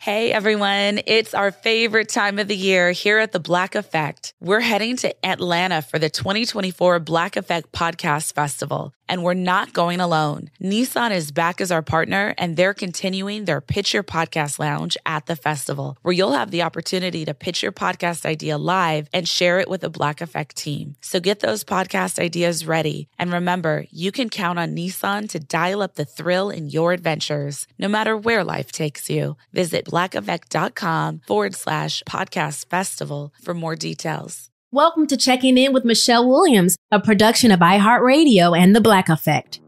Hey 0.00 0.30
everyone, 0.30 1.00
it's 1.06 1.34
our 1.34 1.50
favorite 1.50 2.08
time 2.08 2.38
of 2.38 2.46
the 2.46 2.56
year 2.56 2.92
here 2.92 3.18
at 3.18 3.32
the 3.32 3.40
Black 3.40 3.74
Effect. 3.74 4.32
We're 4.40 4.60
heading 4.60 4.96
to 4.98 5.26
Atlanta 5.26 5.82
for 5.82 5.98
the 5.98 6.08
2024 6.08 7.00
Black 7.00 7.36
Effect 7.36 7.72
Podcast 7.72 8.32
Festival, 8.32 8.94
and 9.08 9.24
we're 9.24 9.34
not 9.34 9.72
going 9.72 9.98
alone. 9.98 10.50
Nissan 10.62 11.10
is 11.10 11.32
back 11.32 11.60
as 11.60 11.72
our 11.72 11.82
partner, 11.82 12.32
and 12.38 12.56
they're 12.56 12.74
continuing 12.74 13.44
their 13.44 13.60
Pitch 13.60 13.92
Your 13.92 14.04
Podcast 14.04 14.60
Lounge 14.60 14.96
at 15.04 15.26
the 15.26 15.34
festival, 15.34 15.98
where 16.02 16.14
you'll 16.14 16.32
have 16.32 16.52
the 16.52 16.62
opportunity 16.62 17.24
to 17.24 17.34
pitch 17.34 17.60
your 17.60 17.72
podcast 17.72 18.24
idea 18.24 18.56
live 18.56 19.08
and 19.12 19.28
share 19.28 19.58
it 19.58 19.68
with 19.68 19.80
the 19.80 19.90
Black 19.90 20.20
Effect 20.20 20.54
team. 20.54 20.94
So 21.00 21.18
get 21.18 21.40
those 21.40 21.64
podcast 21.64 22.20
ideas 22.20 22.64
ready. 22.64 23.08
And 23.18 23.32
remember, 23.32 23.84
you 23.90 24.12
can 24.12 24.30
count 24.30 24.60
on 24.60 24.76
Nissan 24.76 25.28
to 25.30 25.40
dial 25.40 25.82
up 25.82 25.96
the 25.96 26.04
thrill 26.04 26.50
in 26.50 26.68
your 26.68 26.92
adventures, 26.92 27.66
no 27.80 27.88
matter 27.88 28.16
where 28.16 28.44
life 28.44 28.70
takes 28.70 29.10
you. 29.10 29.36
Visit 29.52 29.87
blackeffect.com 29.88 31.20
forward 31.26 31.54
slash 31.54 32.02
podcast 32.08 32.66
festival 32.68 33.32
for 33.42 33.54
more 33.54 33.74
details. 33.74 34.48
Welcome 34.70 35.06
to 35.06 35.16
Checking 35.16 35.56
In 35.56 35.72
with 35.72 35.86
Michelle 35.86 36.28
Williams, 36.28 36.76
a 36.92 37.00
production 37.00 37.50
of 37.50 37.60
iHeartRadio 37.60 38.56
and 38.56 38.76
The 38.76 38.82
Black 38.82 39.08
Effect. 39.08 39.60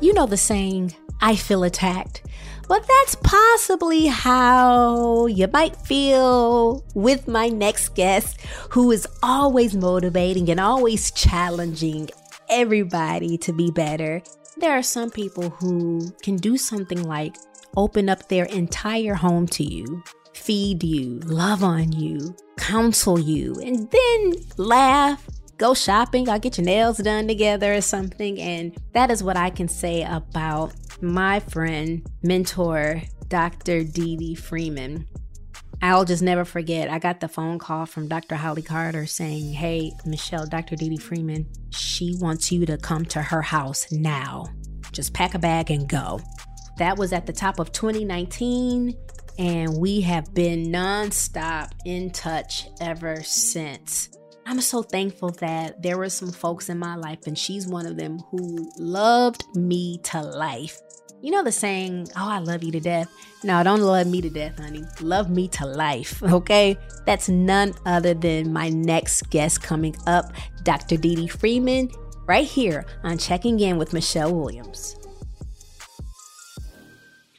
You 0.00 0.14
know 0.14 0.24
the 0.24 0.38
saying, 0.38 0.94
I 1.20 1.36
feel 1.36 1.64
attacked. 1.64 2.22
But 2.70 2.86
that's 2.86 3.16
possibly 3.16 4.06
how 4.06 5.26
you 5.26 5.48
might 5.48 5.74
feel 5.74 6.84
with 6.94 7.26
my 7.26 7.48
next 7.48 7.96
guest, 7.96 8.40
who 8.70 8.92
is 8.92 9.08
always 9.24 9.74
motivating 9.74 10.48
and 10.50 10.60
always 10.60 11.10
challenging 11.10 12.10
everybody 12.48 13.36
to 13.38 13.52
be 13.52 13.72
better. 13.72 14.22
There 14.56 14.70
are 14.70 14.84
some 14.84 15.10
people 15.10 15.50
who 15.50 16.12
can 16.22 16.36
do 16.36 16.56
something 16.56 17.02
like 17.02 17.34
open 17.76 18.08
up 18.08 18.28
their 18.28 18.44
entire 18.44 19.14
home 19.14 19.48
to 19.48 19.64
you, 19.64 20.04
feed 20.32 20.84
you, 20.84 21.18
love 21.24 21.64
on 21.64 21.90
you, 21.90 22.36
counsel 22.56 23.18
you, 23.18 23.58
and 23.60 23.90
then 23.90 24.34
laugh 24.58 25.26
go 25.60 25.74
shopping, 25.74 26.26
I'll 26.28 26.40
get 26.40 26.56
your 26.56 26.64
nails 26.64 26.96
done 26.96 27.28
together 27.28 27.74
or 27.74 27.82
something. 27.82 28.40
And 28.40 28.76
that 28.94 29.10
is 29.10 29.22
what 29.22 29.36
I 29.36 29.50
can 29.50 29.68
say 29.68 30.02
about 30.02 30.72
my 31.02 31.38
friend, 31.38 32.04
mentor, 32.22 33.02
Dr. 33.28 33.84
Dee 33.84 34.16
Dee 34.16 34.34
Freeman. 34.34 35.06
I'll 35.82 36.06
just 36.06 36.22
never 36.22 36.44
forget. 36.44 36.90
I 36.90 36.98
got 36.98 37.20
the 37.20 37.28
phone 37.28 37.58
call 37.58 37.86
from 37.86 38.08
Dr. 38.08 38.36
Holly 38.36 38.62
Carter 38.62 39.06
saying, 39.06 39.52
Hey, 39.52 39.92
Michelle, 40.04 40.46
Dr. 40.46 40.76
Dee 40.76 40.88
Dee 40.88 40.96
Freeman, 40.96 41.46
she 41.70 42.16
wants 42.18 42.50
you 42.50 42.64
to 42.66 42.78
come 42.78 43.04
to 43.06 43.22
her 43.22 43.42
house 43.42 43.92
now. 43.92 44.46
Just 44.92 45.12
pack 45.12 45.34
a 45.34 45.38
bag 45.38 45.70
and 45.70 45.88
go. 45.88 46.20
That 46.78 46.96
was 46.96 47.12
at 47.12 47.26
the 47.26 47.32
top 47.32 47.58
of 47.58 47.70
2019, 47.72 48.94
and 49.38 49.78
we 49.78 50.00
have 50.00 50.32
been 50.34 50.66
nonstop 50.66 51.72
in 51.84 52.10
touch 52.10 52.66
ever 52.80 53.22
since. 53.22 54.08
I'm 54.50 54.60
so 54.60 54.82
thankful 54.82 55.30
that 55.38 55.80
there 55.80 55.96
were 55.96 56.08
some 56.08 56.32
folks 56.32 56.68
in 56.68 56.76
my 56.76 56.96
life, 56.96 57.28
and 57.28 57.38
she's 57.38 57.68
one 57.68 57.86
of 57.86 57.96
them 57.96 58.18
who 58.32 58.68
loved 58.78 59.44
me 59.54 59.98
to 59.98 60.20
life. 60.20 60.76
You 61.22 61.30
know 61.30 61.44
the 61.44 61.52
saying, 61.52 62.08
oh, 62.16 62.28
I 62.28 62.40
love 62.40 62.64
you 62.64 62.72
to 62.72 62.80
death. 62.80 63.08
No, 63.44 63.62
don't 63.62 63.80
love 63.80 64.08
me 64.08 64.20
to 64.22 64.28
death, 64.28 64.58
honey. 64.58 64.82
Love 65.02 65.30
me 65.30 65.46
to 65.46 65.66
life, 65.66 66.20
okay? 66.24 66.76
That's 67.06 67.28
none 67.28 67.74
other 67.86 68.12
than 68.12 68.52
my 68.52 68.70
next 68.70 69.30
guest 69.30 69.62
coming 69.62 69.94
up, 70.08 70.32
Dr. 70.64 70.96
Dee 70.96 71.14
Dee 71.14 71.28
Freeman, 71.28 71.88
right 72.26 72.44
here 72.44 72.86
on 73.04 73.18
Checking 73.18 73.60
In 73.60 73.78
with 73.78 73.92
Michelle 73.92 74.34
Williams. 74.34 74.96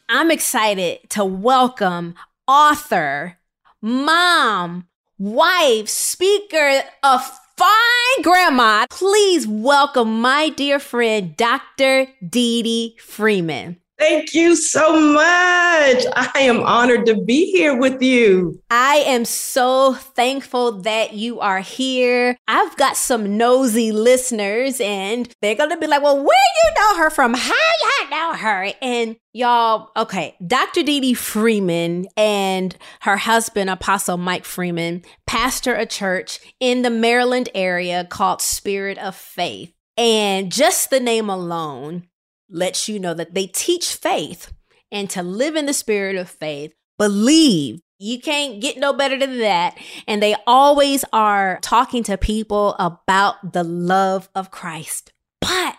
I'm 0.07 0.31
excited 0.31 1.09
to 1.09 1.25
welcome 1.25 2.15
author, 2.47 3.37
mom, 3.81 4.87
wife, 5.21 5.87
speaker, 5.87 6.81
a 7.03 7.19
fine 7.55 8.23
grandma. 8.23 8.87
Please 8.89 9.47
welcome 9.47 10.19
my 10.19 10.49
dear 10.49 10.79
friend, 10.79 11.37
Dr. 11.37 12.07
Dee 12.27 12.63
Dee 12.63 12.97
Freeman. 12.99 13.77
Thank 14.01 14.33
you 14.33 14.55
so 14.55 14.99
much. 14.99 16.03
I 16.15 16.31
am 16.37 16.63
honored 16.63 17.05
to 17.05 17.21
be 17.21 17.51
here 17.51 17.77
with 17.77 18.01
you. 18.01 18.59
I 18.71 18.95
am 18.95 19.25
so 19.25 19.93
thankful 19.93 20.81
that 20.81 21.13
you 21.13 21.39
are 21.39 21.59
here. 21.59 22.35
I've 22.47 22.75
got 22.77 22.97
some 22.97 23.37
nosy 23.37 23.91
listeners 23.91 24.81
and 24.81 25.31
they're 25.43 25.53
going 25.53 25.69
to 25.69 25.77
be 25.77 25.85
like, 25.85 26.01
well, 26.01 26.17
where 26.17 26.25
do 26.25 26.67
you 26.67 26.73
know 26.79 26.97
her 26.97 27.11
from? 27.11 27.35
How 27.35 27.53
you 27.53 28.09
know 28.09 28.33
her? 28.33 28.73
And 28.81 29.17
y'all, 29.33 29.91
okay, 29.95 30.35
Dr. 30.47 30.81
Dee 30.81 30.99
Dee 30.99 31.13
Freeman 31.13 32.07
and 32.17 32.75
her 33.01 33.17
husband, 33.17 33.69
Apostle 33.69 34.17
Mike 34.17 34.45
Freeman, 34.45 35.03
pastor 35.27 35.75
a 35.75 35.85
church 35.85 36.39
in 36.59 36.81
the 36.81 36.89
Maryland 36.89 37.49
area 37.53 38.03
called 38.05 38.41
Spirit 38.41 38.97
of 38.97 39.15
Faith. 39.15 39.71
And 39.95 40.51
just 40.51 40.89
the 40.89 40.99
name 40.99 41.29
alone 41.29 42.07
lets 42.51 42.87
you 42.87 42.99
know 42.99 43.13
that 43.13 43.33
they 43.33 43.47
teach 43.47 43.95
faith 43.95 44.53
and 44.91 45.09
to 45.09 45.23
live 45.23 45.55
in 45.55 45.65
the 45.65 45.73
spirit 45.73 46.15
of 46.15 46.29
faith, 46.29 46.73
believe. 46.97 47.81
You 47.97 48.19
can't 48.19 48.59
get 48.59 48.77
no 48.77 48.93
better 48.93 49.17
than 49.17 49.37
that. 49.39 49.77
And 50.07 50.23
they 50.23 50.35
always 50.47 51.05
are 51.13 51.59
talking 51.61 52.03
to 52.03 52.17
people 52.17 52.75
about 52.79 53.53
the 53.53 53.63
love 53.63 54.27
of 54.33 54.49
Christ. 54.49 55.13
But 55.39 55.77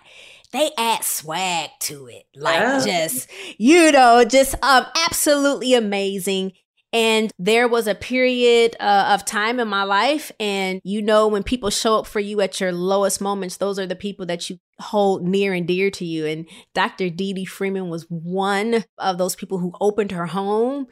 they 0.53 0.71
add 0.79 1.03
swag 1.03 1.71
to 1.81 2.07
it. 2.07 2.27
Like 2.37 2.85
just, 2.85 3.29
you 3.59 3.91
know, 3.91 4.25
just 4.25 4.55
um 4.63 4.87
absolutely 5.07 5.75
amazing. 5.75 6.53
And 6.93 7.33
there 7.39 7.69
was 7.69 7.87
a 7.87 7.95
period 7.95 8.77
uh, 8.79 9.13
of 9.15 9.25
time 9.25 9.59
in 9.59 9.69
my 9.69 9.85
life. 9.85 10.31
And 10.39 10.81
you 10.85 11.01
know, 11.01 11.27
when 11.29 11.43
people 11.43 11.71
show 11.71 11.97
up 11.97 12.07
for 12.07 12.21
you 12.21 12.41
at 12.41 12.61
your 12.61 12.73
lowest 12.73 13.21
moments, 13.21 13.57
those 13.57 13.79
are 13.79 13.87
the 13.87 13.97
people 13.97 14.27
that 14.27 14.51
you 14.51 14.59
hold 14.79 15.27
near 15.27 15.55
and 15.55 15.67
dear 15.67 15.91
to 15.93 16.05
you. 16.05 16.27
And 16.27 16.47
Dr. 16.75 17.09
Dee 17.09 17.33
Dee 17.33 17.45
Freeman 17.45 17.89
was 17.89 18.05
one 18.09 18.85
of 18.99 19.17
those 19.19 19.35
people 19.37 19.59
who 19.59 19.73
opened 19.81 20.13
her 20.13 20.27
home 20.27 20.87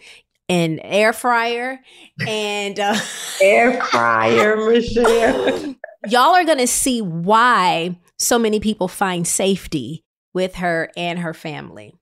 an 0.50 0.80
air 0.80 1.12
fryer 1.12 1.78
and 2.26 2.80
uh, 2.80 2.96
air 3.40 3.80
fryer 3.84 4.56
Michelle. 4.68 5.76
y'all 6.08 6.34
are 6.34 6.44
gonna 6.44 6.66
see 6.66 7.00
why 7.00 7.96
so 8.18 8.36
many 8.36 8.58
people 8.58 8.88
find 8.88 9.28
safety 9.28 10.02
with 10.34 10.56
her 10.56 10.90
and 10.96 11.20
her 11.20 11.32
family 11.32 11.94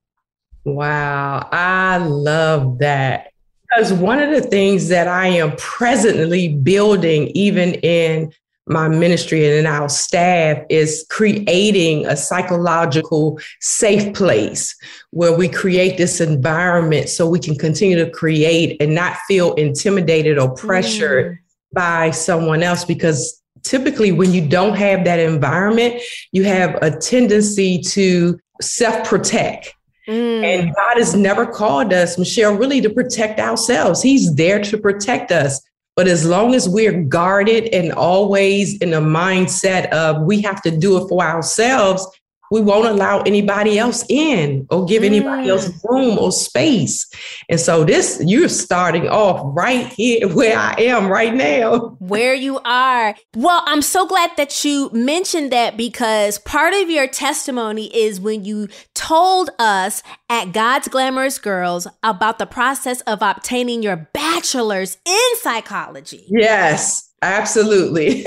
wow 0.64 1.46
i 1.52 1.98
love 1.98 2.78
that 2.78 3.32
because 3.68 3.92
one 3.92 4.18
of 4.20 4.30
the 4.30 4.40
things 4.40 4.88
that 4.88 5.08
I 5.08 5.28
am 5.28 5.54
presently 5.56 6.54
building, 6.54 7.28
even 7.28 7.74
in 7.74 8.32
my 8.66 8.88
ministry 8.88 9.46
and 9.46 9.54
in 9.54 9.66
our 9.66 9.88
staff, 9.88 10.58
is 10.68 11.06
creating 11.10 12.06
a 12.06 12.16
psychological 12.16 13.38
safe 13.60 14.14
place 14.14 14.76
where 15.10 15.36
we 15.36 15.48
create 15.48 15.96
this 15.96 16.20
environment 16.20 17.08
so 17.08 17.28
we 17.28 17.38
can 17.38 17.56
continue 17.56 17.96
to 17.96 18.10
create 18.10 18.80
and 18.80 18.94
not 18.94 19.16
feel 19.26 19.54
intimidated 19.54 20.38
or 20.38 20.54
pressured 20.54 21.32
mm. 21.32 21.38
by 21.74 22.10
someone 22.10 22.62
else. 22.62 22.84
Because 22.84 23.42
typically, 23.62 24.12
when 24.12 24.32
you 24.32 24.46
don't 24.46 24.76
have 24.76 25.04
that 25.04 25.18
environment, 25.18 26.00
you 26.32 26.44
have 26.44 26.74
a 26.82 26.90
tendency 26.90 27.80
to 27.82 28.38
self 28.60 29.06
protect 29.06 29.74
Mm. 30.08 30.42
And 30.42 30.74
God 30.74 30.96
has 30.96 31.14
never 31.14 31.46
called 31.46 31.92
us, 31.92 32.16
Michelle, 32.18 32.54
really 32.54 32.80
to 32.80 32.88
protect 32.88 33.38
ourselves. 33.38 34.02
He's 34.02 34.34
there 34.34 34.62
to 34.62 34.78
protect 34.78 35.30
us. 35.30 35.60
But 35.96 36.08
as 36.08 36.24
long 36.24 36.54
as 36.54 36.68
we're 36.68 37.02
guarded 37.02 37.74
and 37.74 37.92
always 37.92 38.78
in 38.78 38.94
a 38.94 39.00
mindset 39.00 39.88
of 39.90 40.22
we 40.22 40.40
have 40.42 40.62
to 40.62 40.70
do 40.70 40.96
it 40.96 41.08
for 41.08 41.22
ourselves, 41.22 42.06
we 42.50 42.60
won't 42.60 42.86
allow 42.86 43.20
anybody 43.20 43.78
else 43.78 44.04
in 44.08 44.66
or 44.70 44.84
give 44.86 45.02
anybody 45.04 45.48
else 45.48 45.68
mm. 45.68 45.84
room 45.84 46.18
or 46.18 46.32
space. 46.32 47.06
And 47.48 47.60
so 47.60 47.84
this 47.84 48.22
you're 48.24 48.48
starting 48.48 49.08
off 49.08 49.40
right 49.56 49.86
here 49.86 50.28
where 50.34 50.58
I 50.58 50.74
am 50.78 51.08
right 51.08 51.34
now. 51.34 51.96
Where 51.98 52.34
you 52.34 52.60
are. 52.64 53.14
Well, 53.34 53.62
I'm 53.66 53.82
so 53.82 54.06
glad 54.06 54.30
that 54.36 54.64
you 54.64 54.90
mentioned 54.92 55.52
that 55.52 55.76
because 55.76 56.38
part 56.38 56.74
of 56.74 56.90
your 56.90 57.06
testimony 57.06 57.94
is 57.96 58.20
when 58.20 58.44
you 58.44 58.68
told 58.94 59.50
us 59.58 60.02
at 60.28 60.52
God's 60.52 60.88
Glamorous 60.88 61.38
Girls 61.38 61.86
about 62.02 62.38
the 62.38 62.46
process 62.46 63.00
of 63.02 63.22
obtaining 63.22 63.82
your 63.82 64.08
bachelor's 64.12 64.98
in 65.04 65.36
psychology. 65.40 66.24
Yes. 66.28 67.07
Absolutely. 67.22 68.24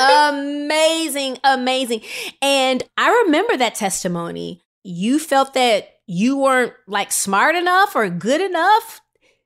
amazing, 0.00 1.38
amazing. 1.44 2.02
And 2.42 2.82
I 2.96 3.24
remember 3.24 3.56
that 3.56 3.74
testimony. 3.74 4.62
You 4.84 5.18
felt 5.18 5.54
that 5.54 5.88
you 6.06 6.38
weren't 6.38 6.72
like 6.86 7.12
smart 7.12 7.54
enough 7.54 7.94
or 7.94 8.08
good 8.08 8.40
enough 8.40 9.00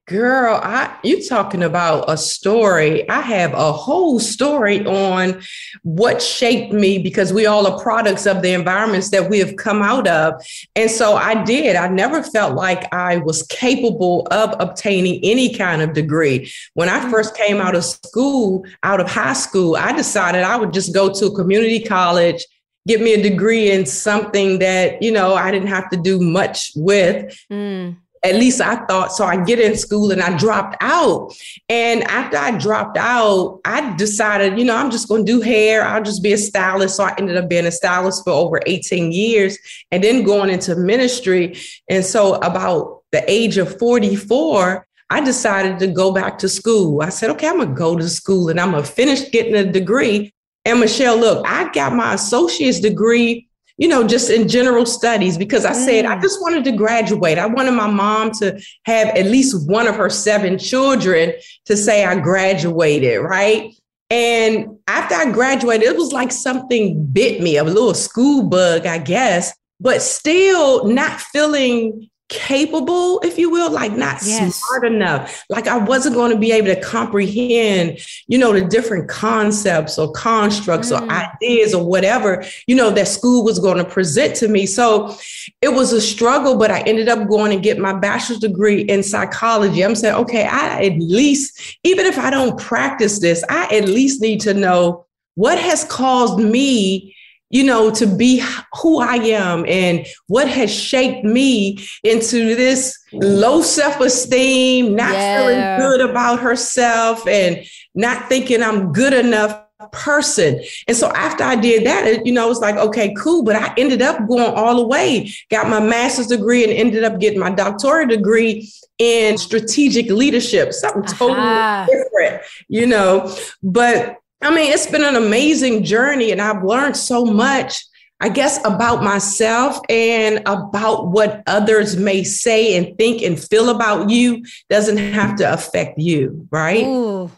Girl, 0.09 0.59
I 0.61 0.99
you 1.05 1.25
talking 1.29 1.63
about 1.63 2.11
a 2.11 2.17
story. 2.17 3.09
I 3.09 3.21
have 3.21 3.55
a 3.55 3.73
whole 3.73 4.19
story 4.19 4.85
on 4.85 5.41
what 5.85 6.21
shaped 6.21 6.73
me 6.73 6.99
because 6.99 7.33
we 7.33 7.47
all 7.47 7.69
are 7.69 7.81
products 7.81 8.27
of 8.27 8.43
the 8.43 8.53
environments 8.53 9.11
that 9.11 9.31
we 9.31 9.39
have 9.39 9.55
come 9.55 9.81
out 9.81 10.09
of. 10.09 10.35
And 10.75 10.91
so 10.91 11.15
I 11.15 11.45
did. 11.45 11.77
I 11.77 11.87
never 11.87 12.21
felt 12.25 12.57
like 12.57 12.93
I 12.93 13.19
was 13.19 13.45
capable 13.45 14.27
of 14.33 14.57
obtaining 14.59 15.21
any 15.23 15.55
kind 15.55 15.83
of 15.83 15.93
degree. 15.93 16.53
When 16.75 16.89
I 16.89 17.09
first 17.09 17.37
came 17.37 17.61
out 17.61 17.77
of 17.77 17.85
school, 17.85 18.65
out 18.83 18.99
of 18.99 19.09
high 19.09 19.35
school, 19.35 19.77
I 19.77 19.93
decided 19.93 20.43
I 20.43 20.57
would 20.57 20.73
just 20.73 20.93
go 20.93 21.15
to 21.15 21.27
a 21.27 21.35
community 21.37 21.81
college 21.81 22.45
get 22.89 23.01
me 23.01 23.15
a 23.15 23.23
degree 23.23 23.71
in 23.71 23.87
something 23.87 24.59
that 24.59 25.01
you 25.01 25.13
know 25.13 25.37
I 25.37 25.53
didn't 25.53 25.69
have 25.69 25.89
to 25.91 25.97
do 25.97 26.19
much 26.19 26.73
with. 26.75 27.39
Mm 27.49 28.02
at 28.25 28.37
least 28.37 28.61
I 28.61 28.77
thought. 28.87 29.13
So 29.13 29.25
I 29.25 29.43
get 29.43 29.59
in 29.59 29.77
school 29.77 30.13
and 30.13 30.23
I 30.23 30.37
dropped 30.37 30.77
out. 30.81 31.35
And 31.69 32.05
after 32.05 32.37
I 32.37 32.57
dropped 32.57 32.97
out, 32.97 33.61
I 33.65 33.95
decided, 33.97 34.59
you 34.59 34.65
know, 34.65 34.77
I'm 34.77 34.91
just 34.91 35.09
going 35.09 35.27
to 35.27 35.33
do 35.33 35.41
hair. 35.41 35.85
I'll 35.85 36.03
just 36.03 36.23
be 36.23 36.33
a 36.33 36.39
stylist. 36.39 36.97
So 36.97 37.05
I 37.05 37.15
ended 37.19 37.37
up 37.37 37.49
being 37.49 37.67
a 37.67 37.73
stylist 37.73 38.25
for 38.25 38.33
over 38.33 38.61
18 38.67 39.13
years 39.13 39.59
and 39.91 40.03
then 40.05 40.23
going 40.23 40.51
into 40.51 40.77
ministry. 40.77 41.57
And 41.89 42.05
so 42.05 42.35
about 42.35 43.03
the 43.11 43.29
age 43.31 43.59
of 43.59 43.79
44, 43.79 44.87
I 45.11 45.21
decided 45.21 45.79
to 45.81 45.89
go 45.89 46.13
back 46.13 46.39
to 46.39 46.49
school. 46.49 47.03
I 47.03 47.11
said, 47.11 47.31
okay, 47.31 47.49
I'm 47.49 47.57
going 47.57 47.69
to 47.69 47.75
go 47.75 47.97
to 47.97 48.09
school 48.09 48.49
and 48.49 48.61
I'm 48.61 48.71
going 48.71 48.85
to 48.85 48.91
finish 48.91 49.31
getting 49.31 49.57
a 49.57 49.71
degree. 49.71 50.33
And 50.65 50.79
Michelle, 50.79 51.19
look, 51.19 51.45
I 51.47 51.71
got 51.73 51.93
my 51.93 52.15
associate's 52.15 52.81
degree 52.81 53.49
you 53.77 53.89
know, 53.89 54.07
just 54.07 54.31
in 54.31 54.49
general 54.49 54.87
studies, 54.87 55.39
because 55.39 55.65
I 55.65 55.73
said 55.73 56.05
I 56.05 56.17
mm. 56.17 56.23
just 56.23 56.41
wanted 56.41 56.65
to 56.65 56.73
graduate. 56.73 57.39
I 57.39 57.47
wanted 57.47 57.73
my 57.73 57.91
mom 57.91 58.31
to 58.41 58.61
have 58.85 59.09
at 59.09 59.27
least 59.27 59.69
one 59.69 59.87
of 59.87 59.97
her 59.97 60.11
seven 60.11 60.59
children 60.59 61.33
to 61.67 61.77
say 61.77 62.05
I 62.05 62.19
graduated, 62.21 63.21
right? 63.21 63.75
And 64.11 64.79
after 64.89 65.15
I 65.15 65.33
graduated, 65.33 65.89
it 65.89 65.97
was 65.97 66.13
like 66.13 66.33
something 66.33 67.07
bit 67.07 67.41
me, 67.41 67.57
a 67.57 67.65
little 67.65 67.95
school 67.95 68.43
bug, 68.43 68.87
I 68.87 68.99
guess, 68.99 69.53
but 69.81 70.03
still 70.03 70.87
not 70.87 71.19
feeling 71.21 72.11
capable, 72.33 73.21
if 73.21 73.37
you 73.37 73.51
will, 73.51 73.71
like 73.71 73.93
not 73.93 74.19
yes. 74.25 74.57
smart 74.57 74.87
enough. 74.87 75.45
Like 75.51 75.69
I 75.69 75.77
wasn't 75.77 76.15
going 76.15 76.33
to 76.33 76.39
be 76.39 76.51
able 76.51 76.75
to 76.75 76.81
comprehend, 76.81 77.99
you 78.27 78.39
know, 78.39 78.55
the 78.55 78.63
different 78.63 79.09
concepts 79.09 79.99
or 79.99 80.11
constructs 80.13 80.91
mm. 80.91 80.99
or 80.99 81.13
ideas 81.13 81.75
or 81.75 81.85
whatever, 81.85 82.43
you 82.67 82.75
know, 82.75 82.91
that 82.91 83.07
school 83.09 83.45
was 83.45 83.59
going 83.59 83.77
to 83.77 83.85
present 83.85 84.35
to 84.37 84.49
me. 84.49 84.65
So 84.65 85.15
it 85.61 85.69
was 85.69 85.93
a 85.93 86.01
struggle, 86.01 86.57
but 86.57 86.71
I 86.71 86.81
ended 86.81 87.09
up 87.11 87.29
going 87.29 87.53
and 87.53 87.63
get 87.63 87.79
my 87.79 87.93
bachelor's 87.93 88.41
degree 88.41 88.81
in 88.81 89.03
psychology. 89.03 89.85
I'm 89.85 89.95
saying, 89.95 90.15
okay, 90.15 90.45
I 90.47 90.87
at 90.87 90.99
least, 90.99 91.79
even 91.85 92.07
if 92.07 92.19
I 92.19 92.31
don't 92.31 92.59
practice 92.59 93.19
this, 93.19 93.45
I 93.51 93.65
at 93.77 93.85
least 93.85 94.23
need 94.23 94.41
to 94.41 94.55
know 94.55 95.05
what 95.35 95.59
has 95.59 95.85
caused 95.85 96.39
me 96.39 97.15
you 97.53 97.63
know, 97.63 97.91
to 97.93 98.07
be 98.07 98.43
who 98.81 98.99
I 98.99 99.17
am 99.17 99.65
and 99.69 100.07
what 100.27 100.49
has 100.49 100.75
shaped 100.75 101.25
me 101.25 101.79
into 102.03 102.57
this 102.57 102.99
low 103.13 103.61
self 103.63 104.01
esteem, 104.01 104.97
not 104.97 105.13
yeah. 105.13 105.39
feeling 105.39 105.79
good 105.79 106.11
about 106.11 106.41
herself 106.41 107.29
and 107.29 107.65
not 107.95 108.29
thinking 108.29 108.63
I'm 108.63 108.93
good 108.93 109.13
enough 109.13 109.63
person. 109.93 110.63
And 110.89 110.97
so 110.97 111.11
after 111.13 111.45
I 111.45 111.57
did 111.57 111.85
that, 111.87 112.07
it, 112.07 112.27
you 112.27 112.33
know, 112.33 112.51
it's 112.51 112.61
like, 112.61 112.77
okay, 112.77 113.15
cool. 113.19 113.43
But 113.43 113.57
I 113.57 113.75
ended 113.77 114.01
up 114.01 114.27
going 114.29 114.55
all 114.55 114.77
the 114.77 114.87
way, 114.87 115.31
got 115.51 115.69
my 115.69 115.81
master's 115.81 116.29
degree 116.29 116.65
and 116.65 116.73
ended 116.73 117.05
up 117.05 117.21
getting 117.21 117.39
my 117.39 117.51
doctorate 117.51 118.09
degree 118.09 118.73
in 118.99 119.37
strategic 119.37 120.11
leadership, 120.11 120.73
something 120.73 121.03
totally 121.03 121.41
uh-huh. 121.41 121.87
different, 121.87 122.43
you 122.69 122.87
know. 122.87 123.37
But 123.63 124.22
I 124.43 124.55
mean, 124.55 124.73
it's 124.73 124.87
been 124.87 125.05
an 125.05 125.17
amazing 125.17 125.85
journey, 125.85 126.33
and 126.33 126.41
I've 126.41 126.65
learned 126.65 126.97
so 126.97 127.25
much, 127.25 127.85
I 128.21 128.29
guess, 128.29 128.59
about 128.65 129.03
myself 129.03 129.79
and 129.89 130.41
about 130.47 131.09
what 131.09 131.43
others 131.47 131.97
may 131.97 132.25
say 132.25 132.77
and 132.77 132.97
think 132.99 133.23
and 133.23 133.39
feel 133.39 133.71
about 133.71 134.11
you 134.11 134.45
doesn't 134.69 134.97
have 134.97 135.37
to 135.37 135.53
affect 135.53 135.99
you, 135.99 136.49
right? 136.51 136.85
Ooh, 136.85 137.31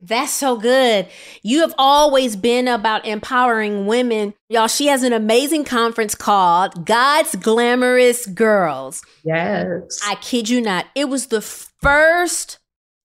that's 0.00 0.32
so 0.32 0.56
good. 0.56 1.06
You 1.42 1.60
have 1.60 1.74
always 1.76 2.34
been 2.34 2.68
about 2.68 3.06
empowering 3.06 3.86
women. 3.86 4.34
Y'all, 4.48 4.66
she 4.66 4.86
has 4.86 5.02
an 5.02 5.12
amazing 5.12 5.64
conference 5.64 6.14
called 6.14 6.86
God's 6.86 7.36
Glamorous 7.36 8.26
Girls. 8.26 9.02
Yes. 9.24 10.00
I 10.04 10.14
kid 10.16 10.48
you 10.48 10.60
not. 10.60 10.86
It 10.94 11.08
was 11.08 11.26
the 11.26 11.42
first 11.42 12.58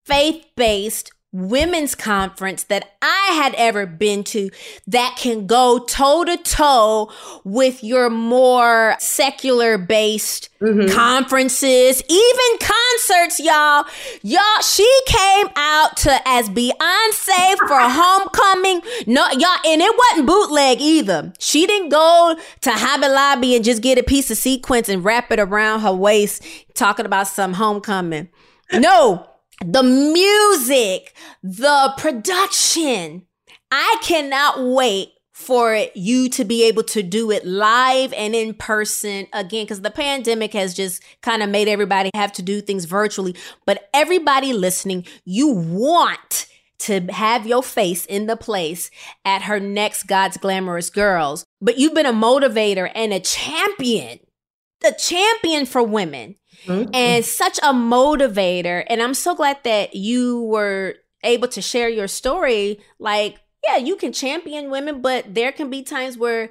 faith 0.07 0.47
based 0.57 1.11
women's 1.35 1.97
conference 1.97 2.63
that 2.65 2.95
I 3.03 3.33
had 3.35 3.55
ever 3.57 3.87
been 3.87 4.23
to 4.25 4.51
that 4.87 5.17
can 5.19 5.49
go 5.49 5.81
toe 5.81 6.25
to 6.25 6.37
toe 6.37 7.11
with 7.43 7.83
your 7.83 8.09
more 8.09 8.95
secular 9.01 9.77
based 9.77 10.49
mm-hmm. 10.61 10.95
conferences, 10.95 12.03
even 12.09 12.59
concerts, 12.61 13.41
y'all. 13.41 13.85
Y'all, 14.23 14.63
she 14.63 14.89
came 15.07 15.49
out 15.57 15.97
to 15.99 16.17
as 16.25 16.49
Beyonce 16.49 17.59
for 17.59 17.81
homecoming. 17.81 18.81
No, 19.09 19.29
y'all, 19.33 19.59
and 19.67 19.83
it 19.83 19.95
wasn't 20.11 20.29
bootleg 20.29 20.81
either. 20.81 21.33
She 21.41 21.67
didn't 21.67 21.89
go 21.89 22.37
to 22.61 22.71
Hobby 22.71 23.09
Lobby 23.09 23.57
and 23.57 23.65
just 23.65 23.83
get 23.83 23.99
a 23.99 24.05
piece 24.05 24.31
of 24.31 24.37
sequence 24.37 24.89
and 24.89 25.05
wrap 25.05 25.33
it 25.33 25.41
around 25.41 25.81
her 25.81 25.93
waist 25.93 26.45
talking 26.75 27.07
about 27.07 27.27
some 27.27 27.55
homecoming. 27.55 28.29
No 28.73 29.29
the 29.65 29.83
music, 29.83 31.15
the 31.43 31.95
production. 31.97 33.27
I 33.71 33.97
cannot 34.03 34.63
wait 34.63 35.11
for 35.33 35.87
you 35.95 36.29
to 36.29 36.45
be 36.45 36.63
able 36.63 36.85
to 36.85 37.03
do 37.03 37.33
it 37.33 37.45
live 37.45 38.13
and 38.13 38.37
in 38.37 38.55
person 38.55 39.27
again 39.33 39.65
because 39.65 39.81
the 39.81 39.91
pandemic 39.91 40.53
has 40.53 40.75
just 40.75 41.03
kind 41.23 41.43
of 41.43 41.51
made 41.51 41.67
everybody 41.67 42.11
have 42.15 42.33
to 42.33 42.43
do 42.43 42.61
things 42.61 42.85
virtually. 42.85 43.35
But 43.67 43.89
everybody 43.93 44.53
listening 44.53 45.07
you 45.25 45.49
want 45.49 46.47
to 46.79 47.01
have 47.07 47.47
your 47.47 47.63
face 47.63 48.07
in 48.07 48.27
the 48.27 48.37
place 48.37 48.91
at 49.25 49.43
her 49.43 49.59
next 49.59 50.05
God's 50.05 50.37
Glamorous 50.37 50.91
Girls. 50.91 51.45
But 51.61 51.79
you've 51.79 51.95
been 51.95 52.07
a 52.07 52.13
motivator 52.13 52.91
and 52.95 53.13
a 53.13 53.21
champion 53.21 54.21
the 54.85 54.93
champion 54.93 55.65
for 55.65 55.83
women 55.83 56.37
mm-hmm. 56.67 56.95
and 56.95 57.25
such 57.25 57.59
a 57.59 57.73
motivator. 57.73 58.85
And 58.89 59.03
I'm 59.03 59.15
so 59.15 59.35
glad 59.35 59.59
that 59.65 59.95
you 59.95 60.43
were 60.43 60.97
able 61.23 61.49
to 61.49 61.63
share 61.63 61.89
your 61.89 62.09
story. 62.09 62.81
Like, 62.99 63.41
yeah, 63.67 63.77
you 63.77 63.97
can 63.97 64.13
champion 64.13 64.71
women, 64.71 65.01
but 65.01 65.35
there 65.35 65.53
can 65.53 65.71
be 65.71 65.83
times 65.83 66.19
where 66.19 66.51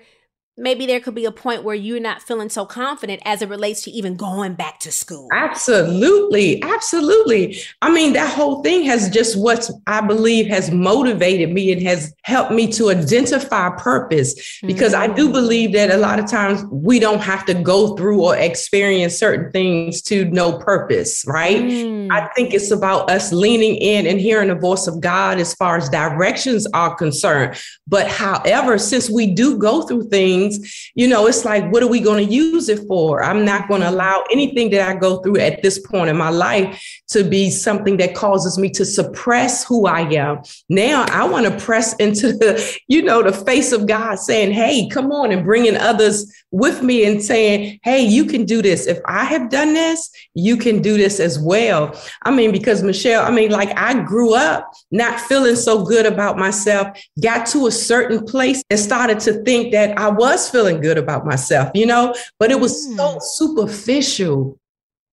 maybe 0.55 0.85
there 0.85 0.99
could 0.99 1.15
be 1.15 1.25
a 1.25 1.31
point 1.31 1.63
where 1.63 1.75
you're 1.75 1.99
not 1.99 2.21
feeling 2.21 2.49
so 2.49 2.65
confident 2.65 3.21
as 3.25 3.41
it 3.41 3.49
relates 3.49 3.81
to 3.81 3.91
even 3.91 4.15
going 4.15 4.53
back 4.53 4.79
to 4.79 4.91
school. 4.91 5.27
Absolutely. 5.33 6.61
Absolutely. 6.61 7.57
I 7.81 7.91
mean, 7.91 8.13
that 8.13 8.31
whole 8.31 8.61
thing 8.61 8.83
has 8.83 9.09
just 9.09 9.37
what 9.37 9.67
I 9.87 10.01
believe 10.01 10.45
has 10.47 10.69
motivated 10.69 11.51
me 11.51 11.71
and 11.71 11.81
has 11.83 12.13
helped 12.23 12.51
me 12.51 12.71
to 12.73 12.91
identify 12.91 13.69
purpose 13.77 14.59
because 14.61 14.93
mm-hmm. 14.93 15.11
I 15.11 15.15
do 15.15 15.25
mm-hmm. 15.25 15.33
believe 15.33 15.73
that 15.73 15.89
a 15.89 15.97
lot 15.97 16.19
of 16.19 16.29
times 16.29 16.63
we 16.71 16.99
don't 16.99 17.21
have 17.21 17.45
to 17.47 17.55
go 17.55 17.95
through 17.95 18.23
or 18.23 18.37
experience 18.37 19.17
certain 19.17 19.51
things 19.51 20.03
to 20.03 20.25
know 20.25 20.59
purpose, 20.59 21.25
right? 21.25 21.63
Mm. 21.63 22.11
I 22.11 22.27
think 22.35 22.53
it's 22.53 22.69
about 22.69 23.09
us 23.09 23.31
leaning 23.31 23.75
in 23.75 24.05
and 24.05 24.19
hearing 24.19 24.49
the 24.49 24.55
voice 24.55 24.85
of 24.85 25.01
God 25.01 25.39
as 25.39 25.55
far 25.55 25.77
as 25.77 25.89
directions 25.89 26.67
are 26.73 26.93
concerned. 26.93 27.57
But 27.87 28.07
however, 28.07 28.77
since 28.77 29.09
we 29.09 29.33
do 29.33 29.57
go 29.57 29.81
through 29.83 30.09
things, 30.09 30.42
things, 30.49 30.91
you 30.95 31.07
know, 31.07 31.27
it's 31.27 31.45
like, 31.45 31.71
what 31.71 31.83
are 31.83 31.87
we 31.87 31.99
going 31.99 32.25
to 32.25 32.33
use 32.33 32.69
it 32.69 32.87
for? 32.87 33.23
I'm 33.23 33.45
not 33.45 33.67
going 33.67 33.81
to 33.81 33.89
allow 33.89 34.23
anything 34.31 34.69
that 34.71 34.87
I 34.87 34.97
go 34.99 35.17
through 35.21 35.37
at 35.37 35.61
this 35.61 35.79
point 35.79 36.09
in 36.09 36.17
my 36.17 36.29
life 36.29 36.81
to 37.09 37.23
be 37.23 37.49
something 37.49 37.97
that 37.97 38.15
causes 38.15 38.57
me 38.57 38.69
to 38.71 38.85
suppress 38.85 39.65
who 39.65 39.85
I 39.85 40.01
am. 40.13 40.41
Now 40.69 41.05
I 41.09 41.27
want 41.27 41.45
to 41.45 41.65
press 41.65 41.95
into 41.95 42.33
the, 42.33 42.79
you 42.87 43.01
know, 43.01 43.21
the 43.21 43.33
face 43.33 43.71
of 43.71 43.87
God 43.87 44.19
saying, 44.19 44.51
hey, 44.51 44.89
come 44.89 45.11
on 45.11 45.31
and 45.31 45.43
bringing 45.43 45.75
others 45.75 46.31
with 46.51 46.83
me 46.83 47.05
and 47.05 47.21
saying, 47.21 47.79
hey, 47.83 48.01
you 48.01 48.25
can 48.25 48.45
do 48.45 48.61
this. 48.61 48.87
If 48.87 48.99
I 49.05 49.25
have 49.25 49.49
done 49.49 49.73
this, 49.73 50.09
you 50.33 50.57
can 50.57 50.81
do 50.81 50.97
this 50.97 51.19
as 51.19 51.39
well. 51.39 51.99
I 52.23 52.31
mean, 52.31 52.51
because 52.51 52.83
Michelle, 52.83 53.25
I 53.25 53.31
mean, 53.31 53.51
like 53.51 53.77
I 53.77 54.01
grew 54.03 54.35
up 54.35 54.71
not 54.91 55.19
feeling 55.19 55.55
so 55.55 55.83
good 55.83 56.05
about 56.05 56.37
myself, 56.37 56.87
got 57.21 57.45
to 57.47 57.67
a 57.67 57.71
certain 57.71 58.25
place 58.25 58.63
and 58.69 58.79
started 58.79 59.19
to 59.21 59.43
think 59.43 59.71
that 59.71 59.97
I 59.97 60.09
was 60.09 60.32
feeling 60.37 60.81
good 60.81 60.97
about 60.97 61.25
myself, 61.25 61.69
you 61.73 61.85
know, 61.85 62.15
but 62.39 62.51
it 62.51 62.59
was 62.59 62.87
mm. 62.87 62.97
so 62.97 63.17
superficial. 63.19 64.57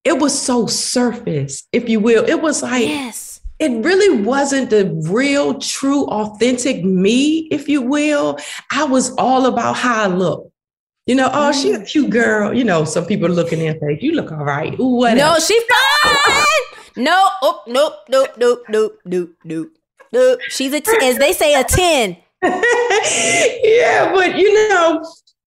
It 0.05 0.19
was 0.19 0.39
so 0.39 0.67
surface, 0.67 1.67
if 1.73 1.89
you 1.89 2.01
will. 2.01 2.25
It 2.25 2.41
was 2.41 2.63
like, 2.63 2.87
yes. 2.87 3.41
It 3.59 3.85
really 3.85 4.23
wasn't 4.23 4.71
the 4.71 4.87
real, 5.11 5.59
true, 5.59 6.07
authentic 6.07 6.83
me, 6.83 7.41
if 7.51 7.69
you 7.69 7.83
will. 7.83 8.39
I 8.73 8.85
was 8.85 9.13
all 9.19 9.45
about 9.45 9.77
how 9.77 10.05
I 10.05 10.07
looked. 10.07 10.51
You 11.05 11.15
know, 11.15 11.29
oh, 11.31 11.53
she 11.53 11.73
a 11.73 11.81
mm. 11.81 11.87
cute 11.87 12.09
girl. 12.09 12.55
You 12.55 12.65
know, 12.65 12.85
some 12.85 13.05
people 13.05 13.27
are 13.27 13.35
looking 13.35 13.61
in 13.61 13.79
say, 13.79 13.99
you 14.01 14.13
look 14.13 14.33
all 14.33 14.45
right. 14.45 14.79
Ooh, 14.81 14.97
what? 14.97 15.15
No, 15.15 15.39
she 15.39 15.61
fine. 16.03 17.05
no, 17.05 17.29
oh, 17.43 17.63
nope, 17.67 17.95
nope, 18.09 18.31
nope, 18.39 18.65
nope, 18.69 18.99
nope, 19.05 19.35
nope, 19.45 19.71
nope. 20.11 20.41
She's 20.49 20.73
a, 20.73 20.81
t- 20.81 20.99
as 21.03 21.19
they 21.19 21.33
say, 21.33 21.53
a 21.53 21.63
10. 21.63 22.17
yeah, 22.43 24.13
but 24.15 24.39
you 24.39 24.69
know, 24.69 25.05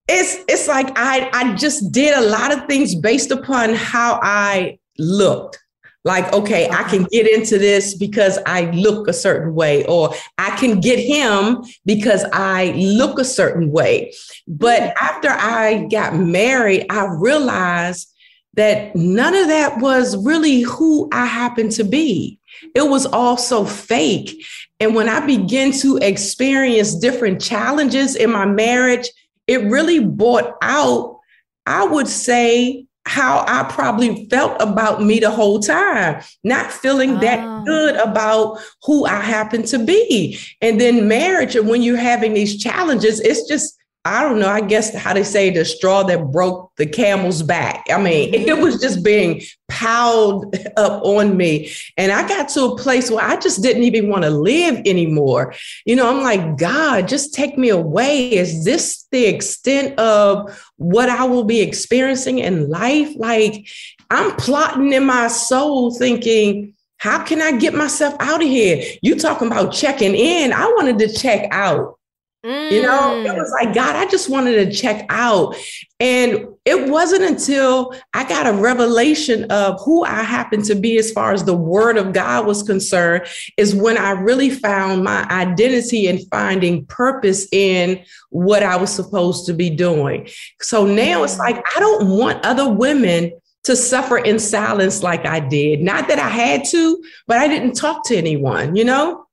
it's 0.07 0.43
it's 0.47 0.67
like 0.67 0.91
I 0.95 1.29
I 1.33 1.55
just 1.55 1.91
did 1.91 2.15
a 2.15 2.21
lot 2.21 2.53
of 2.53 2.65
things 2.67 2.93
based 2.95 3.31
upon 3.31 3.73
how 3.73 4.19
I 4.21 4.77
looked. 4.99 5.59
Like, 6.05 6.33
okay, 6.33 6.69
I 6.69 6.83
can 6.83 7.03
get 7.05 7.27
into 7.27 7.57
this 7.57 7.95
because 7.95 8.37
I 8.45 8.69
look 8.71 9.07
a 9.07 9.13
certain 9.13 9.55
way, 9.55 9.85
or 9.85 10.13
I 10.37 10.51
can 10.57 10.81
get 10.81 10.99
him 10.99 11.63
because 11.85 12.25
I 12.33 12.71
look 12.71 13.19
a 13.19 13.23
certain 13.23 13.71
way. 13.71 14.13
But 14.45 14.93
after 15.01 15.29
I 15.29 15.87
got 15.89 16.15
married, 16.15 16.87
I 16.89 17.05
realized 17.05 18.13
that 18.55 18.95
none 18.95 19.33
of 19.33 19.47
that 19.47 19.79
was 19.79 20.17
really 20.17 20.61
who 20.61 21.09
I 21.11 21.25
happened 21.25 21.71
to 21.73 21.83
be. 21.83 22.39
It 22.75 22.87
was 22.87 23.05
all 23.05 23.37
so 23.37 23.65
fake. 23.65 24.43
And 24.83 24.93
when 24.95 25.07
I 25.07 25.25
began 25.25 25.71
to 25.79 25.95
experience 26.01 26.93
different 26.93 27.41
challenges 27.41 28.17
in 28.17 28.29
my 28.29 28.45
marriage, 28.45 29.09
it 29.47 29.61
really 29.63 29.99
brought 30.03 30.57
out, 30.61 31.19
I 31.65 31.85
would 31.85 32.09
say, 32.09 32.85
how 33.05 33.45
I 33.47 33.63
probably 33.71 34.27
felt 34.29 34.61
about 34.61 35.01
me 35.01 35.21
the 35.21 35.31
whole 35.31 35.61
time, 35.61 36.21
not 36.43 36.69
feeling 36.69 37.21
that 37.21 37.39
oh. 37.39 37.63
good 37.63 37.95
about 37.95 38.59
who 38.83 39.05
I 39.05 39.21
happen 39.21 39.63
to 39.63 39.79
be. 39.79 40.37
And 40.59 40.81
then 40.81 41.07
marriage, 41.07 41.55
and 41.55 41.69
when 41.69 41.81
you're 41.81 41.95
having 41.95 42.33
these 42.33 42.61
challenges, 42.61 43.21
it's 43.21 43.47
just 43.47 43.72
I 44.05 44.21
don't 44.21 44.39
know, 44.39 44.49
I 44.49 44.59
guess 44.59 44.93
how 44.93 45.13
they 45.13 45.23
say 45.23 45.49
the 45.49 45.63
straw 45.63 46.03
that 46.03 46.29
broke 46.31 46.71
the 46.75 46.85
camel's 46.85 47.41
back. 47.41 47.85
I 47.89 48.01
mean, 48.01 48.33
it 48.33 48.57
was 48.57 48.81
just 48.81 49.03
being 49.03 49.41
piled 49.69 50.55
up 50.75 51.03
on 51.03 51.37
me. 51.37 51.71
And 51.95 52.11
I 52.11 52.27
got 52.27 52.49
to 52.49 52.65
a 52.65 52.77
place 52.77 53.09
where 53.09 53.23
I 53.23 53.37
just 53.37 53.63
didn't 53.63 53.83
even 53.83 54.09
want 54.09 54.23
to 54.23 54.29
live 54.29 54.81
anymore. 54.85 55.53
You 55.85 55.95
know, 55.95 56.09
I'm 56.09 56.21
like, 56.21 56.57
God, 56.57 57.07
just 57.07 57.33
take 57.33 57.57
me 57.57 57.69
away. 57.69 58.33
Is 58.33 58.65
this 58.65 59.05
the 59.11 59.25
extent 59.25 59.97
of 59.97 60.61
what 60.75 61.07
I 61.07 61.23
will 61.23 61.45
be 61.45 61.61
experiencing 61.61 62.39
in 62.39 62.69
life? 62.69 63.15
Like, 63.15 63.67
I'm 64.09 64.35
plotting 64.35 64.91
in 64.91 65.05
my 65.05 65.27
soul 65.29 65.95
thinking, 65.95 66.73
how 66.97 67.23
can 67.23 67.41
I 67.41 67.57
get 67.57 67.73
myself 67.73 68.15
out 68.19 68.41
of 68.41 68.47
here? 68.47 68.83
You 69.01 69.15
talking 69.15 69.47
about 69.47 69.73
checking 69.73 70.13
in. 70.13 70.51
I 70.51 70.65
wanted 70.77 70.99
to 70.99 71.13
check 71.13 71.47
out. 71.51 71.97
Mm. 72.45 72.71
You 72.71 72.81
know, 72.81 73.21
it 73.21 73.33
was 73.37 73.51
like, 73.51 73.73
God, 73.73 73.95
I 73.95 74.05
just 74.05 74.29
wanted 74.29 74.65
to 74.65 74.71
check 74.71 75.05
out. 75.07 75.55
And 76.01 76.47
it 76.65 76.89
wasn't 76.89 77.23
until 77.23 77.95
I 78.13 78.27
got 78.27 78.47
a 78.47 78.51
revelation 78.51 79.45
of 79.45 79.81
who 79.81 80.03
I 80.03 80.23
happened 80.23 80.65
to 80.65 80.75
be 80.75 80.97
as 80.97 81.11
far 81.11 81.31
as 81.31 81.45
the 81.45 81.55
word 81.55 81.97
of 81.97 82.11
God 82.11 82.45
was 82.45 82.61
concerned, 82.61 83.27
is 83.55 83.73
when 83.73 83.97
I 83.97 84.11
really 84.11 84.49
found 84.49 85.05
my 85.05 85.25
identity 85.29 86.07
and 86.07 86.19
finding 86.29 86.85
purpose 86.87 87.47
in 87.53 88.03
what 88.29 88.61
I 88.61 88.75
was 88.75 88.93
supposed 88.93 89.45
to 89.45 89.53
be 89.53 89.69
doing. 89.69 90.27
So 90.59 90.85
now 90.85 91.23
it's 91.23 91.39
like, 91.39 91.63
I 91.75 91.79
don't 91.79 92.09
want 92.09 92.45
other 92.45 92.69
women 92.69 93.31
to 93.63 93.77
suffer 93.77 94.17
in 94.17 94.39
silence 94.39 95.01
like 95.01 95.25
I 95.25 95.39
did. 95.39 95.79
Not 95.79 96.09
that 96.09 96.19
I 96.19 96.27
had 96.27 96.65
to, 96.65 97.01
but 97.27 97.37
I 97.37 97.47
didn't 97.47 97.75
talk 97.75 98.05
to 98.07 98.17
anyone, 98.17 98.75
you 98.75 98.83
know? 98.83 99.25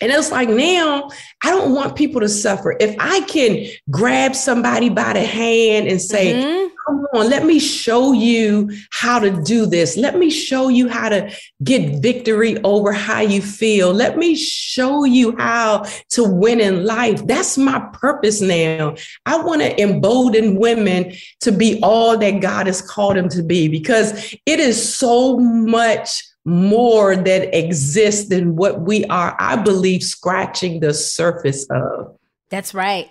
And 0.00 0.12
it's 0.12 0.30
like 0.30 0.48
now 0.48 1.10
I 1.42 1.50
don't 1.50 1.74
want 1.74 1.96
people 1.96 2.20
to 2.20 2.28
suffer. 2.28 2.76
If 2.80 2.96
I 2.98 3.20
can 3.22 3.66
grab 3.90 4.34
somebody 4.34 4.88
by 4.88 5.12
the 5.12 5.24
hand 5.24 5.88
and 5.88 6.00
say, 6.00 6.34
mm-hmm. 6.34 6.74
come 6.86 7.06
on, 7.14 7.30
let 7.30 7.44
me 7.44 7.58
show 7.58 8.12
you 8.12 8.70
how 8.90 9.18
to 9.18 9.30
do 9.42 9.66
this. 9.66 9.96
Let 9.96 10.16
me 10.16 10.30
show 10.30 10.68
you 10.68 10.88
how 10.88 11.08
to 11.08 11.32
get 11.62 12.02
victory 12.02 12.60
over 12.62 12.92
how 12.92 13.20
you 13.20 13.40
feel. 13.40 13.92
Let 13.92 14.18
me 14.18 14.34
show 14.34 15.04
you 15.04 15.36
how 15.36 15.84
to 16.10 16.24
win 16.24 16.60
in 16.60 16.84
life. 16.84 17.26
That's 17.26 17.56
my 17.58 17.80
purpose 17.92 18.40
now. 18.40 18.94
I 19.26 19.40
want 19.40 19.62
to 19.62 19.80
embolden 19.80 20.58
women 20.58 21.12
to 21.40 21.52
be 21.52 21.78
all 21.82 22.16
that 22.18 22.40
God 22.40 22.66
has 22.66 22.82
called 22.82 23.16
them 23.16 23.28
to 23.30 23.42
be 23.42 23.68
because 23.68 24.34
it 24.46 24.60
is 24.60 24.96
so 24.96 25.38
much 25.38 26.22
more 26.48 27.14
that 27.14 27.56
exists 27.56 28.28
than 28.28 28.56
what 28.56 28.80
we 28.80 29.04
are, 29.06 29.36
I 29.38 29.56
believe, 29.56 30.02
scratching 30.02 30.80
the 30.80 30.94
surface 30.94 31.66
of. 31.70 32.16
That's 32.48 32.74
right. 32.74 33.10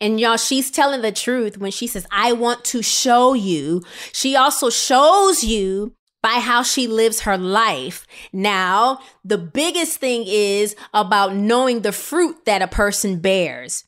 And 0.00 0.18
y'all, 0.18 0.36
she's 0.36 0.70
telling 0.70 1.02
the 1.02 1.12
truth 1.12 1.58
when 1.58 1.70
she 1.70 1.86
says, 1.86 2.06
I 2.10 2.32
want 2.32 2.64
to 2.66 2.82
show 2.82 3.34
you. 3.34 3.82
She 4.12 4.36
also 4.36 4.70
shows 4.70 5.44
you 5.44 5.94
by 6.22 6.40
how 6.40 6.62
she 6.62 6.86
lives 6.86 7.20
her 7.20 7.38
life. 7.38 8.06
Now, 8.32 9.00
the 9.24 9.38
biggest 9.38 9.98
thing 9.98 10.24
is 10.26 10.74
about 10.92 11.34
knowing 11.34 11.82
the 11.82 11.92
fruit 11.92 12.44
that 12.46 12.62
a 12.62 12.68
person 12.68 13.20
bears. 13.20 13.84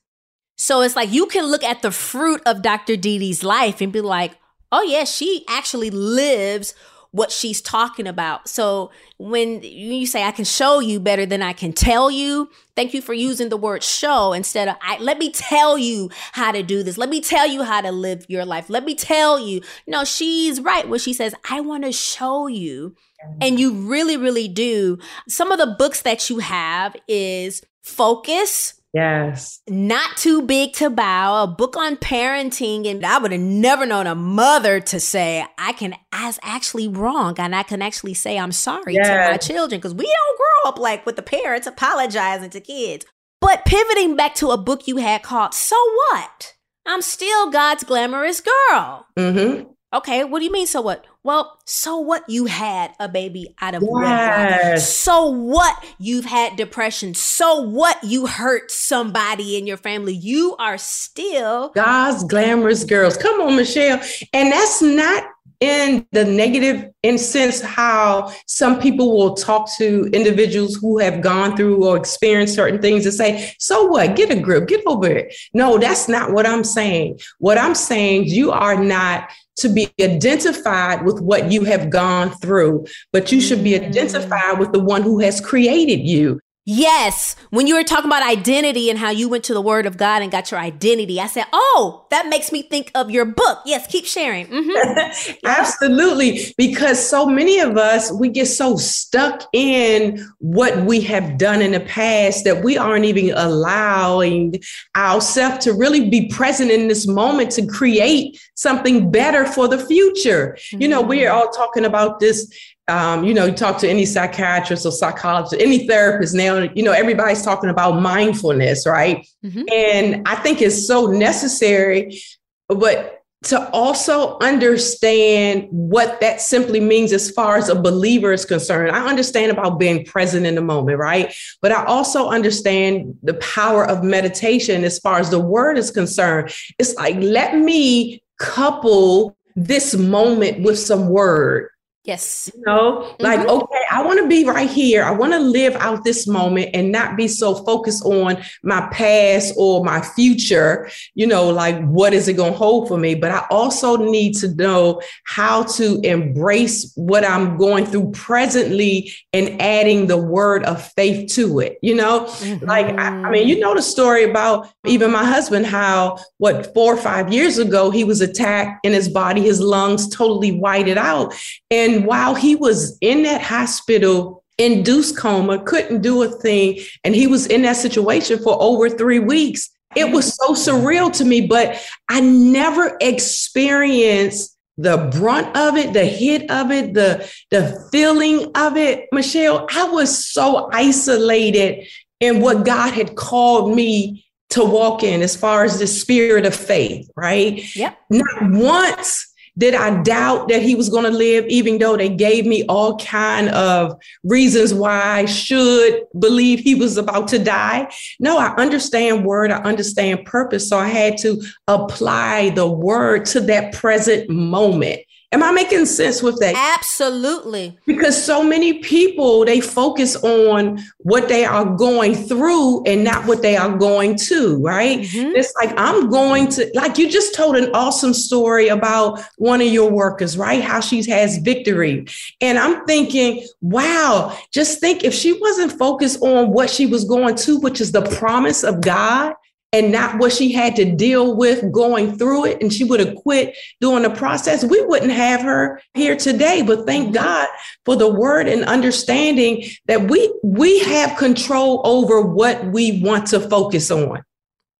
So 0.57 0.83
it's 0.83 0.97
like 0.97 1.11
you 1.11 1.27
can 1.27 1.47
look 1.47 1.65
at 1.65 1.83
the 1.83 1.91
fruit 1.91 2.43
of 2.45 2.63
Dr. 2.63 2.97
Dee 2.97 3.19
Dee's 3.19 3.43
life 3.43 3.81
and 3.81 3.93
be 3.93 4.01
like, 4.01 4.33
oh, 4.71 4.83
yeah, 4.83 5.05
she 5.05 5.45
actually 5.49 5.91
lives 5.91 6.75
what 7.13 7.33
she's 7.33 7.61
talking 7.61 8.07
about. 8.07 8.49
So 8.49 8.91
when 9.19 9.63
you 9.63 10.07
say 10.07 10.23
I 10.23 10.31
can 10.31 10.45
show 10.45 10.79
you 10.79 11.01
better 11.01 11.27
than 11.27 11.43
I 11.43 11.53
can 11.53 11.73
tell 11.73 12.11
you, 12.11 12.51
thank 12.77 12.95
you 12.95 13.03
for 13.03 13.13
using 13.13 13.49
the 13.49 13.57
word 13.57 13.83
show 13.83 14.33
instead 14.33 14.69
of 14.69 14.77
I 14.81 14.99
let 14.99 15.19
me 15.19 15.33
tell 15.33 15.77
you 15.77 16.11
how 16.33 16.53
to 16.53 16.63
do 16.63 16.83
this. 16.83 16.99
Let 16.99 17.09
me 17.09 17.21
tell 17.21 17.47
you 17.47 17.63
how 17.63 17.81
to 17.81 17.91
live 17.91 18.25
your 18.29 18.45
life. 18.45 18.71
Let 18.71 18.85
me 18.85 18.95
tell 18.95 19.41
you. 19.41 19.61
No, 19.87 20.05
she's 20.05 20.61
right 20.61 20.89
when 20.89 21.01
she 21.01 21.13
says 21.13 21.35
I 21.49 21.61
want 21.61 21.85
to 21.85 21.93
show 21.93 22.47
you. 22.47 22.95
And 23.41 23.61
you 23.61 23.75
really 23.75 24.17
really 24.17 24.49
do. 24.49 24.99
Some 25.29 25.53
of 25.53 25.59
the 25.59 25.75
books 25.79 26.03
that 26.03 26.31
you 26.31 26.39
have 26.39 26.97
is 27.09 27.63
Focus 27.83 28.80
Yes. 28.93 29.61
Not 29.69 30.17
too 30.17 30.43
big 30.43 30.73
to 30.75 30.91
bow, 30.91 31.45
a 31.45 31.47
book 31.47 31.77
on 31.77 31.97
parenting. 31.97 32.91
And 32.91 33.05
I 33.05 33.19
would 33.19 33.33
have 33.33 33.41
never 33.41 33.87
known 33.87 34.07
a 34.07 34.15
mother 34.15 34.81
to 34.81 34.99
say, 35.01 35.45
I 35.59 35.73
can 35.73 35.95
ask 36.13 36.41
actually 36.43 36.89
wrong 36.89 37.35
and 37.39 37.55
I 37.55 37.63
can 37.63 37.83
actually 37.83 38.15
say 38.15 38.39
I'm 38.39 38.53
sorry 38.53 38.95
yes. 38.95 39.07
to 39.07 39.31
my 39.31 39.37
children 39.37 39.79
because 39.79 39.95
we 39.95 40.05
don't 40.05 40.39
grow 40.39 40.71
up 40.71 40.79
like 40.79 41.07
with 41.07 41.17
the 41.17 41.23
parents 41.23 41.67
apologizing 41.67 42.51
to 42.51 42.61
kids. 42.61 43.07
But 43.41 43.65
pivoting 43.65 44.17
back 44.17 44.35
to 44.37 44.51
a 44.51 44.59
book 44.59 44.87
you 44.87 44.99
had 44.99 45.23
called 45.23 45.55
So 45.55 45.77
What? 46.11 46.55
I'm 46.87 47.03
still 47.03 47.51
God's 47.51 47.85
glamorous 47.85 48.41
girl. 48.41 49.07
Mm-hmm. 49.17 49.71
Okay, 49.93 50.25
what 50.25 50.39
do 50.39 50.45
you 50.45 50.53
mean, 50.53 50.67
so 50.67 50.81
what? 50.81 51.05
Well, 51.23 51.59
so 51.67 51.99
what? 51.99 52.25
You 52.29 52.47
had 52.47 52.93
a 52.99 53.09
baby 53.09 53.55
out 53.61 53.75
of 53.75 53.83
yes. 53.83 53.91
wedlock. 53.91 54.79
So 54.79 55.27
what? 55.27 55.85
You've 55.99 56.25
had 56.25 56.57
depression. 56.57 57.15
So 57.15 57.61
what? 57.61 58.03
You 58.03 58.27
hurt 58.27 58.71
somebody 58.71 59.59
in 59.59 59.67
your 59.67 59.77
family. 59.77 60.15
You 60.15 60.57
are 60.59 60.79
still 60.79 61.71
God's 61.71 62.25
glamorous 62.25 62.85
girls. 62.85 63.17
Come 63.17 63.41
on, 63.41 63.57
Michelle. 63.57 64.01
And 64.33 64.51
that's 64.51 64.81
not 64.81 65.25
in 65.61 66.07
the 66.13 66.25
negative 66.25 66.91
in 67.03 67.19
sense 67.19 67.61
how 67.61 68.33
some 68.47 68.81
people 68.81 69.15
will 69.15 69.35
talk 69.35 69.71
to 69.77 70.09
individuals 70.15 70.75
who 70.77 70.99
have 70.99 71.21
gone 71.21 71.55
through 71.55 71.85
or 71.85 71.99
experienced 71.99 72.55
certain 72.55 72.81
things 72.81 73.05
and 73.05 73.15
say 73.15 73.55
so 73.59 73.85
what 73.85 74.17
get 74.17 74.31
a 74.31 74.41
grip 74.41 74.67
get 74.67 74.83
over 74.87 75.07
it 75.07 75.35
no 75.53 75.77
that's 75.77 76.09
not 76.09 76.33
what 76.33 76.47
i'm 76.47 76.65
saying 76.65 77.21
what 77.41 77.59
i'm 77.59 77.75
saying 77.75 78.25
you 78.25 78.51
are 78.51 78.83
not 78.83 79.29
to 79.61 79.69
be 79.69 79.91
identified 80.01 81.05
with 81.05 81.21
what 81.21 81.51
you 81.51 81.65
have 81.65 81.91
gone 81.91 82.31
through, 82.39 82.87
but 83.13 83.33
you 83.33 83.41
should 83.41 83.63
be 83.63 83.73
mm. 83.73 83.87
identified 83.87 84.59
with 84.59 84.73
the 84.73 84.81
one 84.81 85.03
who 85.03 85.21
has 85.21 85.41
created 85.41 86.01
you. 86.01 86.41
Yes, 86.73 87.35
when 87.51 87.67
you 87.67 87.75
were 87.75 87.83
talking 87.83 88.05
about 88.05 88.23
identity 88.23 88.91
and 88.91 88.99
how 88.99 89.11
you 89.11 89.29
went 89.29 89.43
to 89.45 89.55
the 89.55 89.61
Word 89.61 89.87
of 89.87 89.97
God 89.97 90.23
and 90.23 90.31
got 90.31 90.53
your 90.53 90.61
identity, 90.61 91.21
I 91.21 91.27
said, 91.27 91.47
"Oh, 91.53 92.07
that 92.11 92.29
makes 92.29 92.53
me 92.53 92.63
think 92.63 92.93
of 92.95 93.11
your 93.11 93.25
book." 93.25 93.59
Yes, 93.67 93.89
keep 93.89 94.05
sharing. 94.07 94.47
Mm-hmm. 94.47 95.33
Absolutely, 95.45 96.55
because 96.57 97.05
so 97.05 97.27
many 97.27 97.59
of 97.59 97.77
us 97.77 98.13
we 98.13 98.29
get 98.29 98.47
so 98.47 98.77
stuck 98.77 99.49
in 99.53 100.25
what 100.39 100.85
we 100.85 101.01
have 101.01 101.39
done 101.39 101.61
in 101.61 101.73
the 101.73 101.81
past 101.81 102.45
that 102.45 102.63
we 102.63 102.79
aren't 102.79 103.05
even 103.05 103.33
allowing 103.37 104.55
ourselves 104.95 105.65
to 105.65 105.73
really 105.73 106.09
be 106.09 106.29
present 106.29 106.71
in 106.71 106.87
this 106.87 107.05
moment 107.05 107.51
to 107.51 107.67
create 107.67 108.41
something 108.55 109.11
better 109.11 109.45
for 109.45 109.67
the 109.67 109.79
future. 109.79 110.57
Mm-hmm. 110.57 110.83
You 110.83 110.87
know, 110.87 111.03
we 111.03 111.27
are 111.27 111.31
mm-hmm. 111.31 111.49
all 111.49 111.53
talking 111.53 111.85
about 111.85 112.21
this 112.21 112.49
um, 112.91 113.25
you 113.25 113.33
know, 113.33 113.47
you 113.47 113.53
talk 113.53 113.79
to 113.79 113.89
any 113.89 114.05
psychiatrist 114.05 114.85
or 114.85 114.93
psychologist, 114.93 115.55
any 115.63 115.87
therapist 115.87 116.35
now, 116.35 116.69
you 116.75 116.83
know, 116.83 116.93
everybody's 116.93 117.43
talking 117.43 117.71
about 117.71 118.01
mindfulness, 118.01 118.87
right? 118.87 119.27
Mm-hmm. 119.45 119.63
And 119.73 120.29
I 120.29 120.35
think 120.37 120.61
it's 120.61 120.87
so 120.87 121.07
necessary, 121.07 122.21
but 122.69 123.17
to 123.45 123.71
also 123.71 124.39
understand 124.41 125.67
what 125.71 126.21
that 126.21 126.43
simply 126.43 126.81
means 126.81 127.13
as 127.13 127.31
far 127.31 127.57
as 127.57 127.71
a 127.71 127.75
believer 127.75 128.33
is 128.33 128.45
concerned. 128.45 128.91
I 128.91 129.07
understand 129.07 129.51
about 129.51 129.79
being 129.79 130.05
present 130.05 130.45
in 130.45 130.57
the 130.57 130.61
moment, 130.61 130.99
right? 130.99 131.33
But 131.63 131.73
I 131.73 131.85
also 131.87 132.29
understand 132.29 133.17
the 133.23 133.35
power 133.35 133.87
of 133.87 134.05
meditation 134.05 134.85
as 134.85 134.99
far 134.99 135.21
as 135.21 135.31
the 135.31 135.39
word 135.39 135.79
is 135.79 135.91
concerned. 135.91 136.53
It's 136.79 136.95
like, 136.97 137.17
let 137.17 137.57
me 137.57 138.23
couple 138.39 139.37
this 139.57 139.95
moment 139.95 140.63
with 140.63 140.79
some 140.79 141.09
word 141.09 141.71
Yes. 142.05 142.51
You 142.55 142.63
know, 142.67 143.15
like, 143.19 143.41
mm-hmm. 143.41 143.51
okay, 143.51 143.83
I 143.91 144.03
want 144.03 144.21
to 144.21 144.27
be 144.27 144.45
right 144.45 144.71
here. 144.71 145.05
I 145.05 145.11
want 145.11 145.35
to 145.35 145.39
live 145.39 145.77
out 145.77 146.03
this 146.03 146.27
moment 146.27 146.71
and 146.73 146.91
not 146.91 147.15
be 147.15 147.29
so 147.29 147.55
focused 147.55 148.05
on 148.07 148.43
my 148.63 148.89
past 148.91 149.53
or 149.59 149.85
my 149.85 150.01
future, 150.01 150.89
you 151.15 151.27
know, 151.27 151.51
like 151.51 151.79
what 151.85 152.15
is 152.15 152.27
it 152.27 152.39
going 152.39 152.53
to 152.53 152.59
hold 152.59 152.89
for 152.89 152.97
me? 152.97 153.15
But 153.15 153.33
I 153.33 153.47
also 153.51 153.97
need 153.97 154.35
to 154.37 154.49
know 154.55 155.03
how 155.25 155.65
to 155.65 156.01
embrace 156.03 156.91
what 156.95 157.23
I'm 157.23 157.59
going 157.59 157.85
through 157.85 158.13
presently 158.13 159.13
and 159.35 159.61
adding 159.61 160.07
the 160.07 160.17
word 160.17 160.65
of 160.65 160.83
faith 160.93 161.31
to 161.35 161.61
it, 161.61 161.79
you 161.83 161.95
know? 161.95 162.21
Mm-hmm. 162.21 162.65
Like, 162.65 162.99
I, 162.99 163.09
I 163.09 163.31
mean, 163.31 163.47
you 163.47 163.61
know 163.61 163.75
the 163.75 163.83
story 163.83 164.25
about 164.25 164.73
even 164.87 165.13
my 165.13 165.25
husband, 165.25 165.67
how 165.67 166.17
what 166.39 166.73
four 166.73 166.95
or 166.95 166.97
five 166.97 167.31
years 167.31 167.59
ago 167.59 167.91
he 167.91 168.05
was 168.05 168.23
attacked 168.23 168.87
in 168.87 168.95
his 168.95 169.11
body, 169.11 169.43
his 169.43 169.61
lungs 169.61 170.09
totally 170.09 170.53
whited 170.53 170.97
out. 170.97 171.35
And 171.71 171.90
and 171.91 172.07
while 172.07 172.35
he 172.35 172.57
was 172.57 172.97
in 173.01 173.23
that 173.25 173.43
hospital, 173.43 174.45
induced 174.59 175.17
coma, 175.17 175.63
couldn't 175.63 176.03
do 176.03 176.23
a 176.23 176.29
thing, 176.29 176.79
and 177.05 177.15
he 177.15 177.27
was 177.27 177.47
in 177.47 177.63
that 177.63 177.77
situation 177.77 178.39
for 178.39 178.57
over 178.61 178.89
three 178.89 179.19
weeks, 179.19 179.71
it 179.97 180.13
was 180.13 180.37
so 180.37 180.55
surreal 180.55 181.13
to 181.15 181.25
me, 181.25 181.47
but 181.47 181.81
I 182.09 182.21
never 182.21 182.97
experienced 183.01 184.57
the 184.77 185.11
brunt 185.19 185.57
of 185.57 185.77
it, 185.77 185.93
the 185.93 186.05
hit 186.05 186.51
of 186.51 186.71
it, 186.71 186.95
the, 186.95 187.29
the 187.51 187.89
feeling 187.91 188.53
of 188.55 188.77
it. 188.77 189.09
Michelle, 189.13 189.67
I 189.71 189.85
was 189.85 190.27
so 190.27 190.71
isolated 190.73 191.87
in 192.21 192.41
what 192.41 192.65
God 192.65 192.93
had 192.93 193.17
called 193.17 193.75
me 193.75 194.25
to 194.51 194.65
walk 194.65 195.03
in 195.03 195.23
as 195.23 195.37
far 195.37 195.65
as 195.65 195.79
the 195.79 195.87
spirit 195.87 196.47
of 196.47 196.55
faith, 196.55 197.11
right? 197.17 197.63
Yep. 197.75 197.99
Not 198.11 198.51
once 198.51 199.30
did 199.61 199.75
I 199.75 200.03
doubt 200.03 200.49
that 200.49 200.63
he 200.63 200.75
was 200.75 200.89
going 200.89 201.05
to 201.05 201.11
live, 201.11 201.45
even 201.49 201.77
though 201.77 201.95
they 201.95 202.09
gave 202.09 202.47
me 202.47 202.65
all 202.67 202.97
kind 202.97 203.51
of 203.51 204.01
reasons 204.25 204.73
why 204.73 205.21
I 205.21 205.27
should 205.27 206.05
believe 206.19 206.61
he 206.61 206.75
was 206.75 206.97
about 206.97 207.29
to 207.29 207.39
die? 207.39 207.93
No, 208.19 208.39
I 208.39 208.55
understand 208.57 209.27
word, 209.27 209.51
I 209.51 209.59
understand 209.59 210.25
purpose. 210.25 210.67
So 210.67 210.79
I 210.79 210.89
had 210.89 211.19
to 211.19 211.43
apply 211.69 212.51
the 212.51 212.67
word 212.67 213.27
to 213.27 213.41
that 213.41 213.75
present 213.75 214.31
moment. 214.31 215.01
Am 215.33 215.45
I 215.45 215.53
making 215.53 215.87
sense 215.87 216.25
with 216.25 216.41
that? 216.41 216.57
Absolutely. 216.79 217.79
Because 217.87 218.23
so 218.23 218.43
many 218.43 218.81
people 218.81 219.45
they 219.45 219.61
focus 219.61 220.17
on 220.17 220.81
what 220.99 221.29
they 221.29 221.45
are 221.45 221.65
going 221.65 222.17
through 222.17 222.83
and 222.85 223.05
not 223.05 223.27
what 223.27 223.41
they 223.41 223.57
are 223.57 223.77
going 223.77 224.17
to, 224.17 224.57
right? 224.61 224.99
Mm-hmm. 224.99 225.37
It's 225.37 225.55
like 225.55 225.73
I'm 225.77 226.11
going 226.11 226.49
to 226.49 226.69
like 226.75 226.99
you 226.99 227.09
just 227.09 227.37
told 227.37 227.57
an 227.57 227.71
awesome 227.75 228.13
story 228.13 228.69
about 228.69 229.23
one 229.37 229.61
of 229.61 229.69
your 229.69 229.89
workers, 229.89 230.37
right? 230.37 230.63
How 230.63 230.81
she 230.81 231.09
has 231.09 231.39
victory. 231.39 232.07
And 232.41 232.59
I'm 232.59 232.85
thinking, 232.87 233.47
wow, 233.61 234.37
just 234.53 234.81
think 234.81 235.05
if 235.05 235.15
she 235.15 235.33
wasn't 235.33 235.79
focused 235.79 236.21
on 236.23 236.51
what 236.51 236.71
she 236.71 236.87
was 236.87 237.05
going 237.05 237.37
to, 237.37 237.61
which 237.61 237.81
is 237.81 237.93
the 237.93 238.03
promise 238.03 238.65
of 238.65 238.81
God, 238.81 239.35
and 239.73 239.93
not 239.93 240.19
what 240.19 240.33
she 240.33 240.53
had 240.53 240.75
to 240.77 240.85
deal 240.85 241.37
with 241.37 241.71
going 241.73 242.17
through 242.17 242.45
it 242.45 242.61
and 242.61 242.73
she 242.73 242.85
would 242.85 243.01
have 243.01 243.15
quit 243.15 243.57
during 243.81 244.03
the 244.03 244.11
process 244.11 244.65
we 244.65 244.85
wouldn't 244.87 245.13
have 245.13 245.41
her 245.43 245.81
here 245.95 246.17
today. 246.17 246.63
But 246.63 246.87
thank 246.87 247.07
mm-hmm. 247.07 247.15
god 247.15 247.49
for 247.85 247.97
the 247.97 248.09
word 248.09 248.49
and 248.49 248.65
understanding 248.65 249.65
that 249.87 250.11
we 250.11 250.33
we 250.43 250.81
have 250.81 251.17
control 251.17 251.83
over 251.85 252.21
what 252.21 252.65
we 252.67 253.01
want 253.03 253.29
to 253.29 253.41
focus 253.41 253.91
on. 253.91 254.23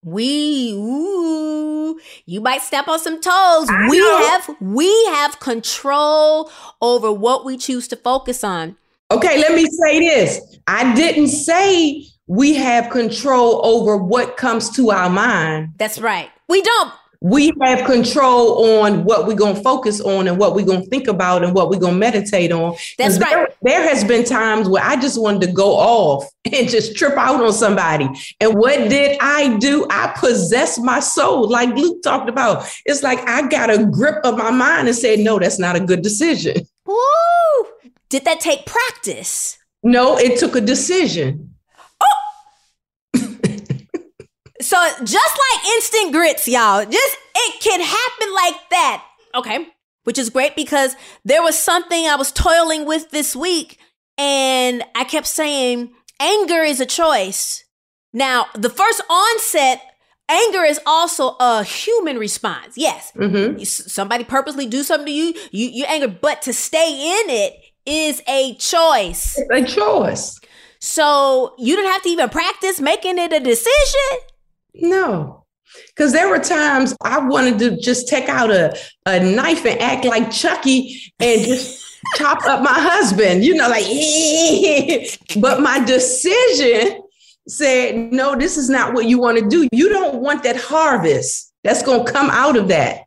We 0.03 0.73
ooh, 0.73 1.99
you 2.25 2.41
might 2.41 2.61
step 2.61 2.87
on 2.87 2.99
some 2.99 3.21
toes. 3.21 3.69
I 3.69 3.87
we 3.89 3.99
know. 3.99 4.17
have 4.17 4.55
we 4.59 5.05
have 5.05 5.39
control 5.39 6.51
over 6.81 7.11
what 7.11 7.45
we 7.45 7.57
choose 7.57 7.87
to 7.89 7.95
focus 7.95 8.43
on. 8.43 8.75
Okay 9.09 9.39
let 9.39 9.53
me 9.53 9.65
say 9.65 9.99
this. 9.99 10.59
I 10.67 10.93
didn't 10.95 11.29
say 11.29 12.10
we 12.31 12.53
have 12.53 12.89
control 12.89 13.59
over 13.65 13.97
what 13.97 14.37
comes 14.37 14.69
to 14.69 14.89
our 14.89 15.09
mind. 15.09 15.73
That's 15.75 15.99
right. 15.99 16.29
We 16.47 16.61
don't. 16.61 16.93
We 17.19 17.51
have 17.61 17.85
control 17.85 18.79
on 18.79 19.03
what 19.03 19.27
we're 19.27 19.35
going 19.35 19.55
to 19.57 19.61
focus 19.61 19.99
on 19.99 20.29
and 20.29 20.37
what 20.37 20.55
we're 20.55 20.65
going 20.65 20.83
to 20.83 20.89
think 20.89 21.09
about 21.09 21.43
and 21.43 21.53
what 21.53 21.69
we're 21.69 21.77
going 21.77 21.95
to 21.95 21.99
meditate 21.99 22.53
on. 22.53 22.77
That's 22.97 23.17
there, 23.17 23.37
right. 23.37 23.49
There 23.63 23.83
has 23.83 24.05
been 24.05 24.23
times 24.23 24.69
where 24.69 24.81
I 24.81 24.95
just 24.95 25.21
wanted 25.21 25.41
to 25.41 25.51
go 25.51 25.71
off 25.73 26.23
and 26.45 26.69
just 26.69 26.95
trip 26.95 27.17
out 27.17 27.43
on 27.43 27.51
somebody. 27.51 28.07
And 28.39 28.53
what 28.53 28.89
did 28.89 29.17
I 29.19 29.57
do? 29.57 29.85
I 29.89 30.15
possessed 30.17 30.79
my 30.81 31.01
soul, 31.01 31.49
like 31.49 31.75
Luke 31.75 32.01
talked 32.01 32.29
about. 32.29 32.65
It's 32.85 33.03
like 33.03 33.19
I 33.27 33.45
got 33.49 33.69
a 33.69 33.85
grip 33.85 34.23
of 34.23 34.37
my 34.37 34.51
mind 34.51 34.87
and 34.87 34.95
said, 34.95 35.19
no, 35.19 35.37
that's 35.37 35.59
not 35.59 35.75
a 35.75 35.81
good 35.81 36.01
decision. 36.01 36.65
Woo! 36.85 36.95
Did 38.07 38.23
that 38.23 38.39
take 38.39 38.65
practice? 38.65 39.57
No, 39.83 40.17
it 40.17 40.39
took 40.39 40.55
a 40.55 40.61
decision. 40.61 41.50
So 44.71 44.77
just 45.03 45.37
like 45.37 45.67
instant 45.75 46.13
grits, 46.13 46.47
y'all, 46.47 46.85
just 46.85 47.17
it 47.35 47.61
can 47.61 47.81
happen 47.81 48.33
like 48.33 48.69
that. 48.69 49.05
Okay. 49.35 49.67
Which 50.05 50.17
is 50.17 50.29
great 50.29 50.55
because 50.55 50.95
there 51.25 51.43
was 51.43 51.59
something 51.59 52.05
I 52.07 52.15
was 52.15 52.31
toiling 52.31 52.85
with 52.85 53.11
this 53.11 53.35
week 53.35 53.79
and 54.17 54.81
I 54.95 55.03
kept 55.03 55.27
saying 55.27 55.91
anger 56.21 56.61
is 56.61 56.79
a 56.79 56.85
choice. 56.85 57.65
Now, 58.13 58.45
the 58.55 58.69
first 58.69 59.01
onset 59.09 59.81
anger 60.29 60.63
is 60.63 60.79
also 60.85 61.35
a 61.41 61.65
human 61.65 62.17
response. 62.17 62.77
Yes. 62.77 63.11
Mm-hmm. 63.17 63.61
Somebody 63.65 64.23
purposely 64.23 64.67
do 64.67 64.83
something 64.83 65.07
to 65.07 65.11
you, 65.11 65.33
you 65.51 65.67
you 65.67 65.83
anger, 65.89 66.07
but 66.07 66.43
to 66.43 66.53
stay 66.53 67.19
in 67.19 67.29
it 67.29 67.55
is 67.85 68.21
a 68.25 68.55
choice. 68.55 69.37
A 69.51 69.65
choice. 69.65 70.39
So 70.79 71.55
you 71.59 71.75
don't 71.75 71.91
have 71.91 72.03
to 72.03 72.09
even 72.09 72.29
practice 72.29 72.79
making 72.79 73.17
it 73.17 73.33
a 73.33 73.41
decision. 73.41 74.30
No. 74.73 75.45
Because 75.87 76.11
there 76.11 76.29
were 76.29 76.39
times 76.39 76.95
I 77.01 77.19
wanted 77.19 77.59
to 77.59 77.77
just 77.77 78.07
take 78.07 78.27
out 78.27 78.51
a, 78.51 78.75
a 79.05 79.19
knife 79.19 79.65
and 79.65 79.79
act 79.81 80.05
like 80.05 80.31
Chucky 80.31 81.13
and 81.19 81.41
just 81.41 81.81
chop 82.15 82.43
up 82.45 82.61
my 82.61 82.73
husband, 82.73 83.45
you 83.45 83.55
know, 83.55 83.69
like, 83.69 83.85
but 85.39 85.61
my 85.61 85.83
decision 85.85 87.01
said, 87.47 87.95
no, 88.11 88.35
this 88.35 88.57
is 88.57 88.69
not 88.69 88.93
what 88.93 89.05
you 89.05 89.19
want 89.19 89.37
to 89.37 89.47
do. 89.47 89.67
You 89.71 89.89
don't 89.89 90.21
want 90.21 90.43
that 90.43 90.57
harvest 90.57 91.53
that's 91.63 91.83
going 91.83 92.05
to 92.05 92.11
come 92.11 92.29
out 92.29 92.57
of 92.57 92.67
that. 92.69 93.03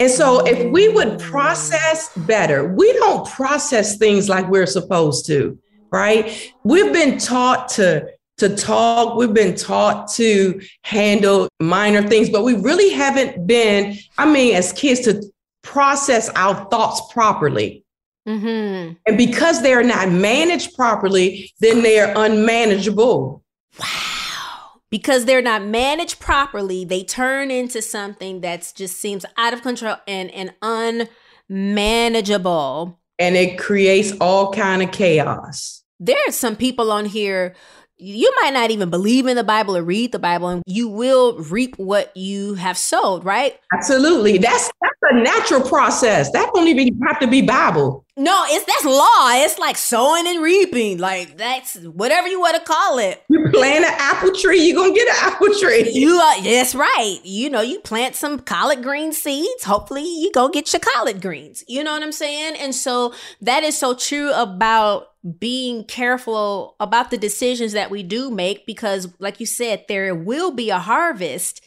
And 0.00 0.10
so, 0.10 0.46
if 0.46 0.70
we 0.72 0.88
would 0.88 1.18
process 1.18 2.10
better, 2.16 2.72
we 2.74 2.90
don't 2.94 3.28
process 3.28 3.98
things 3.98 4.28
like 4.28 4.48
we're 4.48 4.66
supposed 4.66 5.26
to, 5.26 5.58
right? 5.92 6.52
We've 6.64 6.92
been 6.92 7.18
taught 7.18 7.68
to 7.70 8.08
to 8.38 8.54
talk. 8.56 9.16
We've 9.16 9.34
been 9.34 9.54
taught 9.54 10.10
to 10.12 10.60
handle 10.82 11.48
minor 11.60 12.02
things, 12.02 12.30
but 12.30 12.42
we 12.44 12.54
really 12.54 12.90
haven't 12.90 13.46
been, 13.46 13.96
I 14.16 14.30
mean, 14.30 14.54
as 14.54 14.72
kids, 14.72 15.00
to 15.00 15.22
process 15.62 16.30
our 16.30 16.64
thoughts 16.70 17.12
properly. 17.12 17.84
Mm-hmm. 18.26 18.94
And 19.06 19.16
because 19.16 19.62
they're 19.62 19.82
not 19.82 20.10
managed 20.10 20.74
properly, 20.74 21.52
then 21.60 21.82
they 21.82 21.98
are 21.98 22.12
unmanageable. 22.16 23.42
Wow. 23.78 23.86
Because 24.90 25.24
they're 25.26 25.42
not 25.42 25.64
managed 25.64 26.18
properly, 26.18 26.84
they 26.84 27.04
turn 27.04 27.50
into 27.50 27.82
something 27.82 28.40
that 28.40 28.72
just 28.74 28.98
seems 28.98 29.26
out 29.36 29.52
of 29.52 29.62
control 29.62 29.96
and, 30.06 30.30
and 30.30 30.54
unmanageable. 31.50 32.98
And 33.18 33.36
it 33.36 33.58
creates 33.58 34.12
all 34.20 34.52
kind 34.52 34.82
of 34.82 34.90
chaos. 34.92 35.82
There 36.00 36.16
are 36.28 36.32
some 36.32 36.54
people 36.56 36.92
on 36.92 37.04
here 37.06 37.54
you 37.98 38.32
might 38.42 38.52
not 38.52 38.70
even 38.70 38.90
believe 38.90 39.26
in 39.26 39.36
the 39.36 39.44
Bible 39.44 39.76
or 39.76 39.82
read 39.82 40.12
the 40.12 40.18
Bible, 40.18 40.48
and 40.48 40.62
you 40.66 40.88
will 40.88 41.38
reap 41.38 41.76
what 41.78 42.16
you 42.16 42.54
have 42.54 42.78
sowed, 42.78 43.24
right? 43.24 43.58
Absolutely. 43.72 44.38
That's 44.38 44.70
that's 44.80 45.12
a 45.12 45.14
natural 45.16 45.60
process. 45.60 46.30
That 46.30 46.50
don't 46.54 46.68
even 46.68 46.98
have 47.06 47.18
to 47.20 47.26
be 47.26 47.42
Bible. 47.42 48.04
No, 48.18 48.44
it's 48.48 48.64
that's 48.64 48.84
law. 48.84 49.30
It's 49.44 49.58
like 49.58 49.76
sowing 49.76 50.26
and 50.26 50.42
reaping. 50.42 50.98
Like 50.98 51.36
that's 51.36 51.76
whatever 51.76 52.26
you 52.26 52.40
want 52.40 52.56
to 52.56 52.62
call 52.62 52.98
it. 52.98 53.22
You 53.28 53.48
plant 53.52 53.84
an 53.84 53.94
apple 53.96 54.32
tree, 54.32 54.60
you're 54.60 54.76
gonna 54.76 54.92
get 54.92 55.06
an 55.08 55.32
apple 55.32 55.48
tree. 55.60 55.92
You 55.98 56.18
uh, 56.20 56.38
are 56.38 56.42
that's 56.42 56.74
right. 56.74 57.18
You 57.22 57.48
know, 57.48 57.60
you 57.60 57.80
plant 57.80 58.14
some 58.14 58.40
collard 58.40 58.82
green 58.82 59.12
seeds. 59.12 59.64
Hopefully 59.64 60.02
you 60.02 60.32
go 60.32 60.48
get 60.48 60.72
your 60.72 60.80
collard 60.80 61.22
greens. 61.22 61.64
You 61.68 61.84
know 61.84 61.92
what 61.92 62.02
I'm 62.02 62.12
saying? 62.12 62.56
And 62.56 62.74
so 62.74 63.14
that 63.40 63.62
is 63.62 63.78
so 63.78 63.94
true 63.94 64.32
about 64.32 65.10
being 65.38 65.84
careful 65.84 66.76
about 66.80 67.10
the 67.10 67.18
decisions 67.18 67.72
that 67.72 67.90
we 67.90 68.02
do 68.02 68.30
make 68.30 68.66
because 68.66 69.08
like 69.18 69.40
you 69.40 69.46
said, 69.46 69.84
there 69.88 70.14
will 70.14 70.50
be 70.50 70.70
a 70.70 70.78
harvest. 70.78 71.66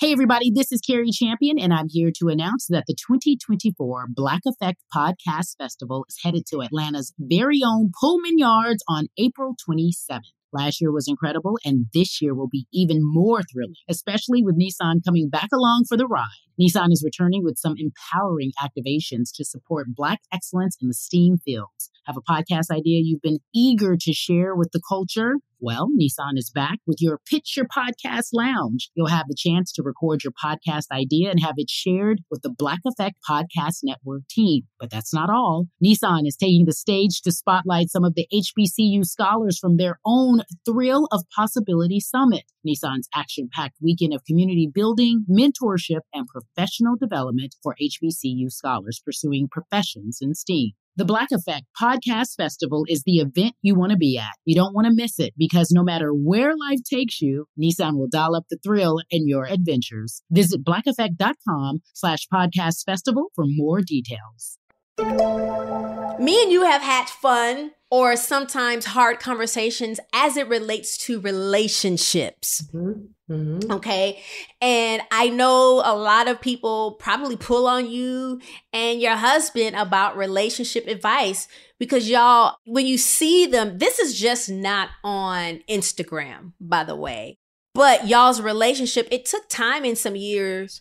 Hey, 0.00 0.12
everybody, 0.12 0.52
this 0.54 0.70
is 0.70 0.80
Cari 0.80 1.10
Champion, 1.10 1.58
and 1.58 1.74
I'm 1.74 1.88
here 1.88 2.12
to 2.20 2.28
announce 2.28 2.68
that 2.68 2.84
the 2.86 2.94
2024 2.94 4.06
Black 4.10 4.42
Effect 4.46 4.78
Podcast 4.94 5.56
Festival 5.58 6.04
is 6.08 6.20
headed 6.22 6.46
to 6.52 6.62
Atlanta's 6.62 7.12
very 7.18 7.62
own 7.66 7.90
Pullman 8.00 8.38
Yards 8.38 8.80
on 8.88 9.08
April 9.18 9.56
27th. 9.68 10.20
Last 10.52 10.80
year 10.80 10.92
was 10.92 11.08
incredible, 11.08 11.58
and 11.64 11.86
this 11.92 12.22
year 12.22 12.32
will 12.32 12.46
be 12.46 12.68
even 12.72 12.98
more 13.02 13.40
thrilling, 13.42 13.74
especially 13.90 14.44
with 14.44 14.56
Nissan 14.56 15.04
coming 15.04 15.28
back 15.30 15.48
along 15.52 15.86
for 15.88 15.96
the 15.96 16.06
ride. 16.06 16.28
Nissan 16.60 16.92
is 16.92 17.02
returning 17.04 17.42
with 17.42 17.58
some 17.58 17.74
empowering 17.76 18.52
activations 18.62 19.30
to 19.34 19.44
support 19.44 19.88
Black 19.96 20.20
excellence 20.32 20.76
in 20.80 20.86
the 20.86 20.94
STEAM 20.94 21.38
fields. 21.38 21.90
Have 22.06 22.16
a 22.16 22.22
podcast 22.22 22.70
idea 22.70 23.02
you've 23.02 23.20
been 23.20 23.40
eager 23.52 23.96
to 23.98 24.12
share 24.12 24.54
with 24.54 24.70
the 24.72 24.80
culture? 24.88 25.34
Well, 25.60 25.88
Nissan 26.00 26.36
is 26.36 26.50
back 26.50 26.78
with 26.86 26.98
your 27.00 27.18
Pitch 27.28 27.56
Your 27.56 27.66
Podcast 27.66 28.28
Lounge. 28.32 28.90
You'll 28.94 29.08
have 29.08 29.26
the 29.26 29.34
chance 29.36 29.72
to 29.72 29.82
record 29.82 30.22
your 30.22 30.32
podcast 30.32 30.84
idea 30.92 31.30
and 31.30 31.40
have 31.40 31.54
it 31.56 31.68
shared 31.68 32.20
with 32.30 32.42
the 32.42 32.54
Black 32.56 32.78
Effect 32.86 33.16
Podcast 33.28 33.78
Network 33.82 34.22
team. 34.30 34.68
But 34.78 34.90
that's 34.90 35.12
not 35.12 35.30
all. 35.30 35.66
Nissan 35.84 36.28
is 36.28 36.36
taking 36.36 36.66
the 36.66 36.72
stage 36.72 37.22
to 37.22 37.32
spotlight 37.32 37.90
some 37.90 38.04
of 38.04 38.14
the 38.14 38.28
HBCU 38.32 39.04
scholars 39.04 39.58
from 39.58 39.78
their 39.78 39.98
own 40.04 40.42
Thrill 40.64 41.08
of 41.10 41.24
Possibility 41.34 41.98
Summit. 41.98 42.44
Nissan's 42.64 43.08
action 43.12 43.48
packed 43.52 43.78
weekend 43.82 44.14
of 44.14 44.24
community 44.24 44.70
building, 44.72 45.26
mentorship, 45.28 46.02
and 46.14 46.28
professional 46.28 46.94
development 46.94 47.56
for 47.64 47.74
HBCU 47.82 48.52
scholars 48.52 49.02
pursuing 49.04 49.48
professions 49.50 50.18
in 50.20 50.34
STEAM. 50.34 50.74
The 50.98 51.04
Black 51.04 51.28
Effect 51.30 51.64
Podcast 51.80 52.34
Festival 52.36 52.84
is 52.88 53.04
the 53.06 53.18
event 53.18 53.54
you 53.62 53.76
want 53.76 53.92
to 53.92 53.96
be 53.96 54.18
at. 54.18 54.34
You 54.44 54.56
don't 54.56 54.74
want 54.74 54.88
to 54.88 54.92
miss 54.92 55.20
it 55.20 55.32
because 55.38 55.70
no 55.70 55.84
matter 55.84 56.10
where 56.10 56.56
life 56.56 56.80
takes 56.92 57.20
you, 57.20 57.46
Nissan 57.56 57.96
will 57.96 58.08
dial 58.08 58.34
up 58.34 58.46
the 58.50 58.58
thrill 58.64 58.98
in 59.08 59.28
your 59.28 59.44
adventures. 59.44 60.22
Visit 60.28 60.64
blackeffect.com 60.64 61.82
slash 61.94 62.26
podcast 62.34 62.82
festival 62.84 63.28
for 63.36 63.44
more 63.46 63.80
details. 63.80 64.58
Me 64.98 66.42
and 66.42 66.50
you 66.50 66.64
have 66.64 66.82
had 66.82 67.08
fun 67.08 67.70
or 67.90 68.16
sometimes 68.16 68.84
hard 68.86 69.20
conversations 69.20 70.00
as 70.12 70.36
it 70.36 70.48
relates 70.48 70.98
to 70.98 71.20
relationships. 71.20 72.66
Mm-hmm. 72.74 73.32
Mm-hmm. 73.32 73.72
Okay. 73.72 74.22
And 74.60 75.02
I 75.10 75.28
know 75.28 75.82
a 75.84 75.94
lot 75.94 76.28
of 76.28 76.40
people 76.40 76.92
probably 76.92 77.36
pull 77.36 77.66
on 77.66 77.88
you 77.88 78.40
and 78.72 79.00
your 79.00 79.16
husband 79.16 79.76
about 79.76 80.16
relationship 80.16 80.86
advice 80.86 81.46
because 81.78 82.08
y'all, 82.08 82.56
when 82.64 82.86
you 82.86 82.98
see 82.98 83.46
them, 83.46 83.78
this 83.78 83.98
is 83.98 84.18
just 84.18 84.50
not 84.50 84.88
on 85.04 85.60
Instagram, 85.68 86.52
by 86.60 86.84
the 86.84 86.96
way. 86.96 87.38
But 87.74 88.08
y'all's 88.08 88.40
relationship, 88.40 89.06
it 89.12 89.24
took 89.24 89.48
time 89.48 89.84
in 89.84 89.94
some 89.94 90.16
years 90.16 90.80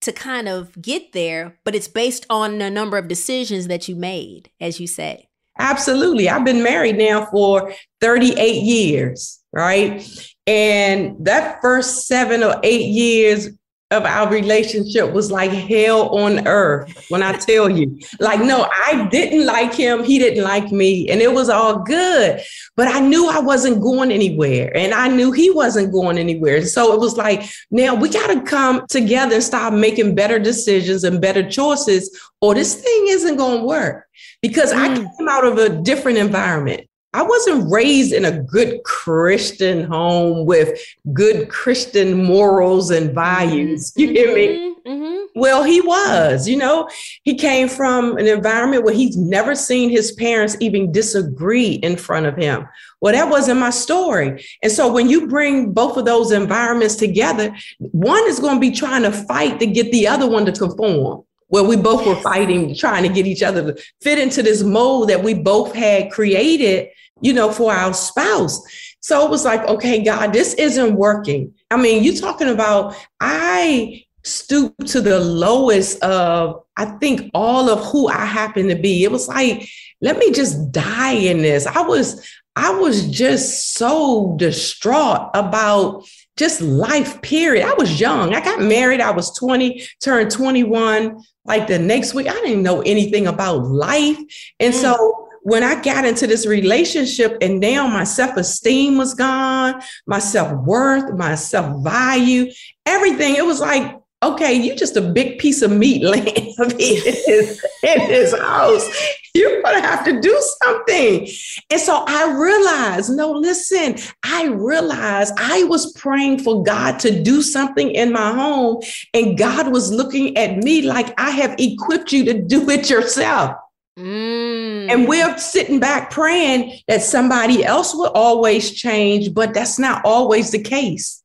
to 0.00 0.12
kind 0.12 0.48
of 0.48 0.80
get 0.80 1.12
there, 1.12 1.58
but 1.64 1.74
it's 1.74 1.88
based 1.88 2.26
on 2.30 2.60
a 2.60 2.70
number 2.70 2.96
of 2.96 3.08
decisions 3.08 3.66
that 3.66 3.88
you 3.88 3.96
made, 3.96 4.50
as 4.60 4.78
you 4.78 4.86
say. 4.86 5.28
Absolutely. 5.58 6.28
I've 6.28 6.44
been 6.44 6.62
married 6.62 6.96
now 6.96 7.26
for 7.26 7.74
38 8.00 8.62
years, 8.62 9.40
right? 9.52 10.08
And 10.46 11.16
that 11.26 11.60
first 11.60 12.06
seven 12.06 12.44
or 12.44 12.60
eight 12.62 12.86
years 12.86 13.48
of 13.90 14.04
our 14.04 14.30
relationship 14.30 15.12
was 15.12 15.32
like 15.32 15.50
hell 15.50 16.14
on 16.14 16.46
earth 16.46 17.06
when 17.08 17.22
I 17.22 17.32
tell 17.32 17.70
you. 17.70 17.98
Like, 18.20 18.40
no, 18.40 18.68
I 18.70 19.08
didn't 19.10 19.46
like 19.46 19.72
him. 19.72 20.04
He 20.04 20.18
didn't 20.18 20.44
like 20.44 20.70
me. 20.70 21.08
And 21.08 21.22
it 21.22 21.32
was 21.32 21.48
all 21.48 21.78
good. 21.78 22.42
But 22.76 22.88
I 22.88 23.00
knew 23.00 23.30
I 23.30 23.40
wasn't 23.40 23.80
going 23.80 24.12
anywhere. 24.12 24.76
And 24.76 24.92
I 24.92 25.08
knew 25.08 25.32
he 25.32 25.50
wasn't 25.50 25.90
going 25.92 26.18
anywhere. 26.18 26.66
So 26.66 26.92
it 26.92 27.00
was 27.00 27.16
like, 27.16 27.48
now 27.70 27.94
we 27.94 28.10
got 28.10 28.26
to 28.26 28.42
come 28.42 28.86
together 28.88 29.36
and 29.36 29.44
start 29.44 29.72
making 29.72 30.14
better 30.14 30.38
decisions 30.38 31.02
and 31.04 31.20
better 31.20 31.48
choices, 31.48 32.14
or 32.42 32.54
this 32.54 32.74
thing 32.74 33.04
isn't 33.08 33.36
going 33.36 33.60
to 33.60 33.66
work. 33.66 34.06
Because 34.42 34.72
mm. 34.72 34.78
I 34.78 34.94
came 34.94 35.28
out 35.28 35.46
of 35.46 35.56
a 35.56 35.80
different 35.82 36.18
environment. 36.18 36.87
I 37.18 37.22
wasn't 37.22 37.68
raised 37.68 38.12
in 38.12 38.24
a 38.26 38.40
good 38.44 38.84
Christian 38.84 39.82
home 39.82 40.46
with 40.46 40.80
good 41.12 41.48
Christian 41.48 42.22
morals 42.22 42.92
and 42.92 43.12
values. 43.12 43.92
You 43.96 44.08
hear 44.10 44.32
me? 44.32 44.46
Mm-hmm. 44.46 44.90
mm-hmm. 44.90 45.40
Well, 45.40 45.64
he 45.64 45.80
was, 45.80 46.46
you 46.46 46.56
know, 46.56 46.88
he 47.24 47.34
came 47.34 47.68
from 47.68 48.18
an 48.18 48.28
environment 48.28 48.84
where 48.84 48.94
he's 48.94 49.16
never 49.16 49.56
seen 49.56 49.90
his 49.90 50.12
parents 50.12 50.56
even 50.60 50.92
disagree 50.92 51.72
in 51.72 51.96
front 51.96 52.26
of 52.26 52.36
him. 52.36 52.68
Well, 53.00 53.12
that 53.12 53.28
wasn't 53.28 53.58
my 53.58 53.70
story. 53.70 54.44
And 54.62 54.70
so 54.70 54.92
when 54.92 55.08
you 55.08 55.26
bring 55.26 55.72
both 55.72 55.96
of 55.96 56.04
those 56.04 56.30
environments 56.30 56.94
together, 56.94 57.52
one 57.80 58.28
is 58.28 58.38
going 58.38 58.54
to 58.54 58.60
be 58.60 58.70
trying 58.70 59.02
to 59.02 59.10
fight 59.10 59.58
to 59.58 59.66
get 59.66 59.90
the 59.90 60.06
other 60.06 60.28
one 60.28 60.46
to 60.46 60.52
conform 60.52 61.24
where 61.48 61.64
we 61.64 61.76
both 61.76 62.06
were 62.06 62.16
fighting, 62.16 62.74
trying 62.74 63.02
to 63.02 63.08
get 63.08 63.26
each 63.26 63.42
other 63.42 63.72
to 63.72 63.82
fit 64.00 64.18
into 64.18 64.42
this 64.42 64.62
mold 64.62 65.08
that 65.08 65.22
we 65.22 65.34
both 65.34 65.74
had 65.74 66.10
created, 66.10 66.90
you 67.20 67.32
know, 67.32 67.50
for 67.50 67.72
our 67.72 67.92
spouse. 67.92 68.60
So 69.00 69.24
it 69.24 69.30
was 69.30 69.44
like, 69.44 69.62
okay, 69.66 70.02
God, 70.02 70.32
this 70.32 70.54
isn't 70.54 70.94
working. 70.94 71.54
I 71.70 71.76
mean, 71.76 72.02
you're 72.02 72.14
talking 72.14 72.48
about 72.48 72.94
I 73.20 74.04
stooped 74.24 74.86
to 74.88 75.00
the 75.00 75.20
lowest 75.20 76.02
of, 76.02 76.62
I 76.76 76.86
think, 76.86 77.30
all 77.34 77.70
of 77.70 77.84
who 77.86 78.08
I 78.08 78.24
happen 78.24 78.68
to 78.68 78.76
be. 78.76 79.04
It 79.04 79.10
was 79.10 79.28
like, 79.28 79.68
let 80.00 80.18
me 80.18 80.32
just 80.32 80.70
die 80.70 81.12
in 81.12 81.38
this. 81.38 81.66
I 81.66 81.80
was, 81.80 82.28
I 82.56 82.70
was 82.70 83.08
just 83.10 83.74
so 83.74 84.34
distraught 84.36 85.30
about 85.34 86.08
just 86.36 86.60
life, 86.60 87.20
period. 87.22 87.66
I 87.66 87.74
was 87.74 88.00
young. 88.00 88.34
I 88.34 88.40
got 88.40 88.60
married. 88.60 89.00
I 89.00 89.10
was 89.10 89.36
20, 89.36 89.86
turned 90.02 90.30
21 90.30 91.22
like 91.44 91.66
the 91.66 91.78
next 91.78 92.14
week. 92.14 92.28
I 92.28 92.34
didn't 92.34 92.62
know 92.62 92.82
anything 92.82 93.26
about 93.26 93.64
life. 93.64 94.18
And 94.60 94.72
mm. 94.72 94.80
so 94.80 95.17
when 95.48 95.64
I 95.64 95.80
got 95.80 96.04
into 96.04 96.26
this 96.26 96.46
relationship 96.46 97.38
and 97.40 97.58
now 97.58 97.86
my 97.86 98.04
self 98.04 98.36
esteem 98.36 98.98
was 98.98 99.14
gone, 99.14 99.82
my 100.06 100.18
self 100.18 100.52
worth, 100.64 101.14
my 101.14 101.34
self 101.34 101.82
value, 101.82 102.50
everything, 102.86 103.36
it 103.36 103.46
was 103.46 103.60
like 103.60 103.98
okay, 104.22 104.52
you 104.52 104.74
just 104.74 104.96
a 104.96 105.00
big 105.00 105.38
piece 105.38 105.62
of 105.62 105.70
meat 105.70 106.02
laying 106.02 106.26
in 106.26 106.70
his, 106.70 107.64
in 107.82 108.00
his 108.00 108.36
house. 108.36 109.16
You're 109.34 109.62
gonna 109.62 109.80
have 109.80 110.04
to 110.06 110.20
do 110.20 110.42
something. 110.62 111.28
And 111.70 111.80
so 111.80 112.04
I 112.06 112.32
realized, 112.32 113.10
no, 113.10 113.30
listen, 113.30 113.96
I 114.24 114.46
realized 114.46 115.34
I 115.36 115.62
was 115.64 115.92
praying 115.92 116.40
for 116.40 116.64
God 116.64 116.98
to 117.00 117.22
do 117.22 117.42
something 117.42 117.90
in 117.90 118.12
my 118.12 118.32
home, 118.32 118.82
and 119.14 119.38
God 119.38 119.70
was 119.70 119.92
looking 119.92 120.36
at 120.36 120.56
me 120.56 120.82
like 120.82 121.14
I 121.20 121.30
have 121.30 121.54
equipped 121.58 122.12
you 122.12 122.24
to 122.24 122.42
do 122.42 122.68
it 122.70 122.90
yourself. 122.90 123.56
Mm. 123.98 124.90
And 124.90 125.08
we're 125.08 125.36
sitting 125.38 125.80
back 125.80 126.10
praying 126.10 126.78
that 126.86 127.02
somebody 127.02 127.64
else 127.64 127.94
will 127.94 128.10
always 128.10 128.70
change, 128.70 129.34
but 129.34 129.52
that's 129.52 129.78
not 129.78 130.02
always 130.04 130.52
the 130.52 130.62
case. 130.62 131.22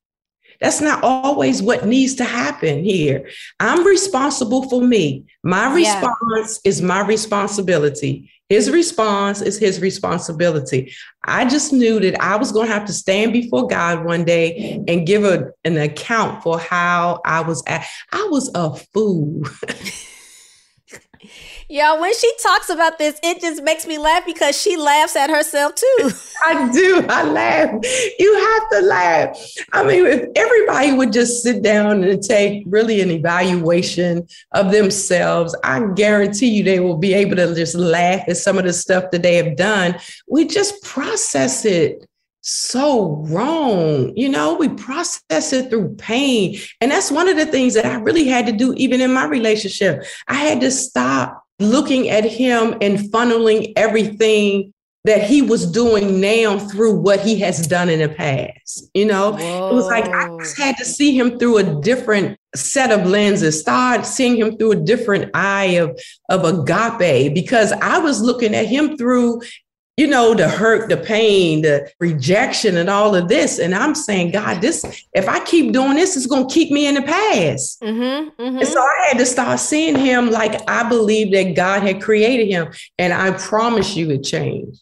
That's 0.60 0.82
not 0.82 1.04
always 1.04 1.62
what 1.62 1.86
needs 1.86 2.16
to 2.16 2.24
happen 2.24 2.84
here. 2.84 3.30
I'm 3.60 3.86
responsible 3.86 4.70
for 4.70 4.82
me. 4.82 5.26
My 5.44 5.74
response 5.74 6.62
yeah. 6.64 6.70
is 6.70 6.82
my 6.82 7.02
responsibility. 7.02 8.32
His 8.50 8.70
response 8.70 9.42
is 9.42 9.58
his 9.58 9.82
responsibility. 9.82 10.94
I 11.26 11.46
just 11.46 11.74
knew 11.74 12.00
that 12.00 12.22
I 12.22 12.38
was 12.38 12.52
going 12.52 12.68
to 12.68 12.74
have 12.74 12.86
to 12.86 12.94
stand 12.94 13.34
before 13.34 13.68
God 13.68 14.06
one 14.06 14.24
day 14.26 14.84
and 14.88 15.08
give 15.08 15.26
a, 15.26 15.52
an 15.64 15.78
account 15.78 16.44
for 16.44 16.60
how 16.60 17.20
I 17.26 17.42
was 17.42 17.64
at. 17.68 17.86
I 18.12 18.28
was 18.32 18.50
a 18.56 18.74
fool. 18.94 19.44
Y'all, 21.74 22.00
when 22.00 22.14
she 22.14 22.32
talks 22.40 22.70
about 22.70 23.00
this, 23.00 23.20
it 23.24 23.42
just 23.42 23.64
makes 23.64 23.88
me 23.88 23.98
laugh 23.98 24.24
because 24.28 24.56
she 24.56 24.78
laughs 24.78 25.16
at 25.16 25.32
herself 25.32 25.74
too. 25.74 26.12
I 26.46 26.72
do. 26.72 27.04
I 27.10 27.24
laugh. 27.24 27.72
You 28.20 28.36
have 28.36 28.70
to 28.74 28.82
laugh. 28.82 29.54
I 29.72 29.84
mean, 29.84 30.06
if 30.06 30.30
everybody 30.36 30.92
would 30.92 31.12
just 31.12 31.42
sit 31.42 31.64
down 31.64 32.04
and 32.04 32.22
take 32.22 32.62
really 32.68 33.02
an 33.02 33.10
evaluation 33.10 34.28
of 34.52 34.72
themselves, 34.72 35.56
I 35.64 35.84
guarantee 35.96 36.50
you 36.50 36.64
they 36.64 36.80
will 36.80 37.00
be 37.00 37.16
able 37.16 37.38
to 37.38 37.56
just 37.56 37.74
laugh 37.74 38.22
at 38.28 38.38
some 38.38 38.60
of 38.60 38.66
the 38.66 38.74
stuff 38.74 39.10
that 39.10 39.24
they 39.24 39.38
have 39.38 39.58
done. 39.58 39.96
We 40.28 40.46
just 40.46 40.84
process 40.84 41.66
it 41.66 42.08
so 42.42 43.16
wrong. 43.30 44.14
You 44.16 44.30
know, 44.30 44.54
we 44.54 44.70
process 44.70 45.52
it 45.54 45.72
through 45.72 45.96
pain. 45.96 46.60
And 46.82 46.92
that's 46.92 47.10
one 47.10 47.28
of 47.28 47.38
the 47.38 47.48
things 47.48 47.74
that 47.74 47.88
I 47.88 47.96
really 47.96 48.28
had 48.28 48.46
to 48.46 48.52
do, 48.52 48.76
even 48.76 49.02
in 49.02 49.12
my 49.12 49.26
relationship. 49.26 50.04
I 50.28 50.36
had 50.36 50.62
to 50.62 50.70
stop 50.70 51.43
looking 51.70 52.10
at 52.10 52.24
him 52.24 52.76
and 52.82 53.00
funneling 53.12 53.74
everything 53.76 54.74
that 55.06 55.24
he 55.24 55.42
was 55.42 55.70
doing 55.70 56.22
now 56.22 56.58
through 56.58 56.96
what 56.96 57.20
he 57.20 57.38
has 57.40 57.68
done 57.68 57.90
in 57.90 58.00
the 58.00 58.08
past. 58.08 58.90
You 58.94 59.06
know, 59.06 59.34
Whoa. 59.34 59.70
it 59.70 59.74
was 59.74 59.86
like 59.88 60.06
I 60.08 60.30
had 60.58 60.78
to 60.78 60.86
see 60.86 61.18
him 61.18 61.38
through 61.38 61.58
a 61.58 61.82
different 61.82 62.40
set 62.56 62.92
of 62.92 63.06
lenses, 63.06 63.60
start 63.60 64.06
seeing 64.06 64.38
him 64.38 64.58
through 64.58 64.72
a 64.72 64.76
different 64.78 65.32
eye 65.34 65.78
of, 65.78 66.00
of 66.30 66.46
agape, 66.46 67.34
because 67.34 67.74
I 67.74 67.98
was 67.98 68.22
looking 68.22 68.56
at 68.56 68.68
him 68.68 68.98
through 68.98 69.42
you 69.98 70.08
know, 70.08 70.34
the 70.34 70.50
hurt, 70.50 70.90
the 70.90 70.98
pain, 70.98 71.62
the 71.62 71.92
rejection, 72.00 72.78
and 72.78 72.90
all 72.90 73.16
of 73.16 73.28
this. 73.28 73.60
And 73.60 73.76
I'm 73.76 73.94
saying, 73.94 74.32
God, 74.32 74.60
this, 74.60 75.06
if 75.14 75.30
I 75.30 75.40
keep 75.44 75.72
doing 75.72 75.96
this, 75.96 76.18
it's 76.18 76.26
going 76.26 76.48
to 76.48 76.54
keep 76.54 76.72
me 76.72 76.88
in 76.88 76.96
the 76.96 77.04
past. 77.04 77.80
Mm-hmm, 77.82 78.42
mm-hmm. 78.42 78.58
And 78.58 78.68
so 78.68 78.80
I 78.80 79.08
had 79.10 79.18
to 79.20 79.26
start 79.26 79.60
seeing 79.60 79.96
him 79.96 80.32
like 80.32 80.68
I 80.68 80.88
believe 80.90 81.32
that 81.34 81.56
God 81.56 81.84
had 81.84 82.02
created 82.02 82.48
him. 82.48 82.74
And 82.98 83.14
I 83.14 83.32
promise 83.32 83.96
you 83.96 84.10
it 84.10 84.24
changed. 84.24 84.82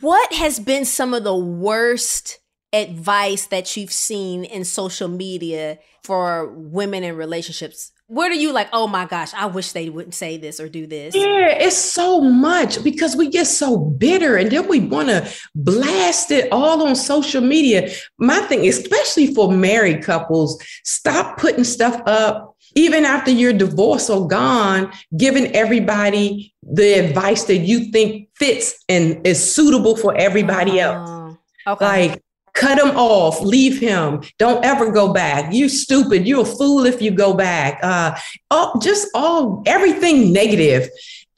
What 0.00 0.32
has 0.32 0.58
been 0.58 0.84
some 0.84 1.14
of 1.14 1.22
the 1.22 1.36
worst 1.36 2.40
advice 2.72 3.46
that 3.46 3.76
you've 3.76 3.92
seen 3.92 4.44
in 4.44 4.64
social 4.64 5.06
media 5.06 5.78
for 6.02 6.48
women 6.48 7.04
in 7.04 7.14
relationships 7.14 7.92
what 8.12 8.30
are 8.30 8.34
you 8.34 8.52
like 8.52 8.68
oh 8.74 8.86
my 8.86 9.06
gosh 9.06 9.32
i 9.32 9.46
wish 9.46 9.72
they 9.72 9.88
wouldn't 9.88 10.14
say 10.14 10.36
this 10.36 10.60
or 10.60 10.68
do 10.68 10.86
this? 10.86 11.14
Yeah 11.14 11.48
it's 11.48 11.76
so 11.76 12.20
much 12.20 12.84
because 12.84 13.16
we 13.16 13.28
get 13.28 13.46
so 13.46 13.78
bitter 13.78 14.36
and 14.36 14.50
then 14.50 14.68
we 14.68 14.80
want 14.80 15.08
to 15.08 15.26
blast 15.54 16.30
it 16.30 16.52
all 16.52 16.86
on 16.86 16.94
social 16.94 17.40
media. 17.40 17.90
My 18.18 18.40
thing 18.40 18.68
especially 18.68 19.34
for 19.34 19.50
married 19.50 20.02
couples 20.02 20.62
stop 20.84 21.38
putting 21.38 21.64
stuff 21.64 22.02
up 22.04 22.54
even 22.74 23.06
after 23.06 23.30
you're 23.30 23.52
divorced 23.54 24.10
or 24.10 24.28
gone 24.28 24.92
giving 25.16 25.46
everybody 25.56 26.54
the 26.62 26.92
advice 26.94 27.44
that 27.44 27.58
you 27.58 27.90
think 27.92 28.28
fits 28.36 28.84
and 28.90 29.26
is 29.26 29.54
suitable 29.54 29.96
for 29.96 30.14
everybody 30.16 30.80
else. 30.80 31.08
Oh, 31.08 31.72
okay. 31.72 31.84
like 31.84 32.22
cut 32.54 32.78
him 32.78 32.96
off. 32.96 33.40
Leave 33.40 33.78
him. 33.78 34.22
Don't 34.38 34.64
ever 34.64 34.90
go 34.92 35.12
back. 35.12 35.52
You 35.52 35.68
stupid. 35.68 36.26
You're 36.26 36.42
a 36.42 36.44
fool 36.44 36.84
if 36.86 37.00
you 37.00 37.10
go 37.10 37.34
back. 37.34 37.80
Uh 37.82 38.18
oh, 38.50 38.78
just 38.82 39.08
all 39.14 39.62
everything 39.66 40.32
negative. 40.32 40.88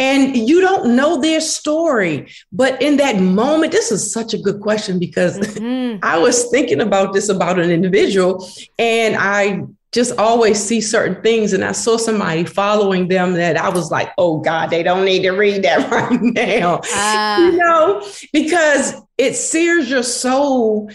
And 0.00 0.36
you 0.36 0.60
don't 0.60 0.96
know 0.96 1.20
their 1.20 1.40
story. 1.40 2.28
But 2.52 2.82
in 2.82 2.96
that 2.96 3.20
moment 3.20 3.72
this 3.72 3.92
is 3.92 4.12
such 4.12 4.34
a 4.34 4.38
good 4.38 4.60
question 4.60 4.98
because 4.98 5.38
mm-hmm. 5.38 5.98
i 6.02 6.18
was 6.18 6.50
thinking 6.50 6.80
about 6.80 7.12
this 7.12 7.28
about 7.28 7.58
an 7.58 7.70
individual 7.70 8.48
and 8.78 9.16
i 9.16 9.62
just 9.94 10.18
always 10.18 10.60
see 10.60 10.80
certain 10.80 11.22
things 11.22 11.52
and 11.52 11.64
i 11.64 11.70
saw 11.70 11.96
somebody 11.96 12.44
following 12.44 13.06
them 13.06 13.32
that 13.32 13.56
i 13.56 13.68
was 13.68 13.92
like 13.92 14.12
oh 14.18 14.38
god 14.40 14.68
they 14.68 14.82
don't 14.82 15.04
need 15.04 15.22
to 15.22 15.30
read 15.30 15.62
that 15.62 15.88
right 15.90 16.20
now 16.20 16.80
uh. 16.94 17.38
you 17.40 17.56
know 17.56 18.04
because 18.32 19.00
it 19.16 19.34
sears 19.34 19.88
your 19.88 20.02
soul 20.02 20.90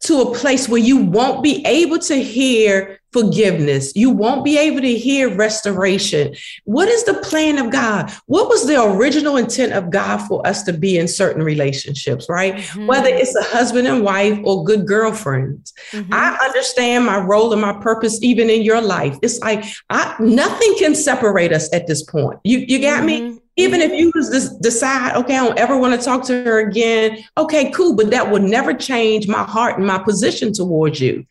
to 0.00 0.20
a 0.20 0.34
place 0.34 0.68
where 0.68 0.80
you 0.80 0.98
won't 0.98 1.42
be 1.42 1.64
able 1.64 1.98
to 1.98 2.14
hear 2.22 2.95
forgiveness. 3.16 3.92
You 3.94 4.10
won't 4.10 4.44
be 4.44 4.58
able 4.58 4.82
to 4.82 4.94
hear 4.94 5.34
restoration. 5.34 6.34
What 6.64 6.88
is 6.88 7.04
the 7.04 7.14
plan 7.14 7.56
of 7.58 7.72
God? 7.72 8.12
What 8.26 8.48
was 8.48 8.66
the 8.66 8.82
original 8.82 9.38
intent 9.38 9.72
of 9.72 9.90
God 9.90 10.18
for 10.18 10.46
us 10.46 10.62
to 10.64 10.74
be 10.74 10.98
in 10.98 11.08
certain 11.08 11.42
relationships, 11.42 12.26
right? 12.28 12.56
Mm-hmm. 12.56 12.86
Whether 12.86 13.08
it's 13.08 13.34
a 13.34 13.42
husband 13.42 13.88
and 13.88 14.02
wife 14.02 14.38
or 14.44 14.64
good 14.64 14.86
girlfriends. 14.86 15.72
Mm-hmm. 15.92 16.12
I 16.12 16.36
understand 16.44 17.06
my 17.06 17.18
role 17.18 17.52
and 17.52 17.62
my 17.62 17.72
purpose 17.80 18.22
even 18.22 18.50
in 18.50 18.62
your 18.62 18.82
life. 18.82 19.16
It's 19.22 19.38
like 19.40 19.64
I, 19.88 20.14
nothing 20.20 20.74
can 20.78 20.94
separate 20.94 21.52
us 21.52 21.72
at 21.72 21.86
this 21.86 22.02
point. 22.02 22.38
You 22.44 22.58
you 22.58 22.80
got 22.80 23.04
mm-hmm. 23.04 23.34
me? 23.34 23.40
Even 23.58 23.80
if 23.80 23.92
you 23.92 24.12
just 24.12 24.60
decide, 24.60 25.16
okay, 25.16 25.36
I 25.36 25.44
don't 25.44 25.58
ever 25.58 25.78
want 25.78 25.98
to 25.98 26.04
talk 26.04 26.24
to 26.26 26.44
her 26.44 26.58
again, 26.68 27.24
okay, 27.38 27.70
cool, 27.70 27.96
but 27.96 28.10
that 28.10 28.30
will 28.30 28.42
never 28.42 28.74
change 28.74 29.28
my 29.28 29.44
heart 29.44 29.78
and 29.78 29.86
my 29.86 29.98
position 29.98 30.52
towards 30.52 31.00
you. 31.00 31.24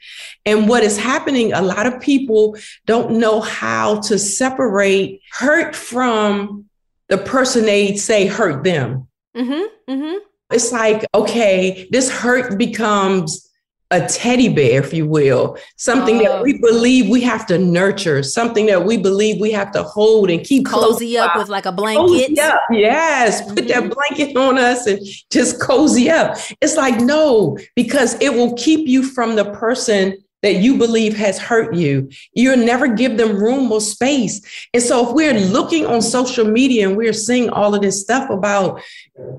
And 0.45 0.67
what 0.67 0.83
is 0.83 0.97
happening, 0.97 1.53
a 1.53 1.61
lot 1.61 1.85
of 1.85 2.01
people 2.01 2.57
don't 2.87 3.19
know 3.19 3.41
how 3.41 4.01
to 4.01 4.17
separate 4.17 5.21
hurt 5.31 5.75
from 5.75 6.65
the 7.09 7.19
person 7.19 7.65
they 7.65 7.95
say 7.95 8.25
hurt 8.25 8.63
them. 8.63 9.07
Mm-hmm, 9.37 9.91
mm-hmm. 9.91 10.17
It's 10.51 10.71
like, 10.71 11.05
okay, 11.13 11.87
this 11.91 12.09
hurt 12.09 12.57
becomes 12.57 13.44
a 13.91 14.07
teddy 14.07 14.49
bear, 14.49 14.83
if 14.83 14.93
you 14.93 15.07
will, 15.07 15.57
something 15.77 16.17
oh. 16.17 16.23
that 16.23 16.41
we 16.41 16.59
believe 16.59 17.07
we 17.07 17.21
have 17.21 17.45
to 17.45 17.57
nurture, 17.57 18.23
something 18.23 18.65
that 18.65 18.83
we 18.83 18.97
believe 18.97 19.39
we 19.39 19.51
have 19.51 19.71
to 19.71 19.83
hold 19.83 20.29
and 20.29 20.43
keep 20.43 20.65
cozy 20.65 21.17
up 21.17 21.35
with 21.35 21.49
like 21.49 21.65
a 21.65 21.71
blanket. 21.71 22.31
Yes, 22.71 23.41
mm-hmm. 23.41 23.53
put 23.53 23.67
that 23.67 23.83
mm-hmm. 23.83 23.93
blanket 23.93 24.35
on 24.35 24.57
us 24.57 24.87
and 24.87 24.99
just 25.31 25.61
cozy 25.61 26.09
up. 26.09 26.37
It's 26.61 26.75
like, 26.75 26.99
no, 26.99 27.57
because 27.75 28.19
it 28.21 28.33
will 28.33 28.55
keep 28.55 28.87
you 28.87 29.03
from 29.03 29.35
the 29.35 29.45
person 29.51 30.17
that 30.41 30.61
you 30.61 30.77
believe 30.77 31.15
has 31.17 31.39
hurt 31.39 31.73
you. 31.73 32.07
You'll 32.33 32.57
never 32.57 32.87
give 32.87 33.17
them 33.17 33.35
room 33.35 33.71
or 33.71 33.81
space. 33.81 34.41
And 34.75 34.83
so 34.83 35.09
if 35.09 35.15
we're 35.15 35.33
looking 35.33 35.87
on 35.87 36.03
social 36.03 36.45
media 36.45 36.87
and 36.87 36.95
we're 36.95 37.13
seeing 37.13 37.49
all 37.49 37.73
of 37.73 37.81
this 37.81 38.01
stuff 38.01 38.29
about 38.29 38.79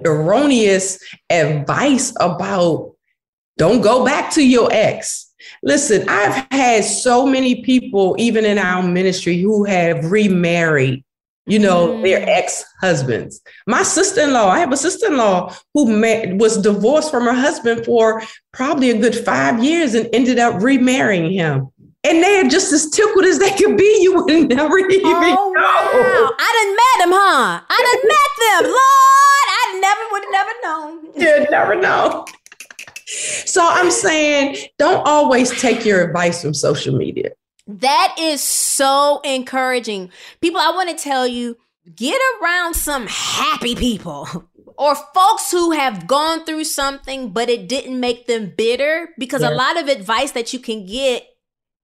erroneous 0.05 0.99
advice 1.31 2.13
about 2.19 2.96
don't 3.59 3.81
go 3.81 4.05
back 4.05 4.33
to 4.33 4.47
your 4.47 4.69
ex. 4.73 5.35
Listen, 5.62 6.09
I've 6.09 6.47
had 6.51 6.85
so 6.85 7.27
many 7.27 7.62
people, 7.62 8.14
even 8.19 8.45
in 8.45 8.59
our 8.59 8.83
ministry, 8.83 9.38
who 9.38 9.64
have 9.64 10.11
remarried, 10.11 11.05
you 11.47 11.59
know, 11.59 11.88
mm. 11.88 12.03
their 12.03 12.29
ex 12.29 12.64
husbands. 12.81 13.40
My 13.66 13.83
sister 13.83 14.23
in 14.23 14.33
law, 14.33 14.49
I 14.49 14.59
have 14.59 14.73
a 14.73 14.77
sister 14.77 15.07
in 15.07 15.16
law 15.16 15.55
who 15.73 15.97
met, 15.97 16.37
was 16.37 16.59
divorced 16.59 17.11
from 17.11 17.25
her 17.25 17.33
husband 17.33 17.85
for 17.85 18.23
probably 18.53 18.90
a 18.90 18.99
good 18.99 19.14
five 19.14 19.62
years 19.62 19.95
and 19.95 20.09
ended 20.12 20.38
up 20.38 20.62
remarrying 20.62 21.33
him. 21.33 21.69
And 22.05 22.23
they're 22.23 22.49
just 22.49 22.73
as 22.73 22.90
tickled 22.90 23.25
as 23.25 23.38
they 23.38 23.51
could 23.51 23.77
be. 23.77 23.99
You 24.03 24.14
would 24.14 24.49
never 24.49 24.79
even 24.79 25.01
oh, 25.07 25.21
know. 25.21 25.53
Wow. 25.57 26.33
I 26.38 26.51
done 26.57 26.77
met 26.77 27.05
them, 27.05 27.12
huh? 27.19 27.61
I 27.69 27.79
done 27.83 28.03
met 28.07 28.33
them. 28.45 28.71
Lord, 28.71 29.47
I 29.51 29.81
never 29.81 30.03
would 30.12 30.23
have 30.23 30.33
never 30.33 30.53
known. 30.62 31.07
You'd 31.16 31.51
never 31.51 31.75
know. 31.75 32.25
So 33.07 33.61
I'm 33.64 33.90
saying 33.90 34.57
don't 34.79 35.07
always 35.07 35.51
take 35.61 35.85
your 35.85 36.03
advice 36.03 36.42
from 36.42 36.55
social 36.55 36.97
media. 36.97 37.31
That 37.66 38.16
is 38.19 38.42
so 38.42 39.21
encouraging. 39.25 40.11
People, 40.40 40.61
I 40.61 40.71
want 40.71 40.90
to 40.90 41.03
tell 41.03 41.27
you 41.27 41.57
get 41.95 42.21
around 42.40 42.75
some 42.75 43.07
happy 43.09 43.75
people 43.77 44.29
or 44.79 44.95
folks 45.14 45.51
who 45.51 45.73
have 45.73 46.07
gone 46.07 46.45
through 46.45 46.64
something, 46.64 47.31
but 47.31 47.49
it 47.49 47.69
didn't 47.69 47.99
make 47.99 48.27
them 48.27 48.53
bitter 48.57 49.11
because 49.19 49.42
a 49.42 49.51
lot 49.51 49.79
of 49.79 49.88
advice 49.88 50.33
that 50.33 50.53
you 50.53 50.59
can 50.59 50.87
get 50.87 51.27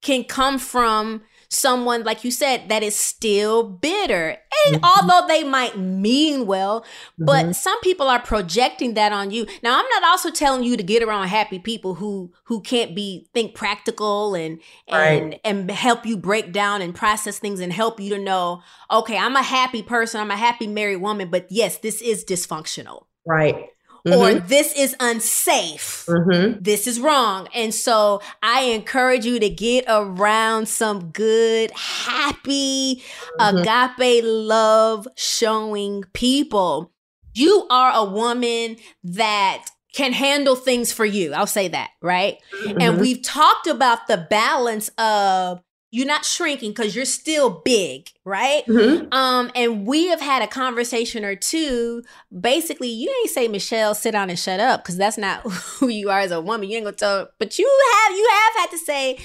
can 0.02 0.24
come 0.24 0.58
from 0.58 1.22
someone, 1.52 2.02
like 2.02 2.24
you 2.24 2.30
said, 2.30 2.68
that 2.68 2.82
is 2.82 2.96
still 2.96 3.62
bitter. 3.62 4.38
And 4.66 4.76
mm-hmm. 4.76 4.84
although 4.84 5.26
they 5.26 5.44
might 5.44 5.78
mean 5.78 6.46
well, 6.46 6.84
but 7.18 7.42
mm-hmm. 7.44 7.52
some 7.52 7.78
people 7.80 8.08
are 8.08 8.20
projecting 8.20 8.94
that 8.94 9.12
on 9.12 9.30
you. 9.30 9.46
Now, 9.62 9.78
I'm 9.78 9.86
not 9.90 10.04
also 10.04 10.30
telling 10.30 10.64
you 10.64 10.76
to 10.76 10.82
get 10.82 11.02
around 11.02 11.28
happy 11.28 11.58
people 11.58 11.94
who 11.94 12.32
who 12.44 12.60
can't 12.60 12.94
be 12.94 13.28
think 13.34 13.54
practical 13.54 14.34
and 14.34 14.60
and 14.88 15.30
right. 15.30 15.40
and 15.44 15.70
help 15.70 16.06
you 16.06 16.16
break 16.16 16.52
down 16.52 16.80
and 16.82 16.94
process 16.94 17.38
things 17.38 17.60
and 17.60 17.72
help 17.72 18.00
you 18.00 18.10
to 18.10 18.18
know, 18.18 18.62
okay, 18.90 19.18
I'm 19.18 19.36
a 19.36 19.42
happy 19.42 19.82
person, 19.82 20.20
I'm 20.20 20.30
a 20.30 20.36
happy 20.36 20.66
married 20.66 20.96
woman, 20.96 21.30
but 21.30 21.46
yes, 21.50 21.78
this 21.78 22.00
is 22.00 22.24
dysfunctional. 22.24 23.04
Right. 23.26 23.68
Mm-hmm. 24.06 24.18
or 24.20 24.40
this 24.40 24.72
is 24.76 24.96
unsafe. 24.98 26.06
Mm-hmm. 26.08 26.58
This 26.60 26.88
is 26.88 26.98
wrong. 26.98 27.48
And 27.54 27.72
so 27.72 28.20
I 28.42 28.62
encourage 28.62 29.24
you 29.24 29.38
to 29.38 29.48
get 29.48 29.84
around 29.86 30.66
some 30.66 31.10
good, 31.10 31.70
happy, 31.70 33.02
mm-hmm. 33.38 33.58
agape 33.58 34.24
love 34.24 35.06
showing 35.14 36.02
people. 36.14 36.90
You 37.34 37.66
are 37.70 37.92
a 37.94 38.04
woman 38.04 38.76
that 39.04 39.66
can 39.94 40.12
handle 40.12 40.56
things 40.56 40.92
for 40.92 41.04
you. 41.04 41.32
I'll 41.32 41.46
say 41.46 41.68
that, 41.68 41.90
right? 42.00 42.38
And 42.64 42.78
mm-hmm. 42.78 43.00
we've 43.00 43.22
talked 43.22 43.66
about 43.66 44.08
the 44.08 44.26
balance 44.28 44.88
of 44.98 45.62
you're 45.92 46.06
not 46.06 46.24
shrinking 46.24 46.70
because 46.70 46.96
you're 46.96 47.04
still 47.04 47.50
big, 47.50 48.08
right? 48.24 48.64
Mm-hmm. 48.66 49.12
Um, 49.12 49.50
and 49.54 49.86
we 49.86 50.06
have 50.06 50.22
had 50.22 50.42
a 50.42 50.46
conversation 50.46 51.22
or 51.22 51.36
two. 51.36 52.02
Basically, 52.40 52.88
you 52.88 53.14
ain't 53.20 53.30
say 53.30 53.46
Michelle 53.46 53.94
sit 53.94 54.12
down 54.12 54.30
and 54.30 54.38
shut 54.38 54.58
up 54.58 54.82
because 54.82 54.96
that's 54.96 55.18
not 55.18 55.42
who 55.50 55.88
you 55.88 56.08
are 56.08 56.20
as 56.20 56.30
a 56.30 56.40
woman. 56.40 56.70
You 56.70 56.76
ain't 56.76 56.86
gonna 56.86 56.96
tell, 56.96 57.28
but 57.38 57.58
you 57.58 57.70
have 57.92 58.16
you 58.16 58.28
have 58.30 58.54
had 58.56 58.70
to 58.70 58.78
say, 58.78 59.18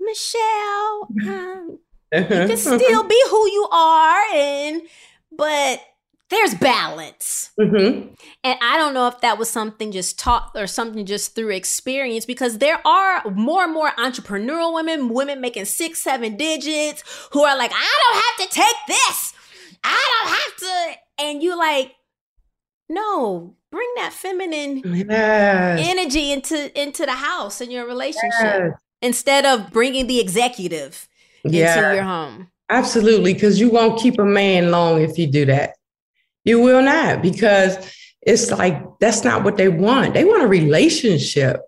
Michelle, 0.00 1.08
um, 1.28 1.78
you 2.12 2.24
can 2.24 2.56
still 2.56 3.04
be 3.04 3.22
who 3.28 3.50
you 3.50 3.68
are, 3.70 4.22
and 4.32 4.82
but 5.30 5.80
there's 6.34 6.54
balance. 6.54 7.50
Mm-hmm. 7.58 8.08
And 8.42 8.58
I 8.60 8.76
don't 8.76 8.92
know 8.92 9.06
if 9.06 9.20
that 9.20 9.38
was 9.38 9.48
something 9.48 9.92
just 9.92 10.18
taught 10.18 10.50
or 10.54 10.66
something 10.66 11.06
just 11.06 11.34
through 11.34 11.50
experience 11.50 12.26
because 12.26 12.58
there 12.58 12.84
are 12.86 13.22
more 13.30 13.64
and 13.64 13.72
more 13.72 13.90
entrepreneurial 13.92 14.74
women, 14.74 15.08
women 15.10 15.40
making 15.40 15.66
six, 15.66 16.00
seven 16.00 16.36
digits 16.36 17.04
who 17.32 17.44
are 17.44 17.56
like, 17.56 17.70
I 17.72 17.98
don't 18.02 18.22
have 18.22 18.48
to 18.48 18.54
take 18.54 18.76
this. 18.88 19.32
I 19.84 20.22
don't 20.22 20.34
have 20.34 20.56
to. 20.56 21.24
And 21.24 21.42
you 21.42 21.56
like, 21.56 21.94
no, 22.88 23.54
bring 23.70 23.88
that 23.96 24.12
feminine 24.12 24.82
yes. 25.08 25.80
energy 25.88 26.32
into 26.32 26.80
into 26.80 27.06
the 27.06 27.12
house 27.12 27.60
in 27.60 27.70
your 27.70 27.86
relationship 27.86 28.32
yes. 28.40 28.72
instead 29.00 29.46
of 29.46 29.70
bringing 29.72 30.06
the 30.06 30.20
executive 30.20 31.08
yeah. 31.44 31.76
into 31.76 31.94
your 31.94 32.04
home. 32.04 32.48
Absolutely, 32.70 33.34
because 33.34 33.60
you 33.60 33.70
won't 33.70 34.00
keep 34.00 34.18
a 34.18 34.24
man 34.24 34.70
long 34.70 35.00
if 35.00 35.16
you 35.18 35.26
do 35.26 35.44
that. 35.46 35.74
You 36.44 36.60
will 36.60 36.82
not 36.82 37.22
because 37.22 37.76
it's 38.22 38.50
like 38.50 38.82
that's 39.00 39.24
not 39.24 39.44
what 39.44 39.56
they 39.56 39.68
want. 39.68 40.14
They 40.14 40.24
want 40.24 40.42
a 40.42 40.48
relationship. 40.48 41.60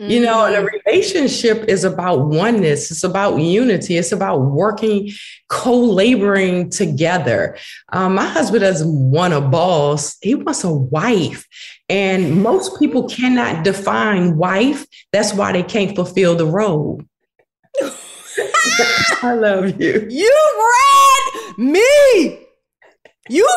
Mm-hmm. 0.00 0.10
You 0.12 0.20
know, 0.20 0.46
and 0.46 0.54
a 0.54 0.58
mm-hmm. 0.58 0.86
relationship 0.86 1.64
is 1.68 1.82
about 1.82 2.26
oneness. 2.26 2.90
It's 2.90 3.02
about 3.02 3.38
unity. 3.38 3.96
It's 3.96 4.12
about 4.12 4.42
working, 4.42 5.10
co-laboring 5.48 6.70
together. 6.70 7.58
Um, 7.92 8.14
my 8.14 8.26
husband 8.26 8.60
doesn't 8.60 9.10
want 9.10 9.34
a 9.34 9.40
boss. 9.40 10.16
He 10.22 10.36
wants 10.36 10.62
a 10.62 10.72
wife. 10.72 11.48
And 11.88 12.44
most 12.44 12.78
people 12.78 13.08
cannot 13.08 13.64
define 13.64 14.36
wife. 14.36 14.86
That's 15.10 15.34
why 15.34 15.50
they 15.50 15.64
can't 15.64 15.96
fulfill 15.96 16.36
the 16.36 16.46
role. 16.46 17.02
I 19.22 19.34
love 19.34 19.80
you. 19.80 20.06
You 20.08 20.68
read 21.56 21.58
me. 21.58 22.46
You 23.28 23.48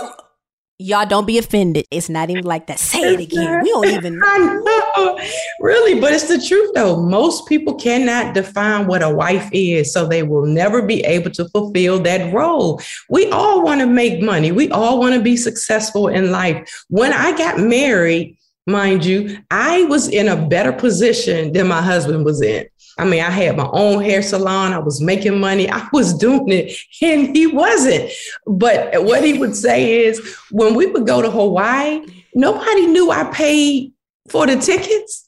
Y'all 0.81 1.05
don't 1.05 1.27
be 1.27 1.37
offended. 1.37 1.85
It's 1.91 2.09
not 2.09 2.31
even 2.31 2.43
like 2.43 2.65
that. 2.67 2.79
Say 2.79 3.13
it 3.13 3.19
again. 3.19 3.61
We 3.61 3.69
don't 3.69 3.87
even 3.87 4.17
know. 4.19 5.19
Really, 5.59 6.01
but 6.01 6.11
it's 6.11 6.27
the 6.27 6.41
truth 6.41 6.71
though. 6.73 7.01
Most 7.01 7.47
people 7.47 7.75
cannot 7.75 8.33
define 8.33 8.87
what 8.87 9.03
a 9.03 9.09
wife 9.09 9.47
is, 9.53 9.93
so 9.93 10.07
they 10.07 10.23
will 10.23 10.45
never 10.45 10.81
be 10.81 11.01
able 11.01 11.29
to 11.31 11.47
fulfill 11.49 11.99
that 11.99 12.33
role. 12.33 12.81
We 13.09 13.29
all 13.29 13.63
want 13.63 13.81
to 13.81 13.87
make 13.87 14.23
money. 14.23 14.51
We 14.51 14.71
all 14.71 14.99
want 14.99 15.13
to 15.13 15.21
be 15.21 15.37
successful 15.37 16.07
in 16.07 16.31
life. 16.31 16.67
When 16.89 17.13
I 17.13 17.37
got 17.37 17.59
married, 17.59 18.37
mind 18.65 19.05
you, 19.05 19.37
I 19.51 19.83
was 19.83 20.07
in 20.07 20.27
a 20.27 20.47
better 20.47 20.73
position 20.73 21.53
than 21.53 21.67
my 21.67 21.81
husband 21.81 22.25
was 22.25 22.41
in. 22.41 22.65
I 23.01 23.03
mean, 23.03 23.23
I 23.23 23.31
had 23.31 23.57
my 23.57 23.67
own 23.73 24.03
hair 24.03 24.21
salon. 24.21 24.73
I 24.73 24.77
was 24.77 25.01
making 25.01 25.39
money. 25.39 25.67
I 25.67 25.87
was 25.91 26.13
doing 26.13 26.49
it, 26.49 26.77
and 27.01 27.35
he 27.35 27.47
wasn't. 27.47 28.11
But 28.45 29.03
what 29.03 29.23
he 29.23 29.39
would 29.39 29.55
say 29.55 30.05
is, 30.05 30.37
when 30.51 30.75
we 30.75 30.85
would 30.85 31.07
go 31.07 31.19
to 31.19 31.31
Hawaii, 31.31 32.05
nobody 32.35 32.85
knew 32.85 33.09
I 33.09 33.23
paid 33.31 33.93
for 34.29 34.45
the 34.45 34.55
tickets. 34.55 35.27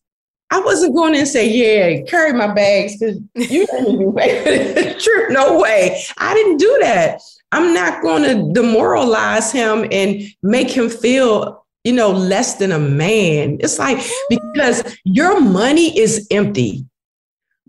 I 0.52 0.60
wasn't 0.60 0.94
going 0.96 1.16
and 1.16 1.28
say, 1.28 1.50
"Yeah, 1.50 2.04
carry 2.04 2.32
my 2.32 2.54
bags," 2.54 3.00
because 3.00 3.20
you 3.34 3.66
didn't 3.66 4.16
pay 4.16 4.44
for 4.44 4.84
the 4.84 4.94
trip. 5.00 5.32
No 5.32 5.60
way. 5.60 6.00
I 6.20 6.36
didn't 6.36 6.58
do 6.58 6.78
that. 6.82 7.22
I'm 7.52 7.74
not 7.74 8.04
going 8.04 8.22
to 8.22 8.54
demoralize 8.54 9.52
him 9.52 9.88
and 9.92 10.22
make 10.44 10.70
him 10.70 10.90
feel 10.90 11.66
you 11.84 11.92
know, 11.92 12.12
less 12.12 12.56
than 12.56 12.72
a 12.72 12.80
man. 12.80 13.58
It's 13.60 13.78
like 13.78 13.98
because 14.30 14.98
your 15.04 15.42
money 15.42 15.98
is 16.00 16.26
empty. 16.32 16.86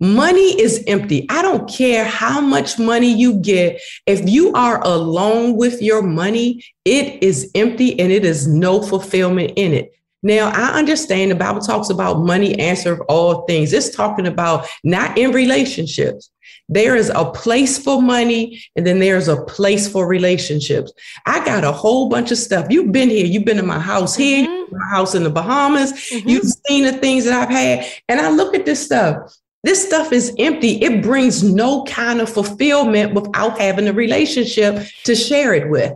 Money 0.01 0.61
is 0.61 0.83
empty. 0.89 1.25
I 1.31 1.41
don't 1.41 1.71
care 1.71 2.05
how 2.05 2.41
much 2.41 2.79
money 2.79 3.13
you 3.13 3.35
get. 3.41 3.81
If 4.07 4.29
you 4.29 4.53
are 4.53 4.83
alone 4.83 5.57
with 5.57 5.81
your 5.81 6.03
money, 6.03 6.65
it 6.85 7.23
is 7.23 7.51
empty 7.55 7.99
and 8.01 8.11
it 8.11 8.25
is 8.25 8.49
no 8.49 8.83
fulfillment 8.83 9.53
in 9.57 9.73
it. 9.73 9.93
Now, 10.25 10.51
I 10.51 10.79
understand 10.79 11.31
the 11.31 11.37
Bible 11.37 11.61
talks 11.61 11.91
about 11.91 12.21
money, 12.21 12.59
answer 12.59 12.95
of 12.95 13.03
all 13.09 13.45
things. 13.47 13.73
It's 13.73 13.95
talking 13.95 14.27
about 14.27 14.67
not 14.83 15.17
in 15.19 15.33
relationships. 15.33 16.31
There 16.69 16.97
is 16.97 17.11
a 17.15 17.27
place 17.27 17.79
for 17.79 18.01
money 18.01 18.63
and 18.75 18.87
then 18.87 18.99
there's 18.99 19.29
a 19.29 19.45
place 19.45 19.87
for 19.87 20.09
relationships. 20.09 20.93
I 21.27 21.45
got 21.45 21.63
a 21.63 21.73
whole 21.73 22.09
bunch 22.09 22.31
of 22.31 22.39
stuff. 22.39 22.67
You've 22.71 22.91
been 22.91 23.11
here. 23.11 23.27
You've 23.27 23.45
been 23.45 23.59
in 23.59 23.67
my 23.67 23.79
house 23.79 24.17
here, 24.17 24.47
mm-hmm. 24.47 24.77
my 24.77 24.89
house 24.89 25.15
in 25.15 25.25
the 25.25 25.31
Bahamas. 25.31 25.93
Mm-hmm. 25.93 26.29
You've 26.29 26.51
seen 26.67 26.85
the 26.85 26.93
things 26.93 27.27
that 27.27 27.43
I've 27.43 27.55
had. 27.55 27.87
And 28.09 28.19
I 28.19 28.31
look 28.31 28.55
at 28.55 28.65
this 28.65 28.83
stuff. 28.83 29.31
This 29.65 29.85
stuff 29.85 30.13
is 30.13 30.35
empty. 30.39 30.73
It 30.83 31.03
brings 31.03 31.43
no 31.43 31.85
kind 31.85 32.21
of 32.21 32.29
fulfillment 32.29 33.15
without 33.15 33.59
having 33.59 33.89
a 33.89 33.95
relationship 33.95 34.87
to 35.05 35.15
share 35.15 35.55
it 35.55 35.71
with. 35.71 35.95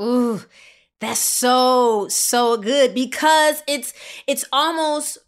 Ooh, 0.00 0.42
that's 1.00 1.20
so 1.20 2.08
so 2.08 2.56
good 2.56 2.94
because 2.94 3.62
it's 3.68 3.94
it's 4.26 4.44
almost 4.52 5.18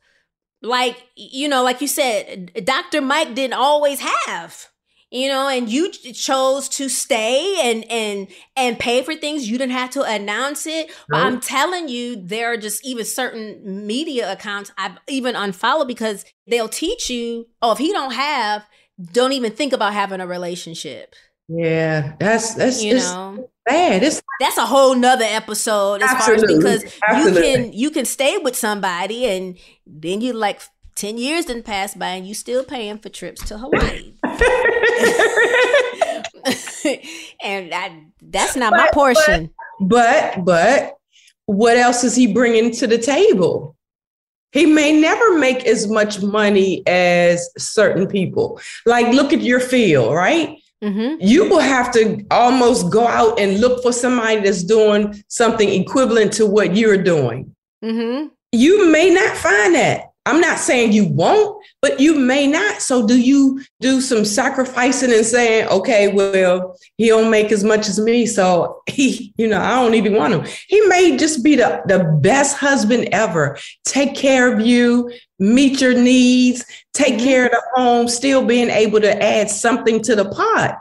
like 0.60 0.96
you 1.14 1.48
know, 1.48 1.62
like 1.62 1.80
you 1.80 1.86
said, 1.86 2.50
Dr. 2.64 3.00
Mike 3.00 3.36
didn't 3.36 3.54
always 3.54 4.00
have 4.00 4.66
you 5.10 5.28
know 5.28 5.48
and 5.48 5.68
you 5.68 5.90
chose 5.90 6.68
to 6.68 6.88
stay 6.88 7.58
and 7.62 7.90
and 7.90 8.28
and 8.56 8.78
pay 8.78 9.02
for 9.02 9.14
things 9.14 9.48
you 9.48 9.58
didn't 9.58 9.72
have 9.72 9.90
to 9.90 10.02
announce 10.02 10.66
it. 10.66 10.90
But 11.08 11.20
i'm 11.20 11.40
telling 11.40 11.88
you 11.88 12.16
there 12.16 12.52
are 12.52 12.56
just 12.56 12.84
even 12.84 13.04
certain 13.04 13.86
media 13.86 14.30
accounts 14.30 14.70
i've 14.76 14.98
even 15.08 15.34
unfollowed 15.34 15.88
because 15.88 16.24
they'll 16.46 16.68
teach 16.68 17.08
you 17.08 17.46
oh 17.62 17.72
if 17.72 17.78
he 17.78 17.92
don't 17.92 18.12
have 18.12 18.66
don't 19.00 19.32
even 19.32 19.52
think 19.52 19.72
about 19.72 19.92
having 19.92 20.20
a 20.20 20.26
relationship. 20.26 21.14
Yeah 21.48 22.14
that's 22.18 22.54
that's 22.54 22.82
you 22.82 22.96
know? 22.96 23.48
bad. 23.64 24.02
It's 24.02 24.20
that's 24.40 24.58
a 24.58 24.66
whole 24.66 24.94
nother 24.94 25.24
episode 25.26 26.02
as 26.02 26.10
Absolutely. 26.10 26.60
far 26.60 26.70
as 26.70 26.82
because 26.82 26.94
Absolutely. 27.02 27.48
you 27.48 27.56
can 27.56 27.72
you 27.72 27.90
can 27.90 28.04
stay 28.04 28.36
with 28.38 28.54
somebody 28.54 29.26
and 29.26 29.58
then 29.86 30.20
you 30.20 30.34
like 30.34 30.60
10 30.98 31.16
years 31.16 31.44
didn't 31.44 31.64
pass 31.64 31.94
by 31.94 32.08
and 32.08 32.26
you 32.26 32.34
still 32.34 32.64
paying 32.64 32.98
for 32.98 33.08
trips 33.08 33.40
to 33.46 33.56
Hawaii. 33.56 34.14
and 37.40 37.72
I, 37.72 38.02
that's 38.20 38.56
not 38.56 38.72
but, 38.72 38.78
my 38.78 38.90
portion. 38.92 39.54
But, 39.80 40.44
but, 40.44 40.44
but 40.44 40.96
what 41.46 41.76
else 41.76 42.02
is 42.02 42.16
he 42.16 42.32
bringing 42.32 42.72
to 42.72 42.88
the 42.88 42.98
table? 42.98 43.76
He 44.50 44.66
may 44.66 44.98
never 44.98 45.38
make 45.38 45.66
as 45.66 45.86
much 45.88 46.20
money 46.20 46.84
as 46.88 47.48
certain 47.56 48.08
people. 48.08 48.60
Like, 48.84 49.14
look 49.14 49.32
at 49.32 49.40
your 49.40 49.60
field, 49.60 50.12
right? 50.14 50.58
Mm-hmm. 50.82 51.24
You 51.24 51.48
will 51.48 51.60
have 51.60 51.92
to 51.92 52.24
almost 52.32 52.90
go 52.90 53.06
out 53.06 53.38
and 53.38 53.60
look 53.60 53.84
for 53.84 53.92
somebody 53.92 54.40
that's 54.40 54.64
doing 54.64 55.22
something 55.28 55.68
equivalent 55.68 56.32
to 56.34 56.46
what 56.46 56.74
you're 56.74 57.00
doing. 57.00 57.54
Mm-hmm. 57.84 58.28
You 58.50 58.90
may 58.90 59.10
not 59.10 59.36
find 59.36 59.76
that. 59.76 60.07
I'm 60.28 60.42
not 60.42 60.58
saying 60.58 60.92
you 60.92 61.06
won't, 61.06 61.64
but 61.80 61.98
you 61.98 62.18
may 62.18 62.46
not. 62.46 62.82
So 62.82 63.06
do 63.06 63.18
you 63.18 63.62
do 63.80 64.02
some 64.02 64.26
sacrificing 64.26 65.10
and 65.10 65.24
saying, 65.24 65.68
okay, 65.68 66.12
well, 66.12 66.76
he 66.98 67.08
don't 67.08 67.30
make 67.30 67.50
as 67.50 67.64
much 67.64 67.88
as 67.88 67.98
me. 67.98 68.26
So 68.26 68.82
he, 68.86 69.32
you 69.38 69.48
know, 69.48 69.58
I 69.58 69.70
don't 69.82 69.94
even 69.94 70.16
want 70.16 70.34
him. 70.34 70.44
He 70.66 70.82
may 70.82 71.16
just 71.16 71.42
be 71.42 71.56
the, 71.56 71.80
the 71.86 72.04
best 72.20 72.58
husband 72.58 73.08
ever. 73.10 73.58
Take 73.86 74.14
care 74.14 74.52
of 74.52 74.60
you, 74.60 75.10
meet 75.38 75.80
your 75.80 75.94
needs, 75.94 76.62
take 76.92 77.14
mm-hmm. 77.14 77.24
care 77.24 77.46
of 77.46 77.52
the 77.52 77.62
home, 77.76 78.06
still 78.06 78.44
being 78.44 78.68
able 78.68 79.00
to 79.00 79.22
add 79.22 79.48
something 79.48 80.02
to 80.02 80.14
the 80.14 80.28
pot. 80.28 80.76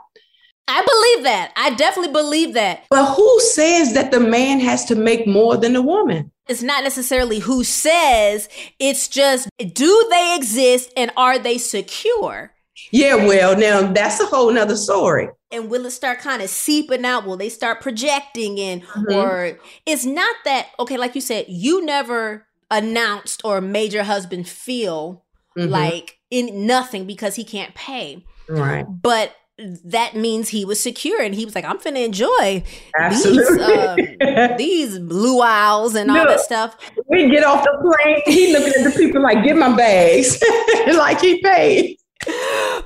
I 0.67 0.83
believe 0.83 1.23
that. 1.23 1.53
I 1.55 1.73
definitely 1.75 2.11
believe 2.11 2.53
that. 2.55 2.83
But 2.89 3.15
who 3.15 3.39
says 3.39 3.93
that 3.93 4.11
the 4.11 4.19
man 4.19 4.59
has 4.59 4.83
to 4.85 4.95
make 4.95 5.25
more 5.25 5.55
than 5.55 5.71
the 5.71 5.81
woman? 5.81 6.33
It's 6.47 6.63
not 6.63 6.83
necessarily 6.83 7.39
who 7.39 7.63
says, 7.63 8.49
it's 8.79 9.07
just 9.07 9.49
do 9.57 10.07
they 10.09 10.35
exist 10.35 10.91
and 10.95 11.11
are 11.17 11.39
they 11.39 11.57
secure? 11.57 12.51
Yeah, 12.91 13.15
well, 13.15 13.57
now 13.57 13.91
that's 13.91 14.19
a 14.19 14.25
whole 14.25 14.51
nother 14.51 14.75
story. 14.75 15.29
And 15.51 15.69
will 15.69 15.85
it 15.85 15.91
start 15.91 16.19
kind 16.19 16.41
of 16.41 16.49
seeping 16.49 17.05
out? 17.05 17.25
Will 17.25 17.37
they 17.37 17.49
start 17.49 17.81
projecting 17.81 18.57
in? 18.57 18.81
Mm-hmm. 18.81 19.13
Or 19.13 19.57
it's 19.85 20.05
not 20.05 20.35
that, 20.45 20.67
okay, 20.79 20.97
like 20.97 21.15
you 21.15 21.21
said, 21.21 21.45
you 21.47 21.83
never 21.83 22.45
announced 22.69 23.41
or 23.43 23.61
made 23.61 23.93
your 23.93 24.03
husband 24.03 24.47
feel 24.47 25.25
mm-hmm. 25.57 25.69
like 25.69 26.19
in 26.29 26.67
nothing 26.67 27.05
because 27.05 27.35
he 27.35 27.43
can't 27.43 27.73
pay. 27.75 28.25
Right. 28.47 28.85
But 28.87 29.35
that 29.57 30.15
means 30.15 30.49
he 30.49 30.65
was 30.65 30.79
secure 30.79 31.21
and 31.21 31.33
he 31.33 31.43
was 31.43 31.55
like, 31.55 31.65
I'm 31.65 31.79
finna 31.79 32.05
enjoy 32.05 32.63
these, 33.09 33.59
um, 33.59 34.57
these 34.57 34.99
blue 34.99 35.41
owls 35.41 35.95
and 35.95 36.11
all 36.11 36.27
that 36.27 36.41
stuff. 36.41 36.77
We 37.07 37.29
get 37.29 37.43
off 37.43 37.63
the 37.63 37.77
plane, 37.81 38.21
he 38.25 38.53
looking 38.53 38.73
at 38.85 38.93
the 38.93 38.97
people 38.97 39.21
like, 39.21 39.43
get 39.43 39.55
my 39.57 39.75
bags, 39.75 40.41
like 40.95 41.21
he 41.21 41.41
paid. 41.41 41.97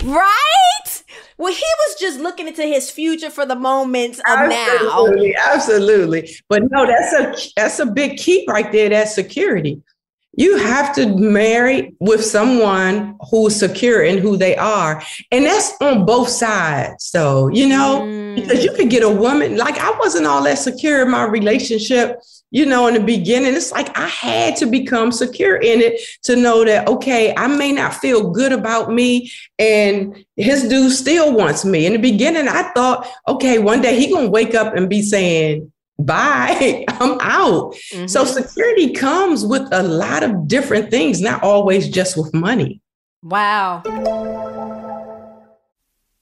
Right? 0.03 1.03
Well, 1.37 1.51
he 1.51 1.59
was 1.59 1.99
just 1.99 2.19
looking 2.19 2.47
into 2.47 2.63
his 2.63 2.89
future 2.89 3.31
for 3.31 3.45
the 3.45 3.55
moments 3.55 4.19
of 4.19 4.25
absolutely, 4.27 5.31
now. 5.31 5.53
Absolutely. 5.53 6.29
But 6.47 6.63
no, 6.69 6.85
that's 6.85 7.13
a 7.13 7.51
that's 7.55 7.79
a 7.79 7.85
big 7.87 8.17
key 8.17 8.45
right 8.47 8.71
there. 8.71 8.89
That 8.89 9.09
security 9.09 9.81
you 10.33 10.57
have 10.57 10.95
to 10.95 11.07
marry 11.17 11.93
with 11.99 12.23
someone 12.23 13.17
who's 13.29 13.55
secure 13.55 14.03
in 14.03 14.17
who 14.17 14.37
they 14.37 14.55
are. 14.55 15.03
And 15.29 15.45
that's 15.45 15.73
on 15.81 16.05
both 16.05 16.29
sides. 16.29 17.03
So, 17.03 17.49
you 17.49 17.67
know, 17.67 18.03
mm. 18.03 18.35
because 18.35 18.63
you 18.63 18.73
could 18.73 18.89
get 18.89 19.03
a 19.03 19.09
woman, 19.09 19.57
like 19.57 19.77
I 19.77 19.91
wasn't 19.99 20.27
all 20.27 20.43
that 20.43 20.57
secure 20.57 21.01
in 21.01 21.11
my 21.11 21.25
relationship, 21.25 22.21
you 22.49 22.65
know, 22.65 22.87
in 22.87 22.93
the 22.93 23.01
beginning. 23.01 23.55
It's 23.55 23.73
like 23.73 23.97
I 23.97 24.07
had 24.07 24.55
to 24.57 24.67
become 24.67 25.11
secure 25.11 25.57
in 25.57 25.81
it 25.81 25.99
to 26.23 26.37
know 26.37 26.63
that, 26.63 26.87
okay, 26.87 27.35
I 27.35 27.47
may 27.47 27.73
not 27.73 27.95
feel 27.95 28.31
good 28.31 28.53
about 28.53 28.91
me 28.91 29.29
and 29.59 30.25
his 30.37 30.63
dude 30.63 30.93
still 30.93 31.33
wants 31.33 31.65
me. 31.65 31.85
In 31.85 31.93
the 31.93 31.99
beginning, 31.99 32.47
I 32.47 32.71
thought, 32.71 33.05
okay, 33.27 33.59
one 33.59 33.81
day 33.81 33.99
he 33.99 34.09
gonna 34.09 34.29
wake 34.29 34.55
up 34.55 34.75
and 34.77 34.89
be 34.89 35.01
saying, 35.01 35.71
bye, 35.99 36.85
I'm 36.89 37.17
out. 37.21 37.73
Mm-hmm. 37.93 38.07
So 38.07 38.25
security 38.25 38.93
comes 38.93 39.45
with 39.45 39.67
a 39.71 39.83
lot 39.83 40.23
of 40.23 40.47
different 40.47 40.91
things, 40.91 41.21
not 41.21 41.43
always 41.43 41.89
just 41.89 42.17
with 42.17 42.33
money. 42.33 42.81
Wow. 43.23 43.83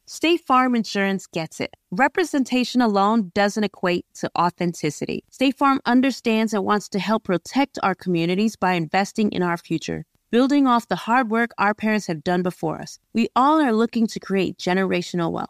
State 0.06 0.42
Farm 0.42 0.76
Insurance 0.76 1.28
gets 1.28 1.60
it. 1.60 1.76
Representation 1.92 2.82
alone 2.82 3.32
doesn't 3.36 3.64
equate 3.64 4.06
to 4.16 4.30
authenticity. 4.38 5.24
State 5.30 5.56
Farm 5.56 5.80
understands 5.86 6.54
and 6.54 6.66
wants 6.66 6.90
to 6.90 7.00
help 7.00 7.26
protect 7.26 7.78
our 7.84 7.94
communities 7.94 8.56
by 8.56 8.74
investing 8.74 9.32
in 9.32 9.44
our 9.44 9.56
future 9.56 10.06
building 10.32 10.68
off 10.68 10.88
the 10.88 10.96
hard 10.96 11.30
work 11.30 11.52
our 11.58 11.74
parents 11.74 12.08
have 12.08 12.24
done 12.24 12.44
before 12.44 12.80
us. 12.80 13.00
We 13.14 13.30
all 13.36 13.60
are 13.60 13.74
looking 13.74 14.08
to 14.08 14.20
create 14.20 14.58
generational 14.58 15.32
wealth 15.32 15.50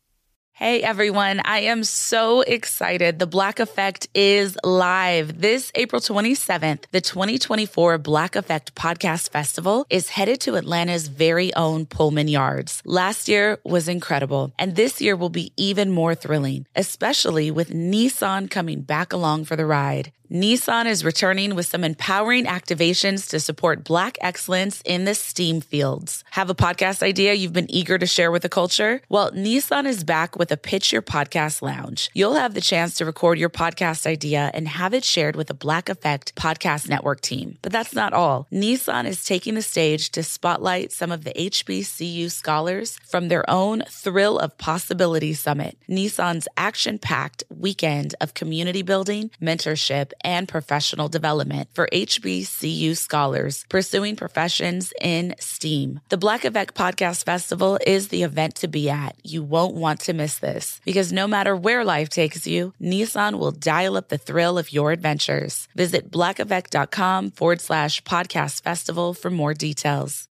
Hey 0.61 0.83
everyone, 0.83 1.41
I 1.43 1.61
am 1.61 1.83
so 1.83 2.41
excited. 2.41 3.17
The 3.17 3.25
Black 3.25 3.59
Effect 3.59 4.07
is 4.13 4.55
live. 4.63 5.41
This 5.41 5.71
April 5.73 5.99
27th, 5.99 6.83
the 6.91 7.01
2024 7.01 7.97
Black 7.97 8.35
Effect 8.35 8.75
Podcast 8.75 9.31
Festival 9.31 9.87
is 9.89 10.09
headed 10.09 10.39
to 10.41 10.57
Atlanta's 10.57 11.07
very 11.07 11.51
own 11.55 11.87
Pullman 11.87 12.27
Yards. 12.27 12.83
Last 12.85 13.27
year 13.27 13.57
was 13.63 13.87
incredible, 13.87 14.53
and 14.59 14.75
this 14.75 15.01
year 15.01 15.15
will 15.15 15.29
be 15.31 15.51
even 15.57 15.89
more 15.89 16.13
thrilling, 16.13 16.67
especially 16.75 17.49
with 17.49 17.71
Nissan 17.71 18.47
coming 18.47 18.81
back 18.81 19.13
along 19.13 19.45
for 19.45 19.55
the 19.55 19.65
ride. 19.65 20.11
Nissan 20.31 20.85
is 20.85 21.03
returning 21.03 21.55
with 21.55 21.65
some 21.65 21.83
empowering 21.83 22.45
activations 22.45 23.27
to 23.31 23.39
support 23.41 23.83
Black 23.83 24.17
excellence 24.21 24.81
in 24.85 25.03
the 25.03 25.13
STEAM 25.13 25.59
fields. 25.59 26.23
Have 26.31 26.49
a 26.49 26.55
podcast 26.55 27.03
idea 27.03 27.33
you've 27.33 27.51
been 27.51 27.69
eager 27.69 27.97
to 27.97 28.05
share 28.05 28.31
with 28.31 28.43
the 28.43 28.47
culture? 28.47 29.01
Well, 29.09 29.31
Nissan 29.33 29.85
is 29.85 30.05
back 30.05 30.37
with 30.37 30.49
a 30.49 30.55
Pitch 30.55 30.93
Your 30.93 31.01
Podcast 31.01 31.61
Lounge. 31.61 32.09
You'll 32.13 32.35
have 32.35 32.53
the 32.53 32.61
chance 32.61 32.95
to 32.95 33.05
record 33.05 33.39
your 33.39 33.49
podcast 33.49 34.07
idea 34.07 34.49
and 34.53 34.69
have 34.69 34.93
it 34.93 35.03
shared 35.03 35.35
with 35.35 35.49
a 35.49 35.53
Black 35.53 35.89
Effect 35.89 36.33
Podcast 36.35 36.87
Network 36.87 37.19
team. 37.19 37.57
But 37.61 37.73
that's 37.73 37.93
not 37.93 38.13
all. 38.13 38.47
Nissan 38.53 39.07
is 39.07 39.25
taking 39.25 39.55
the 39.55 39.61
stage 39.61 40.11
to 40.11 40.23
spotlight 40.23 40.93
some 40.93 41.11
of 41.11 41.25
the 41.25 41.33
HBCU 41.33 42.31
scholars 42.31 42.97
from 43.05 43.27
their 43.27 43.43
own 43.49 43.83
Thrill 43.89 44.39
of 44.39 44.57
Possibility 44.57 45.33
Summit, 45.33 45.77
Nissan's 45.89 46.47
action 46.55 46.99
packed 46.99 47.43
weekend 47.49 48.15
of 48.21 48.33
community 48.33 48.81
building, 48.81 49.29
mentorship, 49.41 50.13
and 50.23 50.47
professional 50.47 51.07
development 51.07 51.69
for 51.73 51.87
HBCU 51.91 52.95
scholars 52.97 53.65
pursuing 53.69 54.15
professions 54.15 54.93
in 55.01 55.35
STEAM. 55.39 55.99
The 56.09 56.17
Black 56.17 56.45
Effect 56.45 56.75
Podcast 56.75 57.25
Festival 57.25 57.79
is 57.85 58.09
the 58.09 58.23
event 58.23 58.55
to 58.55 58.67
be 58.67 58.89
at. 58.89 59.15
You 59.23 59.43
won't 59.43 59.75
want 59.75 60.01
to 60.01 60.13
miss 60.13 60.39
this 60.39 60.79
because 60.85 61.11
no 61.11 61.27
matter 61.27 61.55
where 61.55 61.83
life 61.83 62.09
takes 62.09 62.45
you, 62.45 62.73
Nissan 62.81 63.39
will 63.39 63.51
dial 63.51 63.97
up 63.97 64.09
the 64.09 64.17
thrill 64.17 64.57
of 64.57 64.73
your 64.73 64.91
adventures. 64.91 65.67
Visit 65.75 66.11
blackeffect.com 66.11 67.31
forward 67.31 67.61
slash 67.61 68.01
podcast 68.03 68.63
festival 68.63 69.13
for 69.13 69.29
more 69.29 69.53
details. 69.53 70.27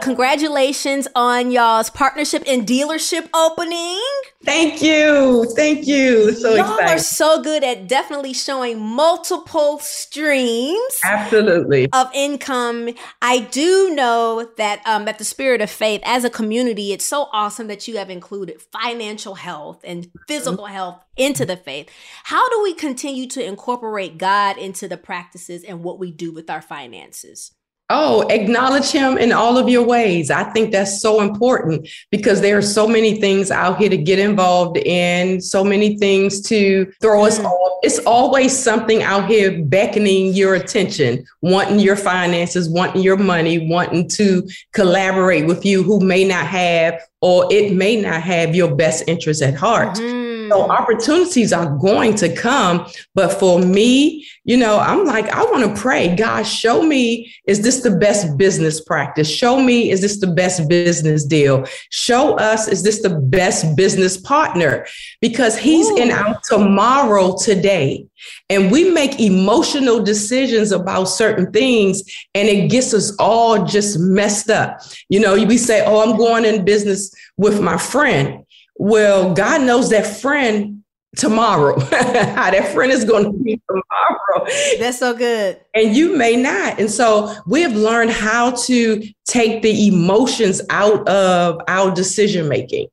Congratulations 0.00 1.06
on 1.14 1.50
y'all's 1.50 1.90
partnership 1.90 2.42
and 2.46 2.66
dealership 2.66 3.28
opening. 3.34 4.00
Thank 4.42 4.82
you. 4.82 5.44
Thank 5.54 5.86
you. 5.86 6.32
So 6.32 6.54
Y'all 6.54 6.78
excited. 6.78 6.96
are 6.96 6.98
so 6.98 7.42
good 7.42 7.62
at 7.62 7.86
definitely 7.86 8.32
showing 8.32 8.80
multiple 8.80 9.78
streams. 9.78 11.00
Absolutely. 11.04 11.88
Of 11.92 12.08
income. 12.14 12.90
I 13.20 13.40
do 13.40 13.94
know 13.94 14.48
that 14.56 14.80
um 14.86 15.06
at 15.06 15.18
the 15.18 15.24
spirit 15.24 15.60
of 15.60 15.70
faith 15.70 16.00
as 16.04 16.24
a 16.24 16.30
community, 16.30 16.92
it's 16.92 17.04
so 17.04 17.28
awesome 17.32 17.66
that 17.66 17.86
you 17.86 17.98
have 17.98 18.08
included 18.08 18.62
financial 18.62 19.34
health 19.34 19.80
and 19.84 20.10
physical 20.26 20.64
mm-hmm. 20.64 20.74
health 20.74 21.04
into 21.16 21.44
the 21.44 21.56
faith. 21.56 21.90
How 22.24 22.48
do 22.48 22.62
we 22.62 22.72
continue 22.72 23.26
to 23.28 23.44
incorporate 23.44 24.16
God 24.16 24.56
into 24.56 24.88
the 24.88 24.96
practices 24.96 25.62
and 25.62 25.84
what 25.84 25.98
we 25.98 26.10
do 26.10 26.32
with 26.32 26.48
our 26.48 26.62
finances? 26.62 27.52
Oh, 27.92 28.20
acknowledge 28.28 28.92
him 28.92 29.18
in 29.18 29.32
all 29.32 29.58
of 29.58 29.68
your 29.68 29.84
ways. 29.84 30.30
I 30.30 30.44
think 30.44 30.70
that's 30.70 31.02
so 31.02 31.20
important 31.20 31.88
because 32.12 32.40
there 32.40 32.56
are 32.56 32.62
so 32.62 32.86
many 32.86 33.20
things 33.20 33.50
out 33.50 33.78
here 33.78 33.88
to 33.88 33.96
get 33.96 34.20
involved 34.20 34.76
in, 34.76 35.40
so 35.40 35.64
many 35.64 35.98
things 35.98 36.40
to 36.42 36.90
throw 37.00 37.24
us 37.24 37.40
mm. 37.40 37.46
off. 37.46 37.80
It's 37.82 37.98
always 38.06 38.56
something 38.56 39.02
out 39.02 39.28
here 39.28 39.60
beckoning 39.64 40.34
your 40.34 40.54
attention, 40.54 41.24
wanting 41.42 41.80
your 41.80 41.96
finances, 41.96 42.68
wanting 42.68 43.02
your 43.02 43.16
money, 43.16 43.68
wanting 43.68 44.08
to 44.10 44.48
collaborate 44.72 45.46
with 45.46 45.66
you 45.66 45.82
who 45.82 45.98
may 45.98 46.24
not 46.24 46.46
have 46.46 47.00
or 47.22 47.46
it 47.50 47.74
may 47.74 48.00
not 48.00 48.22
have 48.22 48.54
your 48.54 48.74
best 48.74 49.04
interest 49.08 49.42
at 49.42 49.54
heart. 49.54 49.96
Mm-hmm. 49.96 50.19
So 50.50 50.68
opportunities 50.68 51.52
are 51.52 51.76
going 51.76 52.16
to 52.16 52.34
come. 52.34 52.86
But 53.14 53.34
for 53.34 53.60
me, 53.60 54.26
you 54.42 54.56
know, 54.56 54.80
I'm 54.80 55.04
like, 55.04 55.28
I 55.28 55.44
want 55.44 55.64
to 55.64 55.80
pray, 55.80 56.16
God, 56.16 56.42
show 56.42 56.82
me, 56.82 57.32
is 57.46 57.62
this 57.62 57.82
the 57.82 57.92
best 57.92 58.36
business 58.36 58.80
practice? 58.80 59.30
Show 59.30 59.62
me, 59.62 59.92
is 59.92 60.00
this 60.00 60.18
the 60.18 60.26
best 60.26 60.68
business 60.68 61.24
deal? 61.24 61.66
Show 61.90 62.36
us, 62.36 62.66
is 62.66 62.82
this 62.82 63.00
the 63.00 63.10
best 63.10 63.76
business 63.76 64.16
partner? 64.16 64.86
Because 65.20 65.56
he's 65.56 65.88
Ooh. 65.88 65.98
in 65.98 66.10
our 66.10 66.40
tomorrow 66.48 67.36
today. 67.36 68.06
And 68.48 68.72
we 68.72 68.90
make 68.90 69.20
emotional 69.20 70.02
decisions 70.02 70.72
about 70.72 71.04
certain 71.04 71.52
things, 71.52 72.02
and 72.34 72.48
it 72.48 72.70
gets 72.70 72.92
us 72.92 73.14
all 73.20 73.64
just 73.64 74.00
messed 74.00 74.50
up. 74.50 74.80
You 75.08 75.20
know, 75.20 75.34
we 75.44 75.56
say, 75.56 75.84
Oh, 75.86 76.02
I'm 76.02 76.18
going 76.18 76.44
in 76.44 76.64
business 76.64 77.14
with 77.36 77.60
my 77.60 77.78
friend. 77.78 78.44
Well, 78.76 79.34
God 79.34 79.62
knows 79.62 79.90
that 79.90 80.06
friend 80.06 80.82
tomorrow, 81.16 81.78
how 81.80 81.86
that 82.50 82.72
friend 82.72 82.92
is 82.92 83.04
going 83.04 83.24
to 83.24 83.32
be 83.32 83.60
tomorrow. 83.68 84.46
That's 84.78 84.98
so 84.98 85.14
good. 85.14 85.60
And 85.74 85.94
you 85.94 86.16
may 86.16 86.36
not. 86.36 86.78
And 86.78 86.90
so 86.90 87.34
we 87.46 87.62
have 87.62 87.74
learned 87.74 88.10
how 88.10 88.52
to 88.66 89.02
take 89.26 89.62
the 89.62 89.88
emotions 89.88 90.62
out 90.70 91.06
of 91.08 91.60
our 91.68 91.94
decision 91.94 92.48
making. 92.48 92.88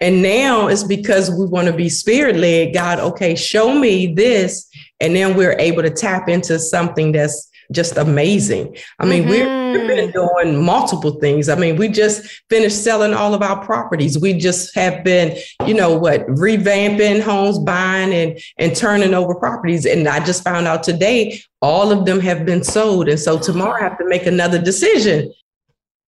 And 0.00 0.22
now 0.22 0.68
it's 0.68 0.84
because 0.84 1.30
we 1.30 1.46
want 1.46 1.68
to 1.68 1.72
be 1.72 1.88
spirit 1.88 2.36
led. 2.36 2.74
God, 2.74 2.98
okay, 2.98 3.34
show 3.34 3.74
me 3.74 4.12
this. 4.14 4.68
And 5.00 5.16
then 5.16 5.36
we're 5.36 5.58
able 5.58 5.82
to 5.82 5.90
tap 5.90 6.28
into 6.28 6.58
something 6.58 7.12
that's 7.12 7.50
just 7.72 7.96
amazing. 7.96 8.76
I 8.98 9.06
mean, 9.06 9.24
mm-hmm. 9.24 9.72
we've 9.72 9.88
been 9.88 10.10
doing 10.12 10.64
multiple 10.64 11.18
things. 11.20 11.48
I 11.48 11.54
mean, 11.54 11.76
we 11.76 11.88
just 11.88 12.42
finished 12.48 12.82
selling 12.82 13.14
all 13.14 13.34
of 13.34 13.42
our 13.42 13.64
properties. 13.64 14.18
We 14.18 14.34
just 14.34 14.74
have 14.74 15.04
been, 15.04 15.36
you 15.66 15.74
know, 15.74 15.96
what, 15.96 16.26
revamping 16.26 17.20
homes, 17.20 17.58
buying 17.58 18.12
and 18.12 18.38
and 18.58 18.74
turning 18.76 19.14
over 19.14 19.34
properties. 19.34 19.86
And 19.86 20.06
I 20.08 20.24
just 20.24 20.44
found 20.44 20.66
out 20.66 20.82
today 20.82 21.40
all 21.62 21.90
of 21.90 22.04
them 22.06 22.20
have 22.20 22.44
been 22.44 22.62
sold. 22.62 23.08
And 23.08 23.18
so 23.18 23.38
tomorrow 23.38 23.80
I 23.80 23.88
have 23.88 23.98
to 23.98 24.08
make 24.08 24.26
another 24.26 24.60
decision. 24.60 25.32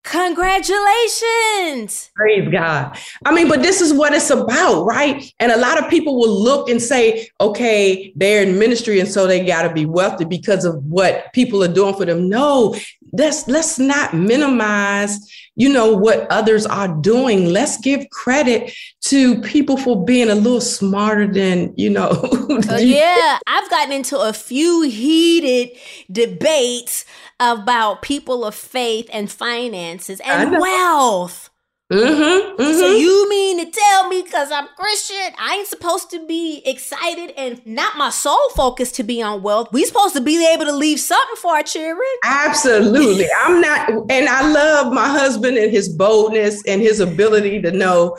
Congratulations. 0.05 2.11
Praise 2.15 2.49
God. 2.51 2.99
I 3.25 3.35
mean, 3.35 3.49
but 3.49 3.63
this 3.63 3.81
is 3.81 3.93
what 3.93 4.15
it's 4.15 4.31
about, 4.31 4.85
right? 4.85 5.31
And 5.39 5.53
a 5.53 5.59
lot 5.59 5.83
of 5.83 5.91
people 5.91 6.19
will 6.19 6.43
look 6.43 6.71
and 6.71 6.81
say, 6.81 7.29
okay, 7.41 8.13
they're 8.17 8.43
in 8.43 8.59
ministry 8.59 9.01
and 9.01 9.09
so 9.09 9.27
they 9.27 9.45
got 9.45 9.63
to 9.63 9.73
be 9.73 9.87
wealthy 9.87 10.25
because 10.25 10.65
of 10.65 10.83
what 10.85 11.33
people 11.35 11.63
are 11.63 11.73
doing 11.73 11.95
for 11.95 12.07
them. 12.07 12.29
No, 12.29 12.75
let's 13.13 13.47
let's 13.49 13.79
not 13.79 14.15
minimize 14.15 15.19
you 15.57 15.69
know 15.69 15.97
what 15.97 16.27
others 16.31 16.67
are 16.67 16.89
doing 17.01 17.53
let's 17.53 17.79
give 17.79 18.09
credit 18.11 18.73
to 19.01 19.41
people 19.43 19.77
for 19.77 20.05
being 20.05 20.31
a 20.31 20.35
little 20.35 20.61
smarter 20.61 21.27
than 21.27 21.73
you 21.77 21.91
know 21.91 22.09
uh, 22.71 22.77
yeah 22.77 23.39
i've 23.47 23.71
gotten 23.71 23.93
into 23.93 24.19
a 24.19 24.33
few 24.33 24.83
heated 24.83 25.77
debates 26.11 27.05
about 27.41 28.03
people 28.03 28.45
of 28.45 28.55
faith 28.55 29.09
and 29.13 29.31
finances 29.31 30.21
and 30.25 30.53
wealth 30.53 31.51
Mm-hmm, 31.91 32.61
mm-hmm. 32.61 32.79
So 32.79 32.93
you 32.93 33.29
mean 33.31 33.65
to 33.65 33.71
tell 33.71 34.09
me 34.11 34.21
because 34.23 34.53
I'm 34.53 34.69
Christian, 34.77 35.33
I 35.39 35.57
ain't 35.57 35.69
supposed 35.69 36.11
to 36.11 36.27
be 36.27 36.61
excited 36.67 37.33
and 37.35 37.65
not 37.65 37.97
my 37.97 38.11
sole 38.11 38.51
focus 38.51 38.93
to 38.93 39.03
be 39.03 39.23
on 39.23 39.43
wealth. 39.43 39.73
We 39.73 39.87
supposed 39.87 40.15
to 40.15 40.21
be 40.21 40.47
able 40.53 40.67
to 40.67 40.73
leave 40.73 41.01
something 41.01 41.37
for 41.37 41.53
our 41.53 41.63
children. 41.63 42.07
Absolutely. 42.25 43.27
I'm 43.43 43.63
not, 43.63 43.89
and 44.11 44.29
I 44.29 44.51
love 44.51 44.93
my 44.93 45.09
husband 45.09 45.57
and 45.57 45.71
his 45.71 45.89
boldness 45.89 46.63
and 46.67 46.83
his 46.83 47.01
ability 47.01 47.63
to 47.63 47.73
know 47.73 48.19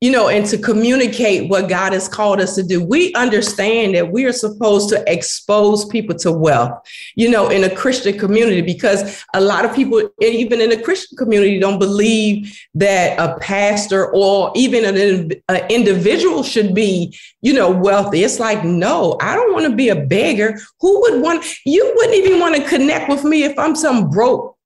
you 0.00 0.10
know, 0.10 0.28
and 0.28 0.46
to 0.46 0.56
communicate 0.56 1.50
what 1.50 1.68
God 1.68 1.92
has 1.92 2.08
called 2.08 2.40
us 2.40 2.54
to 2.54 2.62
do. 2.62 2.82
We 2.82 3.12
understand 3.12 3.94
that 3.94 4.10
we 4.10 4.24
are 4.24 4.32
supposed 4.32 4.88
to 4.90 5.04
expose 5.06 5.84
people 5.84 6.16
to 6.16 6.32
wealth, 6.32 6.80
you 7.16 7.30
know, 7.30 7.50
in 7.50 7.64
a 7.64 7.74
Christian 7.74 8.18
community, 8.18 8.62
because 8.62 9.22
a 9.34 9.40
lot 9.40 9.66
of 9.66 9.74
people, 9.74 10.08
even 10.20 10.60
in 10.62 10.70
the 10.70 10.80
Christian 10.80 11.18
community, 11.18 11.60
don't 11.60 11.78
believe 11.78 12.58
that 12.74 13.18
a 13.18 13.38
pastor 13.40 14.10
or 14.14 14.52
even 14.54 14.84
an, 14.86 15.32
an 15.48 15.66
individual 15.70 16.42
should 16.42 16.74
be, 16.74 17.14
you 17.42 17.52
know, 17.52 17.70
wealthy. 17.70 18.24
It's 18.24 18.40
like, 18.40 18.64
no, 18.64 19.18
I 19.20 19.34
don't 19.34 19.52
want 19.52 19.66
to 19.66 19.76
be 19.76 19.90
a 19.90 19.96
beggar. 20.06 20.58
Who 20.80 21.00
would 21.02 21.20
want, 21.20 21.44
you 21.66 21.92
wouldn't 21.96 22.16
even 22.16 22.40
want 22.40 22.56
to 22.56 22.66
connect 22.66 23.10
with 23.10 23.24
me 23.24 23.42
if 23.42 23.58
I'm 23.58 23.76
some 23.76 24.08
broke 24.08 24.56